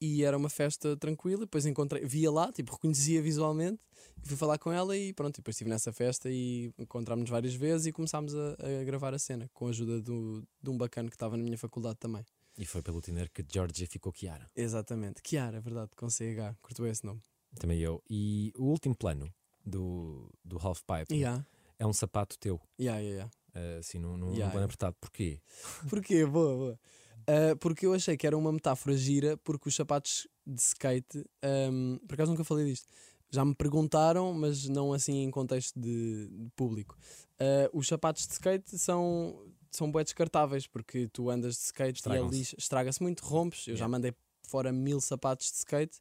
e 0.00 0.24
era 0.24 0.36
uma 0.36 0.48
festa 0.48 0.96
tranquila. 0.96 1.40
Depois 1.40 1.66
encontrei, 1.66 2.04
via 2.04 2.30
lá, 2.30 2.52
tipo, 2.52 2.72
reconhecia 2.72 3.20
visualmente, 3.22 3.80
e 4.22 4.28
fui 4.28 4.36
falar 4.36 4.58
com 4.58 4.72
ela 4.72 4.96
e 4.96 5.12
pronto. 5.12 5.36
E 5.36 5.38
depois 5.38 5.54
estive 5.54 5.70
nessa 5.70 5.92
festa 5.92 6.28
e 6.30 6.72
encontrámos 6.78 7.28
várias 7.30 7.54
vezes 7.54 7.86
e 7.86 7.92
começámos 7.92 8.34
a, 8.34 8.56
a 8.80 8.84
gravar 8.84 9.14
a 9.14 9.18
cena 9.18 9.48
com 9.52 9.66
a 9.66 9.70
ajuda 9.70 10.00
do, 10.00 10.42
de 10.62 10.70
um 10.70 10.76
bacana 10.76 11.08
que 11.08 11.16
estava 11.16 11.36
na 11.36 11.42
minha 11.42 11.58
faculdade 11.58 11.96
também. 11.98 12.24
E 12.56 12.64
foi 12.66 12.82
pelo 12.82 13.00
Tinder 13.00 13.30
que 13.32 13.44
Georgia 13.52 13.86
ficou 13.86 14.12
Kiara. 14.12 14.50
Exatamente, 14.56 15.22
Kiara, 15.22 15.60
verdade, 15.60 15.90
com 15.96 16.10
CH, 16.10 16.56
curto 16.60 16.84
esse 16.86 17.04
nome. 17.06 17.20
Também 17.58 17.78
eu. 17.80 18.02
E 18.10 18.52
o 18.56 18.64
último 18.64 18.96
plano 18.96 19.32
do, 19.64 20.28
do 20.44 20.58
Half 20.58 20.80
Pipe 20.82 21.14
Yeah, 21.14 21.46
é 21.78 21.86
um 21.86 21.92
sapato 21.92 22.36
teu, 22.38 22.60
yeah, 22.80 23.00
yeah, 23.00 23.30
yeah. 23.54 23.74
eh, 23.76 23.78
assim, 23.78 23.98
num, 23.98 24.16
num 24.16 24.26
Yeah, 24.32 24.50
plano 24.50 24.54
yeah. 24.54 24.64
apertado. 24.64 24.96
Porquê? 25.00 25.40
Porquê? 25.88 26.26
Boa, 26.26 26.56
boa. 26.56 26.80
Ah, 27.28 27.54
porque 27.60 27.84
eu 27.84 27.92
achei 27.92 28.16
que 28.16 28.26
era 28.26 28.36
uma 28.36 28.50
metáfora 28.50 28.96
gira, 28.96 29.36
porque 29.44 29.68
os 29.68 29.74
sapatos 29.76 30.26
de 30.46 30.60
skate, 30.62 31.24
ahm, 31.42 31.98
por 32.06 32.14
acaso 32.14 32.30
nunca 32.30 32.42
falei 32.42 32.64
disto, 32.64 32.86
já 33.30 33.44
me 33.44 33.54
perguntaram, 33.54 34.32
mas 34.32 34.66
não 34.66 34.94
assim 34.94 35.22
em 35.22 35.30
contexto 35.30 35.78
de, 35.78 36.26
de 36.28 36.50
público. 36.56 36.96
Ah, 37.38 37.68
os 37.74 37.86
sapatos 37.86 38.26
de 38.26 38.32
skate 38.32 38.78
são, 38.78 39.38
são 39.70 39.92
bué 39.92 40.02
descartáveis, 40.02 40.66
porque 40.66 41.06
tu 41.08 41.28
andas 41.28 41.54
de 41.56 41.60
skate 41.64 42.02
e 42.08 42.12
ali 42.12 42.40
estraga-se 42.56 43.02
muito, 43.02 43.20
rompes. 43.24 43.68
Eu 43.68 43.76
já 43.76 43.84
Yeah. 43.84 43.88
mandei 43.92 44.14
fora 44.44 44.72
mil 44.72 44.98
sapatos 44.98 45.50
de 45.52 45.58
skate. 45.58 46.00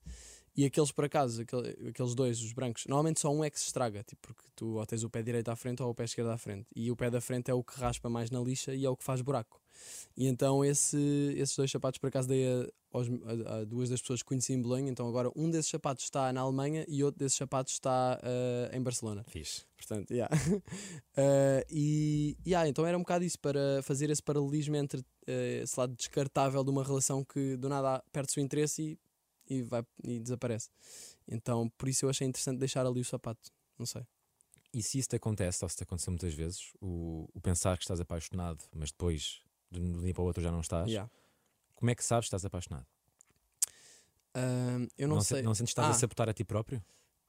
E 0.57 0.65
aqueles 0.65 0.91
por 0.91 1.05
acaso, 1.05 1.43
aquele- 1.43 1.89
aqueles 1.89 2.15
dois, 2.15 2.41
os 2.41 2.51
brancos, 2.51 2.85
normalmente 2.87 3.19
só 3.19 3.29
um 3.31 3.43
é 3.43 3.49
que 3.51 3.59
se 3.59 3.67
estraga, 3.67 4.03
tipo, 4.03 4.19
porque 4.27 4.41
tu 4.55 4.77
ou 4.77 4.85
tens 4.87 5.03
o 5.03 5.09
pé 5.09 5.21
direito 5.21 5.49
à 5.49 5.55
frente 5.55 5.83
ou 5.83 5.89
o 5.91 5.93
pé 5.93 6.05
esquerdo 6.05 6.31
à 6.31 6.37
frente. 6.37 6.65
E 6.75 6.89
o 6.89 6.95
pé 6.95 7.11
da 7.11 7.21
frente 7.21 7.51
é 7.51 7.53
o 7.53 7.63
que 7.63 7.79
raspa 7.79 8.09
mais 8.09 8.31
na 8.31 8.39
lixa 8.39 8.73
e 8.73 8.83
é 8.83 8.89
o 8.89 8.97
que 8.97 9.03
faz 9.03 9.21
buraco. 9.21 9.61
E 10.17 10.25
então 10.25 10.65
esse, 10.65 10.97
esses 11.37 11.55
dois 11.55 11.69
sapatos 11.69 11.99
por 11.99 12.07
acaso 12.07 12.27
dei 12.27 12.47
a, 12.47 12.67
aos- 12.91 13.07
a- 13.07 13.57
a 13.59 13.63
duas 13.65 13.89
das 13.89 14.01
pessoas 14.01 14.23
que 14.23 14.25
conheci 14.29 14.51
em 14.53 14.59
Belém. 14.61 14.89
Então 14.89 15.07
agora 15.07 15.29
um 15.35 15.47
desses 15.51 15.69
sapatos 15.69 16.05
está 16.05 16.33
na 16.33 16.41
Alemanha 16.41 16.83
e 16.87 17.03
outro 17.03 17.19
desses 17.19 17.37
sapatos 17.37 17.73
está 17.73 18.19
ah, 18.23 18.75
em 18.75 18.81
Barcelona. 18.81 19.23
Fixe. 19.27 19.63
Portanto, 19.77 20.09
yeah. 20.09 20.35
Ah, 21.15 21.63
e 21.69 22.35
yeah, 22.47 22.67
então 22.67 22.83
era 22.83 22.97
um 22.97 23.01
bocado 23.01 23.23
isso 23.23 23.37
para 23.39 23.83
fazer 23.83 24.09
esse 24.09 24.23
paralelismo 24.23 24.75
entre 24.75 25.03
esse 25.61 25.79
lado 25.79 25.93
descartável 25.95 26.63
de 26.63 26.71
uma 26.71 26.83
relação 26.83 27.23
que 27.23 27.55
do 27.57 27.69
nada 27.69 28.03
perde 28.11 28.33
o 28.39 28.41
interesse 28.41 28.81
e, 28.81 28.99
e, 29.49 29.61
vai, 29.63 29.83
e 30.03 30.19
desaparece. 30.19 30.69
Então 31.27 31.69
por 31.77 31.87
isso 31.89 32.05
eu 32.05 32.09
achei 32.09 32.27
interessante 32.27 32.57
deixar 32.59 32.85
ali 32.85 32.99
o 33.01 33.05
sapato. 33.05 33.51
Não 33.77 33.85
sei. 33.85 34.05
E 34.73 34.83
se 34.83 34.99
isso 34.99 35.09
te 35.09 35.15
acontece, 35.15 35.63
ou 35.63 35.69
se 35.69 35.77
te 35.77 35.83
aconteceu 35.83 36.11
muitas 36.11 36.33
vezes, 36.33 36.71
o, 36.81 37.27
o 37.33 37.39
pensar 37.41 37.77
que 37.77 37.83
estás 37.83 37.99
apaixonado, 37.99 38.63
mas 38.75 38.91
depois 38.91 39.41
de 39.71 39.79
um 39.79 39.99
dia 40.01 40.13
para 40.13 40.21
o 40.23 40.25
outro 40.25 40.41
já 40.43 40.51
não 40.51 40.59
estás, 40.61 40.87
Yeah. 40.89 41.09
como 41.75 41.89
é 41.89 41.95
que 41.95 42.03
sabes 42.03 42.25
que 42.25 42.27
estás 42.27 42.45
apaixonado? 42.45 42.85
Ah, 44.33 44.77
eu 44.97 45.07
não, 45.07 45.21
se- 45.21 45.27
sei. 45.29 45.41
não 45.41 45.53
sentes 45.55 45.73
que 45.73 45.79
estás 45.79 45.87
a 45.87 45.91
Ah. 45.91 45.99
sabotar 45.99 46.29
a 46.29 46.33
ti 46.33 46.43
próprio? 46.43 46.83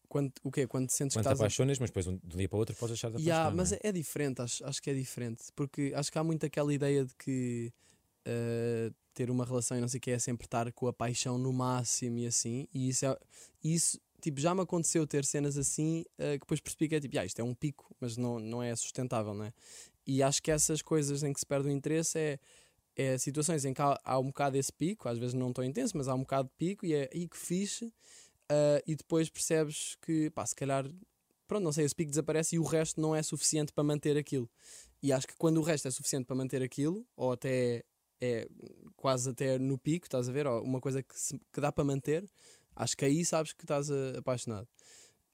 Quando, 0.08 0.32
o 0.42 0.50
quê? 0.50 0.66
Quando 0.66 0.90
sentes 0.90 1.14
Quando 1.14 1.24
que 1.24 1.28
te 1.28 1.32
estás 1.32 1.40
a 1.40 1.44
apaixonas, 1.44 1.78
mas 1.78 1.90
depois 1.90 2.06
de 2.06 2.10
um 2.12 2.18
dia 2.36 2.48
para 2.48 2.56
o 2.56 2.58
outro 2.60 2.74
podes 2.76 2.92
deixar 2.94 3.08
de 3.08 3.16
apaixonar. 3.16 3.34
Yeah, 3.36 3.54
mas 3.56 3.70
não 3.70 3.78
é, 3.82 3.88
é 3.88 3.92
diferente, 3.92 4.40
acho, 4.42 4.64
acho 4.66 4.82
que 4.82 4.90
é 4.90 4.94
diferente. 4.94 5.44
Porque 5.54 5.92
acho 5.94 6.10
que 6.10 6.18
há 6.18 6.24
muito 6.24 6.44
aquela 6.46 6.72
ideia 6.72 7.04
de 7.04 7.14
que 7.14 7.72
eh, 8.28 8.92
ter 9.14 9.30
uma 9.30 9.44
relação 9.44 9.76
e 9.78 9.80
não 9.80 9.88
sei 9.88 9.98
o 9.98 10.00
que 10.02 10.10
é 10.10 10.18
sempre 10.18 10.46
estar 10.46 10.70
com 10.72 10.86
a 10.86 10.92
paixão 10.92 11.38
no 11.38 11.52
máximo 11.52 12.18
e 12.18 12.26
assim. 12.26 12.68
E 12.74 12.88
isso, 12.90 13.06
é, 13.06 13.18
isso 13.64 13.98
tipo, 14.20 14.38
já 14.40 14.54
me 14.54 14.60
aconteceu 14.62 15.06
ter 15.06 15.24
cenas 15.24 15.56
assim 15.56 16.04
eh, 16.18 16.34
que 16.34 16.40
depois 16.40 16.60
percebi 16.60 16.88
que 16.88 16.94
é 16.96 17.00
tipo, 17.00 17.18
ah, 17.18 17.24
isto 17.24 17.40
é 17.40 17.44
um 17.44 17.54
pico, 17.54 17.94
mas 18.00 18.16
não, 18.18 18.38
não 18.38 18.62
é 18.62 18.76
sustentável, 18.76 19.32
não 19.34 19.46
é? 19.46 19.52
E 20.06 20.22
acho 20.22 20.42
que 20.42 20.50
essas 20.50 20.82
coisas 20.82 21.22
em 21.22 21.32
que 21.32 21.40
se 21.40 21.46
perde 21.46 21.68
o 21.68 21.70
interesse 21.70 22.18
é, 22.18 22.38
é 22.96 23.18
situações 23.18 23.64
em 23.64 23.72
que 23.74 23.82
há, 23.82 23.98
há 24.04 24.18
um 24.18 24.26
bocado 24.26 24.56
esse 24.58 24.72
pico, 24.72 25.08
às 25.08 25.18
vezes 25.18 25.34
não 25.34 25.52
tão 25.52 25.64
intenso, 25.64 25.96
mas 25.96 26.08
há 26.08 26.14
um 26.14 26.20
bocado 26.20 26.48
de 26.48 26.54
pico 26.58 26.84
e 26.86 26.94
é 26.94 27.10
aí 27.14 27.28
que 27.28 27.36
fixe. 27.38 27.92
eh, 28.50 28.82
e 28.86 28.96
depois 28.96 29.30
percebes 29.30 29.96
que, 30.02 30.30
pá, 30.30 30.46
se 30.46 30.54
calhar 30.56 30.84
pronto, 31.48 31.64
não 31.64 31.72
sei, 31.72 31.84
esse 31.86 31.94
pico 31.94 32.10
desaparece 32.10 32.56
e 32.56 32.58
o 32.58 32.62
resto 32.64 33.00
não 33.00 33.16
é 33.16 33.22
suficiente 33.22 33.72
para 33.72 33.82
manter 33.84 34.16
aquilo. 34.18 34.48
E 35.02 35.12
acho 35.12 35.26
que 35.26 35.36
quando 35.36 35.58
o 35.58 35.62
resto 35.62 35.88
é 35.88 35.90
suficiente 35.90 36.26
para 36.26 36.36
manter 36.36 36.62
aquilo, 36.62 37.06
ou 37.16 37.32
até 37.32 37.84
é 38.20 38.48
quase 38.96 39.30
até 39.30 39.58
no 39.58 39.78
pico, 39.78 40.06
estás 40.06 40.28
a 40.28 40.32
ver? 40.32 40.46
Uma 40.46 40.80
coisa 40.80 41.02
que, 41.02 41.18
se- 41.18 41.38
que 41.52 41.60
dá 41.60 41.70
para 41.72 41.84
manter, 41.84 42.28
acho 42.76 42.96
que 42.96 43.04
aí 43.04 43.24
sabes 43.24 43.52
que 43.52 43.64
estás 43.64 43.90
a- 43.90 44.18
apaixonado. 44.18 44.66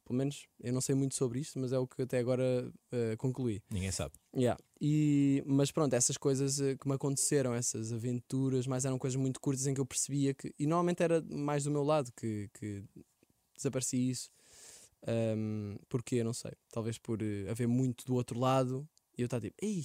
Pelo 0.05 0.18
menos 0.18 0.47
eu 0.61 0.70
não 0.72 0.82
sei 0.82 0.95
muito 0.95 1.14
sobre 1.14 1.41
isto, 1.41 1.59
mas 1.59 1.72
é 1.72 1.78
o 1.78 1.87
que 1.87 2.03
até 2.03 2.18
agora 2.18 2.70
eh, 2.93 3.16
concluí. 3.16 3.62
Ninguém 3.70 3.91
sabe. 3.91 4.12
Yeah. 4.37 4.62
E, 4.78 5.43
mas 5.47 5.72
pronto, 5.72 5.95
essas 5.95 6.18
coisas 6.18 6.61
eh, 6.61 6.76
que 6.76 6.87
me 6.87 6.95
aconteceram, 6.95 7.55
essas 7.55 7.91
aventuras, 7.91 8.66
mas 8.66 8.85
eram 8.85 8.99
coisas 8.99 9.16
muito 9.16 9.41
curtas 9.41 9.66
em 9.66 9.72
que 9.72 9.80
eu 9.80 9.87
percebia 9.87 10.35
que. 10.35 10.55
E 10.59 10.66
normalmente 10.66 11.03
era 11.03 11.22
mais 11.22 11.64
do 11.64 11.70
meu 11.70 11.82
lado 11.82 12.12
que, 12.14 12.51
que 12.53 12.85
desaparecia 13.57 14.11
isso. 14.11 14.30
Um, 15.07 15.76
porque 15.89 16.16
eu 16.16 16.24
não 16.24 16.35
sei. 16.35 16.53
Talvez 16.70 16.99
por 16.99 17.22
eh, 17.22 17.49
haver 17.51 17.66
muito 17.68 18.05
do 18.05 18.14
outro 18.14 18.39
lado 18.39 18.87
e 19.16 19.22
eu 19.22 19.26
estar 19.26 19.41
tipo, 19.41 19.57
ei, 19.62 19.85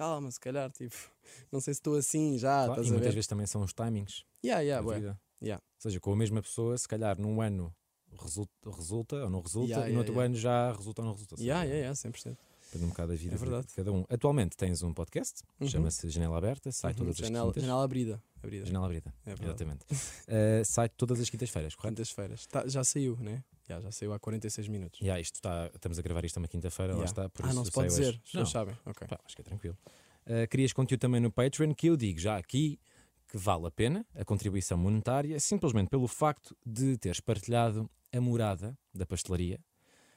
calma, 0.00 0.30
se 0.30 0.40
calhar, 0.40 0.70
tipo, 0.72 0.96
não 1.52 1.60
sei 1.60 1.74
se 1.74 1.80
estou 1.80 1.94
assim 1.96 2.38
já, 2.38 2.64
Claro, 2.66 2.82
e 2.84 2.90
muitas 2.90 3.14
vezes 3.14 3.26
também 3.26 3.46
são 3.46 3.62
os 3.62 3.72
timings 3.72 4.24
Yeah, 4.42 4.62
yeah, 4.62 4.86
da 4.86 4.94
vida. 4.94 5.20
Yeah. 5.42 5.62
Ou 5.76 5.82
seja, 5.82 6.00
com 6.00 6.12
a 6.12 6.16
mesma 6.16 6.40
pessoa, 6.42 6.76
se 6.78 6.88
calhar 6.88 7.18
num 7.20 7.40
ano 7.42 7.74
resulta, 8.18 8.50
resulta 8.70 9.16
ou 9.16 9.30
não 9.30 9.40
resulta, 9.40 9.68
Yeah, 9.68 9.90
e 9.90 9.92
no 9.92 9.98
outro 9.98 10.18
ano 10.18 10.34
já 10.36 10.72
resulta 10.72 11.02
ou 11.02 11.06
não 11.08 11.12
resulta. 11.14 11.36
Yeah, 11.38 11.64
yeah, 11.64 11.80
yeah, 11.80 11.94
100%. 11.94 12.36
Depende 12.72 12.84
um 12.84 12.88
bocado 12.90 13.08
da 13.12 13.16
vida 13.18 13.34
É 13.34 13.36
de 13.36 13.44
verdade. 13.44 13.66
cada 13.74 13.92
um. 13.92 14.04
Atualmente 14.08 14.56
tens 14.56 14.82
um 14.82 14.94
podcast, 14.94 15.42
Uhum. 15.60 15.66
chama-se 15.68 16.08
Janela 16.08 16.38
Aberta, 16.38 16.70
sai 16.72 16.92
Uhum, 16.92 16.98
todas 16.98 17.14
as 17.20 17.26
janela, 17.26 17.46
quintas. 17.48 17.62
janela 17.64 17.84
abrida. 17.84 18.22
abrida. 18.42 18.64
Janela 18.66 18.86
Aberta, 18.86 19.14
É 19.26 19.32
exatamente. 19.32 19.84
Uh, 19.90 20.64
sai 20.64 20.88
todas 20.88 21.20
as 21.20 21.28
quintas-feiras, 21.28 21.74
correto? 21.74 21.96
Quintas-feiras. 21.96 22.46
Tá, 22.46 22.66
já 22.68 22.84
saiu, 22.84 23.16
né? 23.20 23.42
Já, 23.70 23.80
já 23.80 23.92
saiu 23.92 24.12
há 24.12 24.18
46 24.18 24.66
minutos. 24.66 24.98
Já, 25.00 25.20
isto 25.20 25.36
está, 25.36 25.70
estamos 25.72 25.96
a 25.96 26.02
gravar 26.02 26.24
isto 26.24 26.36
uma 26.38 26.48
quinta-feira, 26.48 26.92
lá 26.92 27.04
Yeah. 27.04 27.10
está, 27.10 27.28
por 27.30 27.44
ah, 27.44 27.48
isso 27.48 27.56
não 27.56 27.64
se 27.64 27.70
pode 27.70 27.88
dizer, 27.88 28.20
Não, 28.34 28.44
sabem. 28.44 28.76
Ok. 28.84 29.06
Pá, 29.06 29.20
acho 29.24 29.36
que 29.36 29.42
é 29.42 29.44
tranquilo. 29.44 29.78
Uh, 30.26 30.48
crias 30.50 30.72
conteúdo 30.72 31.00
também 31.00 31.20
no 31.20 31.30
Patreon, 31.30 31.72
que 31.72 31.86
eu 31.88 31.96
digo 31.96 32.18
já 32.18 32.36
aqui 32.36 32.80
que 33.28 33.38
vale 33.38 33.66
a 33.68 33.70
pena 33.70 34.04
a 34.12 34.24
contribuição 34.24 34.76
monetária, 34.76 35.38
simplesmente 35.38 35.88
pelo 35.88 36.08
facto 36.08 36.56
de 36.66 36.96
teres 36.98 37.20
partilhado 37.20 37.88
a 38.12 38.20
morada 38.20 38.76
da 38.92 39.06
pastelaria. 39.06 39.60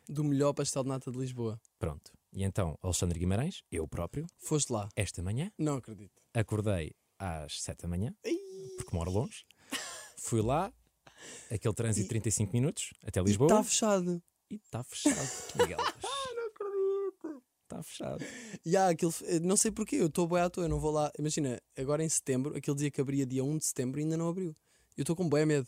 Do 0.09 0.23
melhor 0.23 0.51
pastel 0.53 0.81
de 0.81 0.89
nata 0.89 1.11
de 1.11 1.17
Lisboa. 1.19 1.61
Pronto. 1.77 2.11
E 2.33 2.43
então, 2.43 2.75
Alexandre 2.81 3.19
Guimarães, 3.19 3.61
eu 3.71 3.87
próprio, 3.87 4.25
Foste 4.39 4.73
lá. 4.73 4.89
esta 4.95 5.21
manhã, 5.21 5.51
Não 5.59 5.75
acredito. 5.77 6.19
acordei 6.33 6.95
às 7.19 7.61
7 7.61 7.83
da 7.83 7.87
manhã, 7.87 8.15
porque 8.77 8.95
moro 8.95 9.11
longe, 9.11 9.45
fui 10.17 10.41
lá, 10.41 10.73
aquele 11.51 11.73
trânsito 11.73 12.03
de 12.03 12.09
35 12.09 12.51
minutos 12.53 12.93
até 13.05 13.21
Lisboa, 13.21 13.47
Está 13.49 13.63
fechado. 13.63 14.23
e 14.49 14.55
está 14.55 14.83
fechado. 14.83 15.29
Miguel. 15.59 15.77
não 16.35 16.47
acredito. 16.47 17.43
Está 17.63 17.83
fechado. 17.83 18.25
E 18.65 18.75
há 18.77 18.89
aquele, 18.89 19.13
eh, 19.23 19.39
não 19.39 19.57
sei 19.57 19.71
porquê, 19.71 19.95
eu 19.97 20.07
estou 20.07 20.27
bem 20.27 20.39
à 20.39 20.49
toa, 20.49 20.65
eu 20.65 20.69
não 20.69 20.79
vou 20.79 20.91
lá. 20.91 21.11
Imagina, 21.17 21.61
agora 21.77 22.03
em 22.03 22.09
setembro, 22.09 22.55
aquele 22.55 22.77
dia 22.77 22.91
que 22.91 23.01
abria 23.01 23.25
dia 23.25 23.43
1 23.43 23.57
de 23.57 23.65
setembro 23.65 23.99
ainda 23.99 24.17
não 24.17 24.27
abriu. 24.29 24.55
Eu 24.97 25.01
estou 25.03 25.15
com 25.15 25.27
bem 25.27 25.45
medo. 25.45 25.67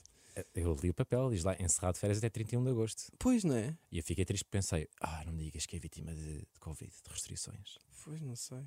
Eu 0.53 0.75
li 0.83 0.89
o 0.89 0.93
papel, 0.93 1.29
diz 1.31 1.45
lá, 1.45 1.55
encerrado 1.59 1.97
férias 1.97 2.17
até 2.17 2.29
31 2.29 2.61
de 2.63 2.69
agosto. 2.69 3.03
Pois 3.17 3.45
não 3.45 3.55
é? 3.55 3.73
E 3.89 3.97
eu 3.99 4.03
fiquei 4.03 4.25
triste 4.25 4.43
porque 4.43 4.57
pensei, 4.57 4.87
ah, 4.99 5.23
não 5.25 5.31
me 5.31 5.45
digas 5.45 5.65
que 5.65 5.77
é 5.77 5.79
vítima 5.79 6.13
de, 6.13 6.39
de 6.39 6.59
Covid, 6.59 6.91
de 6.91 7.09
restrições. 7.09 7.77
Pois 8.03 8.21
não 8.21 8.35
sei. 8.35 8.59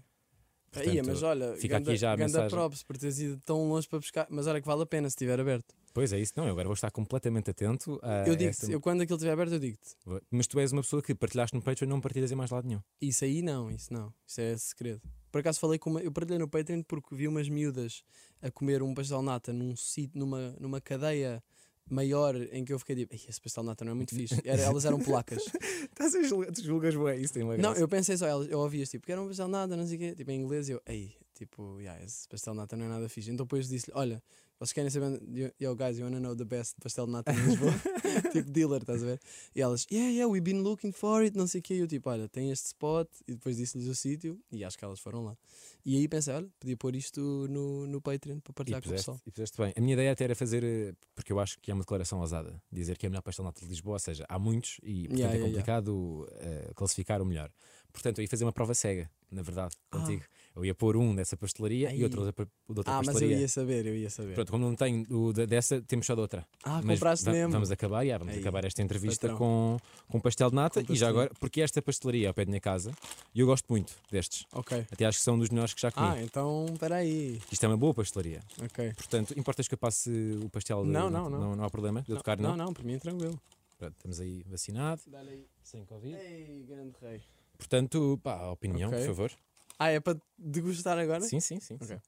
Portanto, 0.71 0.91
Aí, 0.93 1.03
mas 1.03 1.23
olha, 1.23 1.55
fica 1.57 1.79
ganda, 1.79 1.91
aqui 1.91 1.99
já 1.99 2.12
a 2.12 2.16
ganda 2.16 2.27
mensagem. 2.29 2.51
props 2.51 2.83
por 2.83 2.97
teres 2.99 3.19
ido 3.19 3.41
tão 3.45 3.69
longe 3.69 3.89
para 3.89 3.99
buscar. 3.99 4.27
Mas 4.31 4.47
olha 4.47 4.61
que 4.61 4.66
vale 4.66 4.83
a 4.83 4.87
pena 4.87 5.09
se 5.09 5.14
estiver 5.14 5.41
aberto. 5.41 5.75
Pois 5.95 6.12
é 6.12 6.21
isso, 6.21 6.35
não, 6.37 6.45
eu 6.45 6.51
agora 6.53 6.66
vou 6.69 6.75
estar 6.75 6.91
completamente 6.91 7.51
atento 7.51 7.99
a 8.03 8.19
eu 8.29 8.37
digo-te, 8.37 8.62
essa- 8.64 8.71
eu 8.71 8.81
quando 8.81 9.01
aquilo 9.01 9.16
estiver 9.16 9.33
aberto, 9.33 9.53
eu 9.55 9.59
digo-te. 9.59 9.97
Mas 10.31 10.47
tu 10.47 10.61
és 10.61 10.71
uma 10.71 10.83
pessoa 10.83 11.03
que 11.03 11.14
partilhaste 11.14 11.57
no 11.57 11.62
Patreon 11.62 11.89
e 11.89 11.91
não 11.91 12.01
partilhas 12.01 12.31
em 12.31 12.35
mais 12.35 12.51
lado 12.51 12.69
nenhum. 12.69 12.81
Isso 13.01 13.25
aí 13.25 13.41
não, 13.43 13.71
isso 13.71 13.93
não. 13.93 14.12
Isso 14.27 14.41
é 14.41 14.57
segredo. 14.59 15.01
Por 15.33 15.41
acaso 15.41 15.59
falei 15.59 15.79
com 15.79 15.91
uma. 15.91 16.01
Eu 16.01 16.12
partilhei 16.12 16.39
no 16.39 16.49
Patreon 16.49 16.83
porque 16.83 17.14
vi 17.14 17.27
umas 17.27 17.49
miúdas 17.49 18.03
a 18.41 18.51
comer 18.51 18.83
um 18.83 18.95
pastel 18.95 19.23
nata 19.23 19.53
num 19.53 19.75
sítio, 19.75 20.19
numa, 20.21 20.55
numa 20.61 20.81
cadeia 20.81 21.43
maior 21.91 22.34
em 22.53 22.64
que 22.64 22.72
eu 22.72 22.78
fiquei 22.78 22.97
tipo, 22.97 23.14
"Ei, 23.14 23.20
esse 23.28 23.41
pastel 23.41 23.62
nata 23.62 23.84
não 23.84 23.93
é 23.93 23.95
muito 23.95 24.14
fixe. 24.14 24.41
Era- 24.45 24.62
elas 24.62 24.84
eram 24.84 24.99
polacas. 24.99 25.43
Estás 25.91 26.14
a 26.14 26.22
julgas 26.22 26.95
bem, 26.95 27.20
isso 27.22 27.32
tem 27.34 27.43
uma 27.43 27.57
não, 27.57 27.74
eu 27.74 27.89
pensei 27.89 28.16
só, 28.16 28.26
elas, 28.26 28.49
eu 28.51 28.59
ouvi 28.59 28.86
tipo, 28.86 29.07
quero 29.07 29.22
um 29.22 29.26
pastel 29.28 29.49
nata, 29.49 29.76
não 29.76 29.86
sei 29.86 29.97
o 29.97 29.99
quê, 30.01 30.14
tipo 30.14 30.30
em 30.30 30.41
inglês, 30.41 30.68
e 30.68 30.72
eu, 30.72 30.82
ei, 30.86 31.12
tipo, 31.39 31.80
yeah, 31.80 32.03
esse 32.05 32.28
pastel 32.28 32.55
nata 32.55 32.76
não 32.76 32.86
é 32.86 32.89
nada 32.89 33.09
fixe. 33.09 33.30
Então 33.30 33.47
depois 33.47 33.68
disse-lhe, 33.68 33.97
olha, 33.97 34.22
vocês 34.59 34.72
querem 34.72 34.91
saber, 34.91 35.22
yo, 35.61 35.76
guys, 35.76 35.99
you 35.99 36.05
wanna 36.05 36.18
know 36.18 36.34
the 36.34 36.45
best 36.45 36.74
pastel 36.82 37.07
de 37.07 37.12
nata 37.12 37.32
em 37.32 37.36
Lisboa? 37.36 37.72
tipo 38.32 38.51
dealer, 38.51 38.80
estás 38.80 39.03
a 39.03 39.07
ver? 39.07 39.20
E 39.55 39.61
elas, 39.61 39.86
yeah, 39.91 40.11
yeah, 40.11 40.30
we've 40.30 40.45
been 40.45 40.62
looking 40.62 40.91
for 40.91 41.22
it, 41.22 41.36
não 41.36 41.47
sei 41.47 41.61
o 41.61 41.62
quê. 41.62 41.74
E 41.74 41.78
eu 41.78 41.86
tipo, 41.86 42.11
olha, 42.11 42.28
tem 42.28 42.51
este 42.51 42.66
spot, 42.66 43.09
e 43.26 43.34
depois 43.34 43.57
disse-lhes 43.57 43.86
o 43.86 43.95
sítio, 43.95 44.41
e 44.51 44.64
acho 44.64 44.76
que 44.76 44.84
elas 44.84 44.99
foram 44.99 45.24
lá. 45.24 45.36
E 45.84 45.97
aí 45.97 46.09
pensei, 46.09 46.34
olha, 46.34 46.49
podia 46.59 46.76
pôr 46.76 46.97
isto 46.97 47.20
no, 47.49 47.86
no 47.86 48.01
Patreon 48.01 48.41
para 48.41 48.53
partilhar 48.53 48.82
com 48.82 48.89
o 48.89 48.91
puseste, 48.91 49.07
pessoal. 49.07 49.22
e 49.26 49.30
puseste 49.30 49.57
bem. 49.57 49.72
A 49.76 49.80
minha 49.80 49.95
ideia 49.95 50.12
até 50.12 50.24
era 50.24 50.34
fazer, 50.34 50.64
eh, 50.64 50.93
porque 51.14 51.32
eu 51.32 51.39
acho 51.39 51.59
que 51.61 51.70
é 51.70 51.74
uma 51.74 51.82
declaração 51.82 52.18
ousada, 52.18 52.61
dizer 52.70 52.99
que 52.99 53.07
é 53.07 53.09
o 53.09 53.11
melhor 53.11 53.22
pastel 53.22 53.45
nata 53.45 53.61
de 53.61 53.68
Lisboa, 53.68 53.95
ou 53.95 54.01
seja, 54.01 54.26
há 54.28 54.39
muitos 54.39 54.80
e 54.82 55.07
portanto 55.09 55.18
Yeah, 55.18 55.34
é 55.34 55.39
yeah, 55.39 55.51
complicado 55.51 56.28
eh, 56.32 56.72
classificar 56.74 57.22
o 57.22 57.24
melhor. 57.24 57.51
Portanto, 57.93 58.18
eu 58.18 58.22
ia 58.22 58.28
fazer 58.28 58.45
uma 58.45 58.53
prova 58.53 58.74
cega, 58.74 59.11
na 59.30 59.43
verdade, 59.43 59.74
Ah. 59.91 59.99
contigo. 59.99 60.22
Eu 60.57 60.64
ia 60.64 60.74
pôr 60.74 60.97
um 60.97 61.14
dessa 61.14 61.36
pastelaria 61.36 61.89
Ai. 61.89 61.99
e 61.99 62.03
outro 62.03 62.24
da 62.24 62.32
da 62.32 62.45
outra 62.68 62.93
Ah, 62.93 62.97
mas 62.99 63.07
eu 63.09 63.12
pastelaria. 63.12 63.39
ia 63.43 63.49
saber, 63.49 63.86
eu 63.86 63.95
ia 63.95 64.11
saber. 64.11 64.34
Pronto, 64.34 64.51
como 64.51 64.64
não 64.68 64.74
tenho 64.74 65.07
o 65.09 65.32
da- 65.32 65.47
dessa, 65.47 65.80
temos 65.82 66.05
só 66.05 66.16
de 66.16 66.20
outra. 66.20 66.45
Ah, 66.64 66.80
Mas 66.82 66.99
compraste 66.99 67.24
va- 67.26 67.32
mesmo. 67.32 67.53
Vamos 67.53 67.70
acabar, 67.70 68.03
yeah, 68.03 68.18
vamos 68.18 68.34
Aí, 68.34 68.41
acabar 68.41 68.64
esta 68.64 68.82
entrevista 68.82 69.28
patrão. 69.28 69.39
com, 69.39 69.76
com 70.11 70.20
pastel 70.20 70.51
de 70.51 70.57
nata 70.57 70.82
Com 70.82 70.93
e 70.93 70.97
já 70.97 71.09
agora, 71.09 71.30
porque 71.39 71.61
esta 71.61 71.80
pastelaria 71.80 72.26
ao 72.26 72.34
pé 72.34 72.45
da 72.45 72.51
minha 72.51 72.61
casa 72.61 72.93
e 73.32 73.39
eu 73.39 73.47
gosto 73.47 73.66
muito 73.68 73.95
destes. 74.11 74.47
Ok. 74.53 74.84
Até 74.91 75.05
acho 75.07 75.18
que 75.18 75.24
são 75.24 75.39
dos 75.39 75.49
melhores 75.49 75.74
que 75.74 75.80
já 75.80 75.93
comi. 75.93 76.09
Ah, 76.09 76.22
então, 76.22 76.66
espera 76.72 76.97
aí. 76.97 77.41
Isto 77.53 77.64
é 77.64 77.68
uma 77.68 77.76
boa 77.76 77.95
pastelaria. 77.95 78.41
Ok. 78.61 78.93
Portanto, 78.95 79.39
importas 79.39 79.68
que 79.68 79.74
eu 79.74 79.78
passe 79.78 80.11
o 80.43 80.49
pastel? 80.51 80.82
de- 80.82 80.91
Não, 80.91 81.09
não, 81.09 81.30
não. 81.30 81.55
Não, 81.57 81.64
há 81.64 81.70
problema 81.70 82.03
de 82.03 82.11
eu 82.11 82.16
tocar, 82.16 82.36
não? 82.36 82.57
Não, 82.57 82.66
não, 82.66 82.72
para 82.74 82.82
mim 82.82 82.95
é 82.95 82.99
tranquilo. 82.99 83.41
Pronto, 83.78 83.95
estamos 83.97 84.18
aí 84.18 84.43
vacinado, 84.49 85.01
Dá-lhe 85.07 85.30
aí. 85.30 85.47
sem 85.62 85.84
Covid. 85.84 86.16
Ei, 86.16 86.64
grande 86.68 86.95
rei. 87.01 87.20
Portanto, 87.59 88.19
pá, 88.23 88.37
a 88.39 88.53
opinião, 88.53 88.89
Ok. 88.89 89.01
por 89.01 89.07
favor. 89.09 89.33
Ah, 89.79 89.91
é 89.91 90.01
para 90.01 90.19
degustar 90.39 90.99
agora? 90.99 91.21
Sim, 91.21 91.41
sim, 91.41 91.61
sim. 91.61 91.75
Ok. 91.75 91.89
sim. 91.89 92.01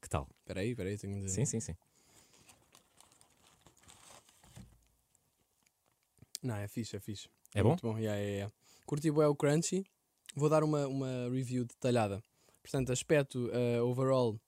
Que 0.00 0.08
tal? 0.08 0.28
Espera 0.40 0.60
aí, 0.60 0.70
espera 0.70 0.88
aí, 0.88 0.96
tenho 0.96 1.20
de. 1.20 1.28
Sim, 1.30 1.44
sim, 1.44 1.60
sim. 1.60 1.74
Não, 6.42 6.54
é 6.56 6.68
fixe, 6.68 6.96
é 6.96 7.00
fixe. 7.00 7.28
É 7.54 7.62
bom? 7.62 7.70
Muito 7.70 7.82
bom, 7.82 7.98
yeah, 7.98 8.16
yeah, 8.18 8.36
yeah. 8.36 8.54
Curti 8.86 9.10
bué 9.10 9.26
o 9.26 9.34
crunchy. 9.34 9.84
Vou 10.34 10.48
dar 10.48 10.62
uma, 10.62 10.86
uma 10.86 11.28
review 11.30 11.64
detalhada. 11.64 12.22
Portanto, 12.62 12.92
aspecto 12.92 13.50
eh, 13.52 13.80
overall 13.80 14.38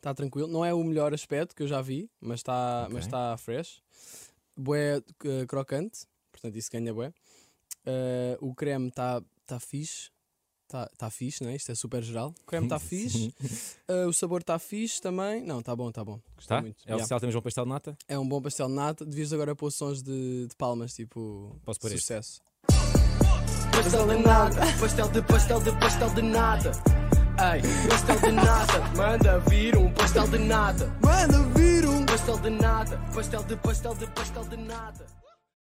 está 0.00 0.14
tranquilo. 0.14 0.48
Não 0.48 0.64
é 0.64 0.72
o 0.74 0.82
melhor 0.82 1.12
aspecto 1.14 1.54
que 1.54 1.62
eu 1.62 1.68
já 1.68 1.80
vi, 1.82 2.10
mas 2.20 2.40
está 2.40 2.82
Ok. 2.84 2.94
mas 2.94 3.06
tá 3.06 3.36
fresh. 3.36 3.82
Bué 4.56 5.02
eh, 5.24 5.46
crocante, 5.46 6.00
portanto 6.32 6.56
isso 6.56 6.70
ganha 6.72 6.92
bué. 6.92 7.12
Eh, 7.86 8.36
o 8.40 8.54
creme 8.54 8.88
está 8.88 9.22
tá 9.46 9.60
fixe. 9.60 10.10
Está 10.66 10.86
tá 10.96 11.10
fixe, 11.10 11.42
né? 11.42 11.56
Isto 11.56 11.72
é 11.72 11.74
super 11.74 12.00
geral. 12.02 12.32
O 12.42 12.46
creme 12.46 12.66
está 12.66 12.78
fixe. 12.80 13.34
Eh, 13.88 14.06
o 14.06 14.12
sabor 14.12 14.40
está 14.40 14.58
fixe 14.58 15.00
também. 15.00 15.42
Não, 15.44 15.58
está 15.60 15.74
bom, 15.74 15.88
está 15.88 16.04
bom. 16.04 16.20
Gostei 16.36 16.56
Tá? 16.56 16.62
muito. 16.62 16.78
É 16.84 16.90
Yeah. 16.90 17.02
oficial, 17.02 17.20
temos 17.20 17.34
um 17.34 17.40
pastel 17.42 17.64
de 17.64 17.70
nata? 17.70 17.98
É 18.06 18.18
um 18.18 18.28
bom 18.28 18.40
pastel 18.40 18.68
de 18.68 18.74
nata. 18.74 19.04
Devias 19.04 19.32
agora 19.32 19.56
pôr 19.56 19.70
sons 19.72 20.02
de, 20.02 20.46
de 20.48 20.56
palmas, 20.56 20.94
tipo. 20.94 21.56
Posso 21.64 21.80
pôr 21.80 21.88
este? 21.92 22.00
sucesso. 22.02 22.40
Pastel 23.72 24.06
de 24.08 24.16
nada, 24.22 24.60
pastel 24.78 25.08
de 25.10 25.22
pastel 25.22 25.60
de 25.62 25.72
pastel 25.80 26.14
de 26.14 26.22
nada. 26.22 26.70
Ei, 27.40 27.62
pastel 27.88 28.20
de 28.20 28.32
nada, 28.32 28.80
manda 28.94 29.38
vir 29.48 29.74
um 29.74 29.90
pastel 29.94 30.28
de 30.28 30.38
nada. 30.38 30.92
Manda 31.00 31.38
vir 31.54 31.88
um! 31.88 32.04
Pastel 32.04 32.36
de 32.36 32.50
nada, 32.50 33.00
pastel 33.14 33.42
de 33.44 33.56
pastel 33.56 33.94
de 33.94 34.06
pastel 34.08 34.44
de 34.44 34.56
nada. 34.58 35.19